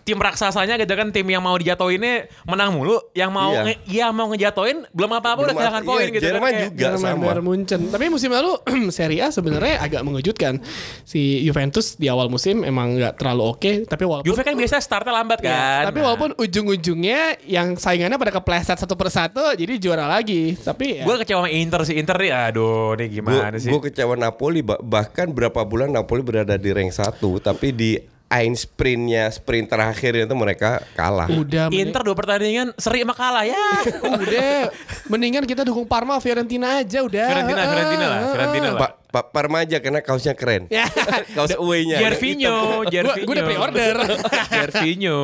tim 0.02 0.18
raksasanya 0.18 0.74
gitu 0.76 0.92
kan 0.92 1.08
tim 1.08 1.24
yang 1.24 1.38
mau 1.38 1.54
dijatoinnya 1.54 2.26
menang 2.42 2.74
mulu, 2.74 2.98
yang 3.12 3.30
mau 3.30 3.50
Iya. 3.50 3.62
nge, 3.64 3.74
yang 3.88 4.10
mau 4.10 4.26
ngejatoin 4.28 4.76
belum 4.90 5.10
apa-apa 5.14 5.40
udah 5.42 5.54
kehilangan 5.54 5.82
poin 5.82 6.02
iya, 6.02 6.12
gitu 6.12 6.24
Jerman 6.24 6.40
kan. 6.40 6.52
Kayak- 6.52 6.64
juga. 6.68 6.82
Jerman 6.82 6.98
sama. 7.08 7.24
Bayern 7.24 7.44
Munchen. 7.44 7.80
Tapi 7.88 8.04
musim 8.06 8.30
lalu 8.30 8.52
Serie 8.92 9.20
A 9.20 9.28
sebenarnya 9.28 9.74
agak 9.78 10.02
mengejutkan. 10.02 10.58
Si 11.02 11.20
Juventus 11.42 11.94
di 11.94 12.06
awal 12.06 12.26
musim 12.26 12.62
emang 12.62 12.94
nggak 12.94 13.14
terlalu 13.16 13.42
oke, 13.48 13.72
tapi 13.84 14.02
walaupun 14.02 14.26
Juve 14.26 14.42
kan 14.42 14.54
biasanya 14.54 14.82
startnya 14.82 15.12
lambat 15.12 15.38
Ya, 15.38 15.50
kan. 15.50 15.82
tapi 15.88 15.98
walaupun 16.00 16.30
ujung-ujungnya 16.36 17.20
yang 17.44 17.74
saingannya 17.74 18.16
pada 18.16 18.32
kepleset 18.32 18.76
satu 18.76 18.94
persatu 18.94 19.54
jadi 19.54 19.76
juara 19.76 20.06
lagi. 20.06 20.54
Tapi 20.54 20.98
ya, 20.98 21.04
gue 21.04 21.16
kecewa 21.18 21.40
sama 21.40 21.50
Inter 21.50 21.80
sih. 21.82 21.94
Inter 21.94 22.16
nih 22.16 22.32
aduh 22.32 22.94
nih 22.94 23.08
gimana 23.12 23.56
sih. 23.56 23.68
Gue 23.68 23.80
kecewa 23.84 24.14
Napoli 24.14 24.60
bah- 24.60 24.80
bahkan 24.80 25.28
berapa 25.28 25.62
bulan 25.62 25.90
Napoli 25.90 26.22
berada 26.22 26.54
di 26.54 26.70
rank 26.70 26.90
1 26.90 27.18
tapi 27.38 27.70
di 27.70 27.90
Ein 28.32 28.56
sprintnya 28.56 29.28
sprint 29.28 29.68
terakhir 29.68 30.16
itu 30.18 30.32
mereka 30.32 30.80
kalah. 30.92 31.28
udah 31.28 31.68
mending- 31.68 31.84
Inter 31.84 32.00
dua 32.00 32.16
pertandingan 32.16 32.72
seri 32.74 33.04
sama 33.04 33.12
kalah 33.12 33.44
ya. 33.44 33.60
udah 34.24 34.72
mendingan 35.06 35.44
kita 35.44 35.62
dukung 35.62 35.84
Parma 35.84 36.16
Fiorentina 36.16 36.80
aja 36.80 37.04
udah. 37.04 37.28
Fiorentina, 37.28 37.60
Fiorentina 37.62 38.06
lah, 38.06 38.20
Fiorentina 38.26 38.68
lah. 38.72 38.80
Pak 38.80 38.92
Pak 39.12 39.24
Parma 39.28 39.60
aja 39.60 39.76
karena 39.76 40.00
kaosnya 40.00 40.32
keren. 40.32 40.64
Ya. 40.66 40.88
Kaos 41.36 41.52
away-nya. 41.52 42.00
Gervinho, 42.00 42.80
Gervinho. 42.88 43.28
Gua 43.28 43.34
udah 43.36 43.44
pre-order. 43.44 43.94
Gervinho. 44.56 45.20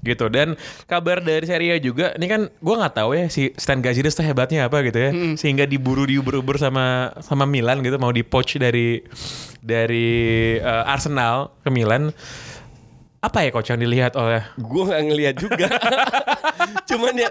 gitu 0.00 0.24
dan 0.28 0.56
kabar 0.84 1.20
dari 1.20 1.44
Serie 1.44 1.76
A 1.76 1.78
juga 1.78 2.16
ini 2.16 2.24
kan 2.24 2.48
gua 2.58 2.80
nggak 2.80 2.94
tahu 2.96 3.12
ya 3.12 3.28
si 3.28 3.52
Stan 3.54 3.76
Gazzidis 3.76 4.16
tuh 4.16 4.24
hebatnya 4.24 4.64
apa 4.64 4.80
gitu 4.80 4.96
ya. 4.96 5.10
Sehingga 5.36 5.64
diburu 5.64 6.08
diubur-ubur 6.08 6.56
sama 6.56 7.12
sama 7.20 7.44
Milan 7.44 7.84
gitu 7.84 8.00
mau 8.00 8.08
di-poach 8.08 8.56
dari 8.56 9.04
dari 9.62 10.56
eh, 10.58 10.84
Arsenal 10.86 11.50
ke 11.62 11.70
Milan. 11.70 12.10
Apa 13.18 13.42
ya 13.42 13.50
coach 13.50 13.74
yang 13.74 13.82
dilihat 13.82 14.14
oleh 14.14 14.46
Gue 14.54 14.86
nggak 14.86 15.02
ngelihat 15.10 15.34
juga. 15.42 15.66
Cuman 16.90 17.18
ya 17.18 17.28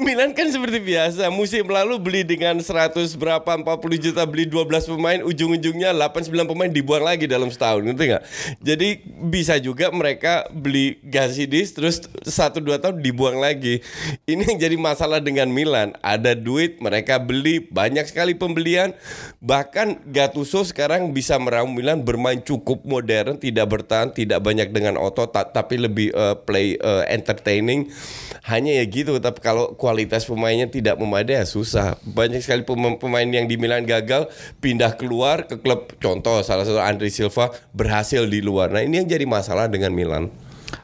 Milan 0.00 0.32
kan 0.32 0.48
seperti 0.48 0.80
biasa 0.80 1.28
musim 1.28 1.68
lalu 1.68 2.00
beli 2.00 2.22
dengan 2.24 2.56
100 2.56 2.96
berapa 3.20 3.44
40 3.44 3.76
juta 4.00 4.24
beli 4.24 4.48
12 4.48 4.64
pemain 4.88 5.20
ujung-ujungnya 5.20 5.92
8 5.92 6.32
9 6.32 6.48
pemain 6.48 6.72
dibuang 6.72 7.04
lagi 7.04 7.28
dalam 7.28 7.52
setahun 7.52 7.84
ngerti 7.84 8.16
nggak? 8.16 8.24
Jadi 8.64 8.88
bisa 9.28 9.60
juga 9.60 9.92
mereka 9.92 10.48
beli 10.48 10.96
Gazidis 11.04 11.76
terus 11.76 12.00
1 12.24 12.56
2 12.56 12.80
tahun 12.80 12.96
dibuang 13.04 13.36
lagi. 13.36 13.84
Ini 14.24 14.56
yang 14.56 14.58
jadi 14.58 14.76
masalah 14.80 15.20
dengan 15.20 15.52
Milan. 15.52 15.92
Ada 16.00 16.32
duit 16.32 16.80
mereka 16.80 17.20
beli 17.20 17.60
banyak 17.68 18.08
sekali 18.08 18.32
pembelian 18.32 18.96
bahkan 19.44 20.00
Gattuso 20.08 20.64
sekarang 20.64 21.12
bisa 21.12 21.36
meramu 21.36 21.76
Milan 21.76 22.00
bermain 22.00 22.40
cukup 22.40 22.88
modern 22.88 23.36
tidak 23.36 23.68
bertahan 23.68 24.16
tidak 24.16 24.40
banyak 24.40 24.72
dengan 24.72 24.96
otot 24.96 25.25
ta- 25.26 25.46
tapi 25.46 25.76
lebih 25.76 26.10
eh, 26.10 26.36
play 26.38 26.74
eh, 26.74 27.04
entertaining. 27.10 27.90
Hanya 28.46 28.78
ya 28.78 28.84
gitu 28.86 29.18
tapi 29.18 29.42
kalau 29.42 29.74
kualitas 29.74 30.22
pemainnya 30.24 30.66
tidak 30.66 30.96
memadai 30.96 31.36
ya 31.36 31.44
susah. 31.44 31.98
Banyak 32.02 32.40
sekali 32.40 32.62
pem- 32.62 32.96
pemain 32.96 33.26
yang 33.26 33.44
di 33.44 33.58
Milan 33.58 33.82
gagal 33.82 34.30
pindah 34.58 34.94
keluar 34.94 35.44
ke 35.44 35.58
klub. 35.58 35.90
Contoh 35.98 36.40
salah 36.40 36.62
satu 36.62 36.78
Andri 36.78 37.10
Silva 37.10 37.50
berhasil 37.70 38.22
di 38.24 38.38
luar. 38.38 38.70
Nah 38.70 38.80
ini 38.80 38.98
yang 38.98 39.08
jadi 39.08 39.26
masalah 39.26 39.66
dengan 39.66 39.90
Milan. 39.90 40.30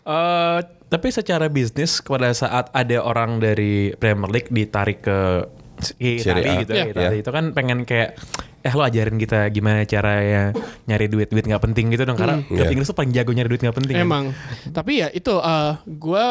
Eh, 0.03 0.59
tapi 0.87 1.09
secara 1.09 1.47
bisnis 1.47 2.03
pada 2.03 2.35
saat 2.35 2.69
ada 2.71 2.99
orang 2.99 3.39
dari 3.39 3.95
Premier 3.95 4.29
League 4.29 4.51
ditarik 4.51 5.01
ke 5.01 5.19
Itali 5.99 6.21
Serie 6.21 6.45
A. 6.47 6.61
gitu 6.63 6.73
ya, 6.73 6.85
Iya. 6.85 6.93
Itali 6.93 7.17
itu 7.19 7.31
kan 7.31 7.45
pengen 7.51 7.83
kayak 7.83 8.15
eh 8.63 8.71
lo 8.71 8.81
ajarin 8.81 9.15
kita 9.17 9.47
gimana 9.49 9.83
cara 9.83 10.13
ya 10.19 10.43
nyari 10.85 11.07
duit 11.07 11.27
duit 11.27 11.43
nggak 11.43 11.59
penting 11.61 11.91
gitu 11.91 12.03
dong 12.03 12.15
karena 12.15 12.41
klub 12.41 12.59
Iya. 12.61 12.71
Inggris 12.71 12.87
tuh 12.87 12.95
paling 12.95 13.11
jago 13.11 13.31
nyari 13.31 13.49
duit 13.49 13.61
nggak 13.61 13.77
penting 13.77 13.95
kan. 13.95 14.03
Emang. 14.03 14.25
Tapi 14.69 14.93
ya 14.99 15.09
itu 15.11 15.35
eh 15.35 15.73
gue 15.85 16.25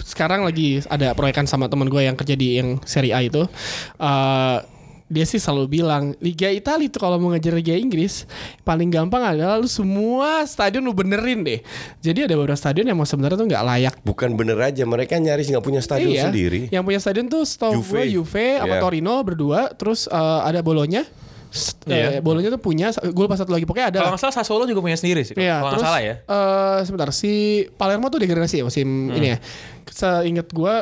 sekarang 0.00 0.42
lagi 0.42 0.82
ada 0.84 1.12
proyekan 1.12 1.44
sama 1.44 1.66
teman 1.66 1.86
gue 1.86 2.00
yang 2.00 2.14
kerja 2.14 2.34
di 2.34 2.58
yang 2.58 2.78
Serie 2.82 3.10
A 3.10 3.20
itu. 3.20 3.42
eh 3.96 4.58
dia 5.08 5.24
sih 5.24 5.40
selalu 5.40 5.72
bilang 5.72 6.12
Liga 6.20 6.46
Italia 6.46 6.84
itu 6.84 7.00
kalau 7.00 7.16
mau 7.16 7.32
ngejar 7.32 7.56
Liga 7.56 7.72
Inggris 7.72 8.28
paling 8.60 8.92
gampang 8.92 9.24
adalah 9.24 9.56
lu 9.56 9.64
semua 9.64 10.44
stadion 10.44 10.84
lu 10.84 10.92
benerin 10.92 11.40
deh. 11.40 11.64
Jadi 11.98 12.28
ada 12.28 12.36
beberapa 12.36 12.52
stadion 12.54 12.84
yang 12.84 12.92
mau 12.94 13.08
sebenarnya 13.08 13.34
tuh 13.34 13.48
nggak 13.48 13.64
layak. 13.64 13.94
bukan 14.04 14.36
bener 14.36 14.60
aja 14.60 14.84
mereka 14.84 15.16
nyaris 15.16 15.48
nggak 15.48 15.64
punya 15.64 15.80
stadion 15.80 16.12
iya. 16.12 16.28
sendiri 16.28 16.68
Yang 16.68 16.84
punya 16.84 17.00
stadion 17.00 17.26
tuh 17.26 17.40
setahu 17.42 17.80
Juve. 17.80 17.88
gue 17.88 18.04
Juve 18.14 18.46
sama 18.60 18.68
Iya. 18.68 18.82
Torino 18.84 19.14
berdua, 19.24 19.60
terus 19.72 20.04
eh, 20.06 20.40
ada 20.44 20.60
Bolonya. 20.60 21.08
Iya. 21.88 22.18
eh, 22.18 22.20
Bolonya 22.20 22.48
tuh 22.48 22.60
punya, 22.60 22.92
gue 22.92 23.26
pas 23.26 23.36
satu 23.36 23.50
lagi 23.50 23.64
pokoknya 23.64 23.88
ada. 23.88 23.98
Kalau 24.00 24.12
nggak 24.12 24.22
salah 24.22 24.34
Sassuolo 24.36 24.64
juga 24.64 24.80
punya 24.80 24.94
sendiri 24.94 25.24
sih. 25.24 25.32
Iya, 25.32 25.58
kalau 25.58 25.72
nggak 25.74 25.84
salah 25.84 26.00
ya. 26.00 26.14
eh, 26.20 26.78
sebentar 26.84 27.08
si 27.10 27.32
Palermo 27.74 28.08
tuh 28.08 28.20
degradasi 28.20 28.60
ya 28.60 28.64
musim 28.64 28.88
ini 29.10 29.32
ya. 29.32 29.38
Seingat 29.90 30.48
gue, 30.48 30.74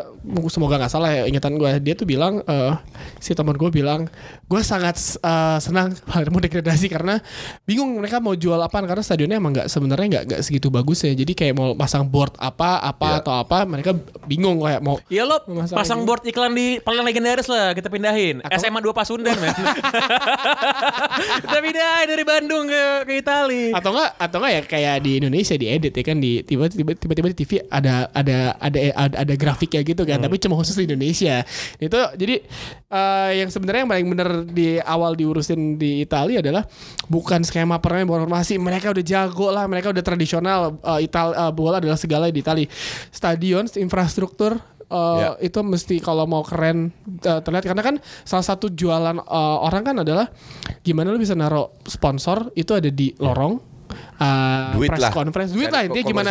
semoga 0.47 0.77
nggak 0.77 0.89
salah 0.89 1.11
ya 1.11 1.23
ingatan 1.25 1.55
gue, 1.55 1.71
dia 1.81 1.93
tuh 1.93 2.05
bilang 2.05 2.41
eh, 2.41 2.73
si 3.17 3.33
teman 3.33 3.53
gue 3.53 3.69
bilang, 3.69 4.07
gue 4.43 4.61
sangat 4.61 4.95
eh, 5.17 5.59
senang 5.59 5.95
Palermo 6.09 6.39
degradasi 6.39 6.87
karena 6.87 7.19
bingung 7.63 7.97
mereka 7.97 8.19
mau 8.19 8.33
jual 8.33 8.57
apaan 8.57 8.85
karena 8.85 9.01
stadionnya 9.01 9.37
emang 9.37 9.53
nggak 9.53 9.69
sebenarnya 9.69 10.07
nggak 10.09 10.25
nggak 10.27 10.41
segitu 10.41 10.69
bagus 10.69 11.03
ya. 11.03 11.13
Jadi 11.13 11.33
kayak 11.33 11.55
mau 11.55 11.73
pasang 11.73 12.05
board 12.05 12.35
apa 12.37 12.79
apa 12.79 13.07
Iya. 13.07 13.19
atau 13.21 13.35
apa, 13.37 13.59
mereka 13.63 13.95
bingung 14.25 14.59
kayak 14.59 14.81
mau 14.81 14.99
Iya 15.07 15.23
lo 15.23 15.39
pasang 15.71 16.01
ini. 16.01 16.07
board 16.07 16.23
iklan 16.25 16.53
di 16.53 16.79
paling 16.79 17.03
legendaris 17.03 17.47
lah 17.47 17.71
kita 17.71 17.87
pindahin 17.87 18.43
SMA 18.51 18.79
2 18.79 18.91
Pasundan 18.91 19.37
men. 19.37 19.53
kita 21.43 21.59
pindahin 21.61 22.07
dari 22.07 22.25
Bandung 22.25 22.65
ke 22.67 22.83
ke 23.05 23.13
Itali. 23.19 23.71
atau 23.73 23.91
enggak 23.93 24.11
atau 24.17 24.37
enggak 24.39 24.53
ya 24.53 24.63
kayak 24.67 24.97
di 25.01 25.11
Indonesia 25.19 25.55
diedit 25.55 25.93
ya 25.93 26.03
kan 26.03 26.17
di 26.17 26.43
tiba-tiba 26.43 26.93
tiba-tiba 26.95 27.29
di 27.31 27.37
TV 27.37 27.51
ada 27.67 28.09
ada 28.11 28.57
ada 28.59 28.79
ada, 28.97 29.23
ada 29.23 29.35
grafiknya 29.37 29.85
gitu 29.85 30.03
kan 30.09 30.17
tapi 30.17 30.41
cuma 30.41 30.57
khusus 30.57 30.75
di 30.81 30.89
Indonesia. 30.89 31.45
Itu 31.77 32.01
jadi 32.17 32.41
eh, 32.89 33.31
yang 33.45 33.53
sebenarnya 33.53 33.85
yang 33.85 33.91
paling 33.93 34.07
benar 34.09 34.29
di 34.49 34.81
awal 34.81 35.13
diurusin 35.13 35.77
di 35.77 36.01
Italia 36.01 36.41
adalah 36.41 36.65
bukan 37.07 37.45
skema 37.45 37.77
permain 37.79 38.09
bola 38.09 38.25
formasi 38.25 38.57
mereka 38.57 38.91
udah 38.97 39.05
jago 39.05 39.53
lah 39.53 39.69
mereka 39.69 39.93
udah 39.93 40.01
tradisional 40.01 40.81
eh, 40.81 41.05
Ital 41.05 41.37
eh, 41.37 41.53
bola 41.53 41.79
adalah 41.79 42.01
segala 42.01 42.33
di 42.33 42.41
Italia 42.41 42.67
stadion 43.13 43.69
infrastruktur 43.77 44.57
eh, 44.57 45.19
Ya. 45.19 45.31
itu 45.43 45.61
mesti 45.67 45.99
kalau 45.99 46.25
mau 46.31 46.47
keren 46.47 46.95
eh, 47.07 47.41
terlihat. 47.43 47.67
Karena 47.67 47.83
kan 47.83 47.97
salah 48.25 48.47
satu 48.47 48.73
jualan 48.73 49.19
eh, 49.21 49.59
orang 49.61 49.83
kan 49.83 49.97
adalah 50.01 50.31
gimana 50.81 51.11
lu 51.13 51.19
bisa 51.21 51.35
naruh 51.37 51.75
sponsor 51.85 52.55
itu 52.55 52.73
ada 52.73 52.89
di 52.89 53.13
lorong 53.19 53.76
eh, 54.17 54.73
Duit 54.73 54.89
press 54.89 55.03
lah. 55.03 55.13
conference. 55.13 55.51
Duit 55.51 55.67
Kan 55.67 55.73
lah 55.73 55.83
intinya 55.85 56.05
gimana? 56.07 56.31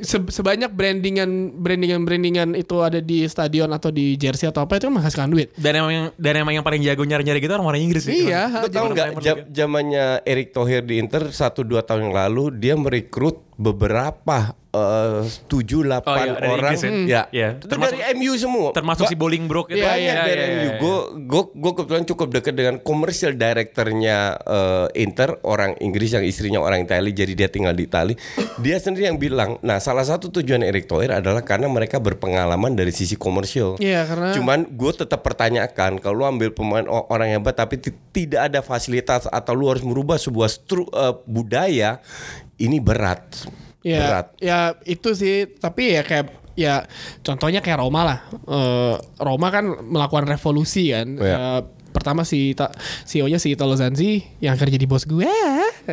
se- 0.00 0.30
sebanyak 0.30 0.70
brandingan 0.70 1.30
brandingan 1.54 2.00
brandingan 2.02 2.48
itu 2.52 2.80
ada 2.80 2.98
di 2.98 3.24
stadion 3.24 3.68
atau 3.70 3.88
di 3.88 4.14
jersey 4.14 4.44
atau 4.44 4.62
apa 4.62 4.76
itu 4.76 4.86
kan 4.86 4.94
menghasilkan 4.94 5.28
duit. 5.28 5.52
Dan 5.54 5.72
emang 5.76 5.92
yang 5.92 6.06
dan 6.14 6.34
emang 6.38 6.54
yang 6.54 6.64
paling 6.64 6.80
jago 6.80 7.02
nyari-nyari 7.02 7.38
gitu 7.38 7.52
orang 7.52 7.68
orang 7.68 7.82
Inggris 7.82 8.04
iya 8.06 8.48
Lo 8.50 8.66
tau 8.66 8.88
Zaman 8.88 8.90
nggak 9.16 9.36
zamannya 9.50 10.06
Erick 10.22 10.50
Thohir 10.50 10.80
di 10.80 10.96
Inter 10.96 11.28
satu 11.28 11.60
dua 11.60 11.80
tahun 11.80 12.08
yang 12.08 12.16
lalu 12.16 12.44
dia 12.52 12.74
merekrut 12.74 13.49
beberapa 13.60 14.38
eh, 14.70 15.20
tujuh 15.46 15.82
Oh, 15.82 15.84
delapan 15.84 16.14
iya, 16.22 16.32
dari 16.32 16.46
orang 16.46 16.70
Inggris 16.70 16.80
ya? 16.80 16.90
ya, 17.04 17.22
Iya, 17.28 17.48
Itu 17.52 17.66
termasuk- 17.66 17.98
dari 17.98 18.14
MU 18.14 18.32
semua 18.34 18.68
Termasuk 18.70 19.04
si 19.04 19.16
Bolingbrook 19.16 19.66
itu. 19.68 19.76
Iya, 19.76 19.88
banyak 19.88 20.14
iya, 20.14 20.22
dari 20.22 20.38
iya, 20.38 20.46
MU. 20.46 20.62
iya. 20.62 20.72
Gue 20.78 20.96
gue 21.20 21.42
gue 21.52 21.72
kebetulan 21.74 22.04
cukup 22.06 22.28
dekat 22.30 22.54
dengan 22.54 22.76
komersial 22.78 23.32
directornya 23.34 24.16
eh, 24.38 24.86
Inter 24.96 25.42
orang 25.42 25.74
Inggris 25.76 26.10
yang 26.12 26.22
istrinya 26.22 26.58
orang 26.58 26.80
Italia 26.80 27.10
jadi 27.10 27.32
dia 27.34 27.48
tinggal 27.48 27.74
di 27.74 27.84
Italia. 27.84 28.14
Dia 28.56 28.78
sendiri 28.78 29.04
yang 29.06 29.18
bilang, 29.18 29.58
nah 29.60 29.76
salah 29.76 30.06
satu 30.06 30.30
tujuan 30.30 30.62
Erick 30.62 30.86
Thohir 30.86 31.10
adalah 31.10 31.42
karena 31.42 31.66
mereka 31.66 31.98
berpengalaman 31.98 32.72
dari 32.72 32.90
sisi 32.90 33.14
komersial. 33.14 33.74
iya 33.76 34.06
karena 34.06 34.30
Cuman 34.32 34.70
gue 34.70 34.92
tetap 34.94 35.20
pertanyakan 35.20 35.98
kalau 35.98 36.14
lu 36.16 36.26
ambil 36.26 36.50
pemain 36.50 36.86
orang 36.86 37.32
hebat 37.32 37.52
tapi 37.54 37.74
ti- 37.76 37.96
tidak 38.14 38.46
ada 38.46 38.60
fasilitas 38.60 39.26
atau 39.26 39.52
lu 39.52 39.66
harus 39.66 39.82
merubah 39.82 40.14
sebuah 40.14 40.46
stru, 40.46 40.86
eh, 40.86 41.14
budaya 41.24 41.98
ini 42.60 42.78
berat. 42.78 43.48
ya 43.80 44.00
Berat. 44.04 44.26
ya 44.38 44.58
itu 44.84 45.16
sih 45.16 45.48
tapi 45.56 45.96
ya 45.96 46.04
kayak 46.04 46.26
ya 46.52 46.84
contohnya 47.20 47.64
kayak 47.64 47.80
Roma 47.80 48.04
lah 48.04 48.18
Eh, 48.44 48.94
Roma 49.18 49.48
kan 49.48 49.64
melakukan 49.88 50.28
revolusi 50.28 50.92
kan 50.92 51.16
Iya. 51.16 51.36
Eh, 51.36 51.60
pertama 51.90 52.22
si 52.22 52.54
Ta- 52.54 52.70
CEO-nya 53.04 53.36
si 53.36 53.52
Italo 53.52 53.74
Zanzi 53.74 54.22
yang 54.38 54.54
kerja 54.54 54.74
di 54.74 54.86
bos 54.86 55.02
gue 55.04 55.26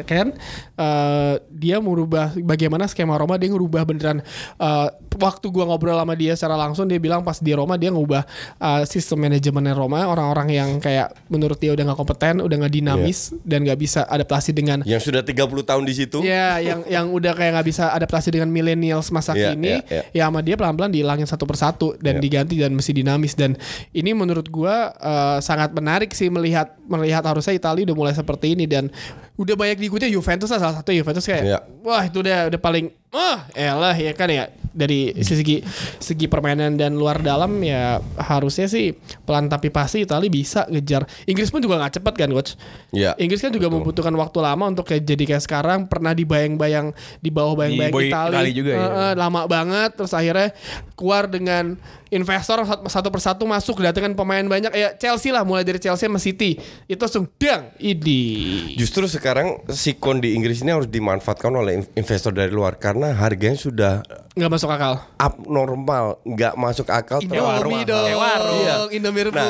kan? 0.05 0.29
Eh, 0.77 1.33
dia 1.49 1.81
merubah 1.81 2.37
bagaimana 2.37 2.85
skema 2.85 3.17
Roma 3.17 3.35
dia 3.35 3.49
ngerubah 3.49 3.81
beneran. 3.81 4.21
Eh, 4.57 4.87
waktu 5.17 5.49
gua 5.49 5.65
ngobrol 5.65 5.97
sama 5.97 6.13
dia 6.13 6.37
secara 6.37 6.53
langsung 6.53 6.85
dia 6.85 7.01
bilang 7.01 7.25
pas 7.25 7.41
di 7.41 7.49
Roma 7.49 7.73
dia 7.73 7.89
ngubah 7.89 8.21
eh, 8.59 8.83
sistem 8.85 9.25
manajemennya 9.25 9.73
Roma. 9.73 10.05
Orang-orang 10.05 10.53
yang 10.53 10.69
kayak 10.77 11.17
menurut 11.33 11.57
dia 11.57 11.73
udah 11.73 11.81
nggak 11.81 11.97
kompeten 11.97 12.45
udah 12.45 12.55
nggak 12.61 12.73
dinamis 12.73 13.33
dan 13.41 13.65
nggak 13.65 13.79
bisa 13.79 14.05
adaptasi 14.05 14.53
dengan 14.53 14.85
Yang 14.85 15.09
sudah 15.09 15.25
30 15.25 15.33
tahun 15.65 15.83
di 15.87 15.93
situ. 15.97 16.21
Ya, 16.21 16.61
yang 16.61 16.85
yang 16.85 17.09
udah 17.09 17.33
kayak 17.33 17.57
nggak 17.57 17.67
bisa 17.67 17.89
adaptasi 17.89 18.29
dengan 18.29 18.53
millennials 18.53 19.09
masa 19.09 19.33
Iya, 19.33 19.53
kini, 19.53 19.81
iya, 19.89 20.01
ya 20.13 20.23
sama 20.29 20.45
dia 20.45 20.53
pelan-pelan 20.53 20.93
dihilangin 20.93 21.25
satu 21.25 21.49
persatu 21.49 21.97
dan 21.97 22.19
Iya. 22.19 22.21
diganti 22.21 22.55
dan 22.61 22.71
mesti 22.77 22.91
dinamis. 22.93 23.33
Dan 23.33 23.57
ini 23.97 24.13
menurut 24.13 24.45
gua 24.53 24.93
eh, 24.93 25.37
sangat 25.41 25.73
menarik 25.73 25.86
menarik 25.87 26.11
sih 26.11 26.27
melihat 26.27 26.75
melihat 26.83 27.23
harusnya 27.23 27.55
Italia 27.55 27.87
udah 27.87 27.95
mulai 27.95 28.11
seperti 28.11 28.51
ini 28.51 28.67
dan 28.67 28.91
udah 29.33 29.55
banyak 29.55 29.79
diikutnya 29.79 30.11
Juventus 30.11 30.49
lah 30.49 30.59
salah 30.59 30.75
satu 30.75 30.91
Juventus 30.91 31.23
kayak 31.23 31.43
Iya. 31.45 31.59
wah 31.79 32.03
itu 32.03 32.19
udah 32.19 32.51
udah 32.51 32.59
paling 32.59 32.91
wah 33.07 33.47
elah 33.53 33.95
ya 33.95 34.11
kan 34.11 34.27
ya 34.27 34.45
dari 34.69 35.09
segi 35.17 35.63
segi 35.97 36.25
permainan 36.25 36.75
dan 36.75 36.93
luar 36.93 37.17
dalam 37.17 37.49
ya 37.59 37.97
harusnya 38.15 38.67
sih 38.67 38.93
pelan 39.23 39.47
tapi 39.47 39.69
pasti 39.69 40.03
Italia 40.03 40.27
bisa 40.27 40.67
ngejar 40.67 41.01
Inggris 41.23 41.47
pun 41.47 41.57
juga 41.59 41.79
nggak 41.79 41.97
cepet 41.97 42.13
kan 42.15 42.29
coach 42.29 42.51
Iya. 42.89 43.15
Inggris 43.15 43.39
kan 43.39 43.49
juga 43.49 43.69
membutuhkan 43.69 44.11
waktu 44.13 44.37
lama 44.37 44.67
untuk 44.67 44.83
kayak 44.83 45.01
jadi 45.03 45.23
kayak 45.25 45.43
sekarang 45.43 45.79
pernah 45.85 46.11
dibayang-bayang 46.11 46.91
di 47.17 47.29
bawah 47.29 47.55
bayang-bayang 47.55 47.93
Di 47.95 48.05
Italia 48.05 48.37
Italia 48.37 48.53
juga 48.53 48.71
ya. 48.71 48.77
Eh, 48.77 48.91
eh, 48.91 49.13
lama 49.15 49.41
banget 49.45 49.91
terus 49.93 50.11
akhirnya 50.11 50.49
keluar 50.93 51.25
dengan 51.25 51.77
investor 52.09 52.63
sat- 52.63 52.83
satu 52.87 53.09
persatu 53.09 53.43
masuk 53.43 53.77
kedatangan 53.77 54.13
pemain 54.13 54.43
banyak 54.43 54.71
ya 54.71 54.89
Chelsea 54.93 55.29
lah 55.29 55.43
mulai 55.43 55.61
dari 55.61 55.77
Chelsea 55.77 56.05
sama 56.05 56.17
City 56.17 56.55
itu 56.85 56.97
langsung 56.97 57.27
dang 57.35 57.71
idi 57.77 58.75
Justru 58.75 59.05
sekarang 59.05 59.63
sikon 59.67 60.17
di 60.17 60.33
Inggris 60.33 60.61
ini 60.61 60.71
harus 60.71 60.87
dimanfaatkan 60.87 61.51
oleh 61.51 61.81
in- 61.81 61.89
investor 61.95 62.31
dari 62.31 62.49
luar 62.49 62.75
karena 62.75 63.11
harganya 63.11 63.55
sudah 63.55 63.93
nggak 64.37 64.51
masuk 64.53 64.69
akal 64.69 65.01
abnormal, 65.17 66.21
nggak 66.21 66.53
masuk 66.53 66.85
akal. 66.87 67.17
Indomie 67.17 67.81
dong 67.83 68.05
warung. 68.13 68.53
Iya. 68.55 68.75
Indomie 68.93 69.25
Nah, 69.27 69.49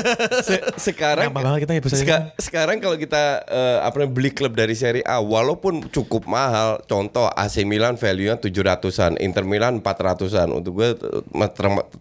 Se- 0.46 0.60
sekarang 0.78 1.32
banget 1.32 1.64
kita 1.64 1.72
episode 1.74 2.04
seka- 2.04 2.36
sekarang 2.36 2.76
kalau 2.78 2.94
kita 2.94 3.40
eh, 3.42 3.78
apa 3.80 3.96
namanya 3.96 4.12
beli 4.12 4.30
klub 4.30 4.52
dari 4.52 4.76
Serie 4.76 5.00
A 5.02 5.18
walaupun 5.18 5.88
cukup 5.88 6.28
mahal 6.28 6.84
contoh 6.84 7.32
AC 7.32 7.64
Milan 7.64 7.96
value-nya 7.96 8.36
700-an 8.36 9.16
Inter 9.18 9.42
Milan 9.42 9.80
400-an 9.80 10.52
untuk 10.52 10.76
gue 10.76 10.88
eh, 10.92 11.22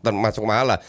termasuk 0.01 0.43
mahal 0.43 0.75
lah 0.75 0.79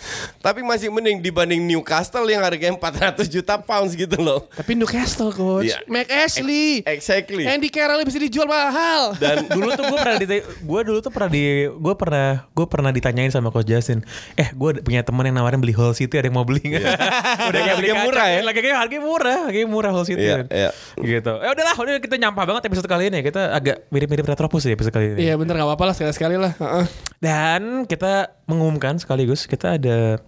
tapi 0.41 0.63
masih 0.63 0.89
mending 0.91 1.19
dibanding 1.19 1.63
Newcastle 1.63 2.25
yang 2.27 2.43
harganya 2.43 2.75
400 2.79 3.27
juta 3.27 3.59
pounds 3.59 3.93
gitu 3.93 4.15
loh. 4.19 4.47
Tapi 4.55 4.79
Newcastle 4.79 5.35
coach. 5.35 5.71
Iya. 5.71 5.83
Mac 5.91 6.07
Ashley. 6.07 6.87
Exactly. 6.87 7.45
Andy 7.47 7.67
Carroll 7.67 8.03
bisa 8.07 8.23
dijual 8.23 8.47
mahal. 8.47 9.19
Dan 9.19 9.47
dulu 9.57 9.75
tuh 9.75 9.85
gue 9.91 9.99
pernah 9.99 10.17
di 10.19 10.27
gue 10.43 10.81
dulu 10.87 10.99
tuh 11.03 11.11
pernah 11.11 11.31
di 11.31 11.45
gue 11.67 11.95
pernah 11.99 12.29
gue 12.47 12.67
pernah 12.67 12.91
ditanyain 12.95 13.31
sama 13.31 13.51
coach 13.51 13.67
Justin 13.67 14.07
eh 14.39 14.55
gue 14.55 14.71
punya 14.83 15.03
teman 15.03 15.27
yang 15.27 15.37
nawarin 15.43 15.59
beli 15.59 15.75
Hull 15.75 15.95
City 15.97 16.15
ada 16.15 16.31
yang 16.31 16.37
mau 16.39 16.47
beli 16.47 16.63
nggak? 16.63 16.85
Udah 17.51 17.61
kayak 17.67 17.77
beli 17.83 17.91
murah 17.97 18.27
ya? 18.31 18.41
lagi 18.47 18.61
kayak 18.63 18.79
harganya 18.79 19.03
murah 19.03 19.39
harganya 19.51 19.69
murah 19.69 19.91
Hull 19.91 20.07
City 20.07 20.23
Iya, 20.27 20.47
iya. 20.51 20.71
gitu. 20.99 21.33
Ya 21.43 21.49
udahlah 21.55 21.75
udah 21.79 21.95
kita 22.03 22.17
nyampah 22.19 22.45
banget 22.47 22.63
episode 22.67 22.89
kali 22.89 23.11
ini. 23.11 23.21
Kita 23.23 23.55
agak 23.55 23.87
mirip-mirip 23.91 24.27
retropus 24.27 24.67
ya 24.67 24.75
episode 24.75 24.95
kali 24.95 25.15
ini. 25.15 25.31
Iya 25.31 25.35
bener 25.39 25.55
gak 25.59 25.67
apa-apa 25.67 25.85
lah 25.91 25.95
sekali-sekali 25.95 26.37
lah. 26.39 26.53
Heeh. 26.59 26.85
dan 27.17 27.89
kita 27.89 28.37
mengumumkan 28.45 28.96
sekaligus 28.97 29.45
kita 29.45 29.77
ada 29.77 30.19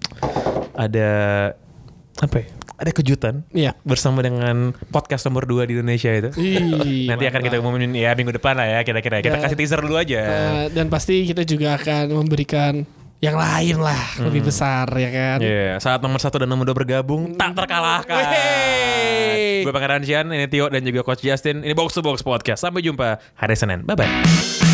ada 0.72 1.08
apa 2.18 2.36
ya 2.38 2.46
ada 2.78 2.90
kejutan 2.90 3.42
Iya. 3.50 3.74
bersama 3.82 4.22
dengan 4.22 4.70
podcast 4.88 5.26
nomor 5.26 5.42
2 5.44 5.66
di 5.66 5.74
Indonesia 5.74 6.10
itu 6.10 6.30
Ih, 6.34 7.06
nanti 7.06 7.26
akan 7.26 7.40
kita 7.42 7.58
umumin 7.58 7.90
ya 7.90 8.14
minggu 8.14 8.30
depan 8.32 8.54
lah 8.54 8.66
ya 8.68 8.80
kira-kira 8.82 9.18
kita 9.18 9.34
Dan- 9.34 9.44
kasih 9.44 9.56
teaser 9.56 9.80
dulu 9.82 9.98
aja 9.98 10.20
Eh, 10.22 10.64
dan 10.70 10.86
pasti 10.86 11.26
kita 11.26 11.42
juga 11.42 11.74
akan 11.74 12.14
memberikan 12.16 12.86
yang 13.18 13.34
lain 13.34 13.82
lah 13.82 13.98
lebih 14.22 14.46
besar 14.46 14.86
ya 14.94 15.10
kan. 15.10 15.42
Iya, 15.42 15.82
saat 15.82 15.98
nomor 15.98 16.22
satu 16.22 16.38
dan 16.38 16.46
nomor 16.46 16.62
dua 16.62 16.78
bergabung 16.78 17.34
tak 17.34 17.50
terkalahkan. 17.50 18.14
Gue 19.66 19.74
Pangeran 19.74 20.06
Sian, 20.06 20.30
ini 20.30 20.46
Tio 20.46 20.70
dan 20.70 20.86
juga 20.86 21.02
Coach 21.02 21.26
Justin. 21.26 21.66
Ini 21.66 21.74
Box 21.74 21.92
to 21.92 22.00
Box 22.00 22.22
Podcast. 22.22 22.62
Sampai 22.62 22.78
jumpa 22.78 23.18
hari 23.34 23.58
Senin. 23.58 23.82
Bye 23.82 23.98
bye. 23.98 24.67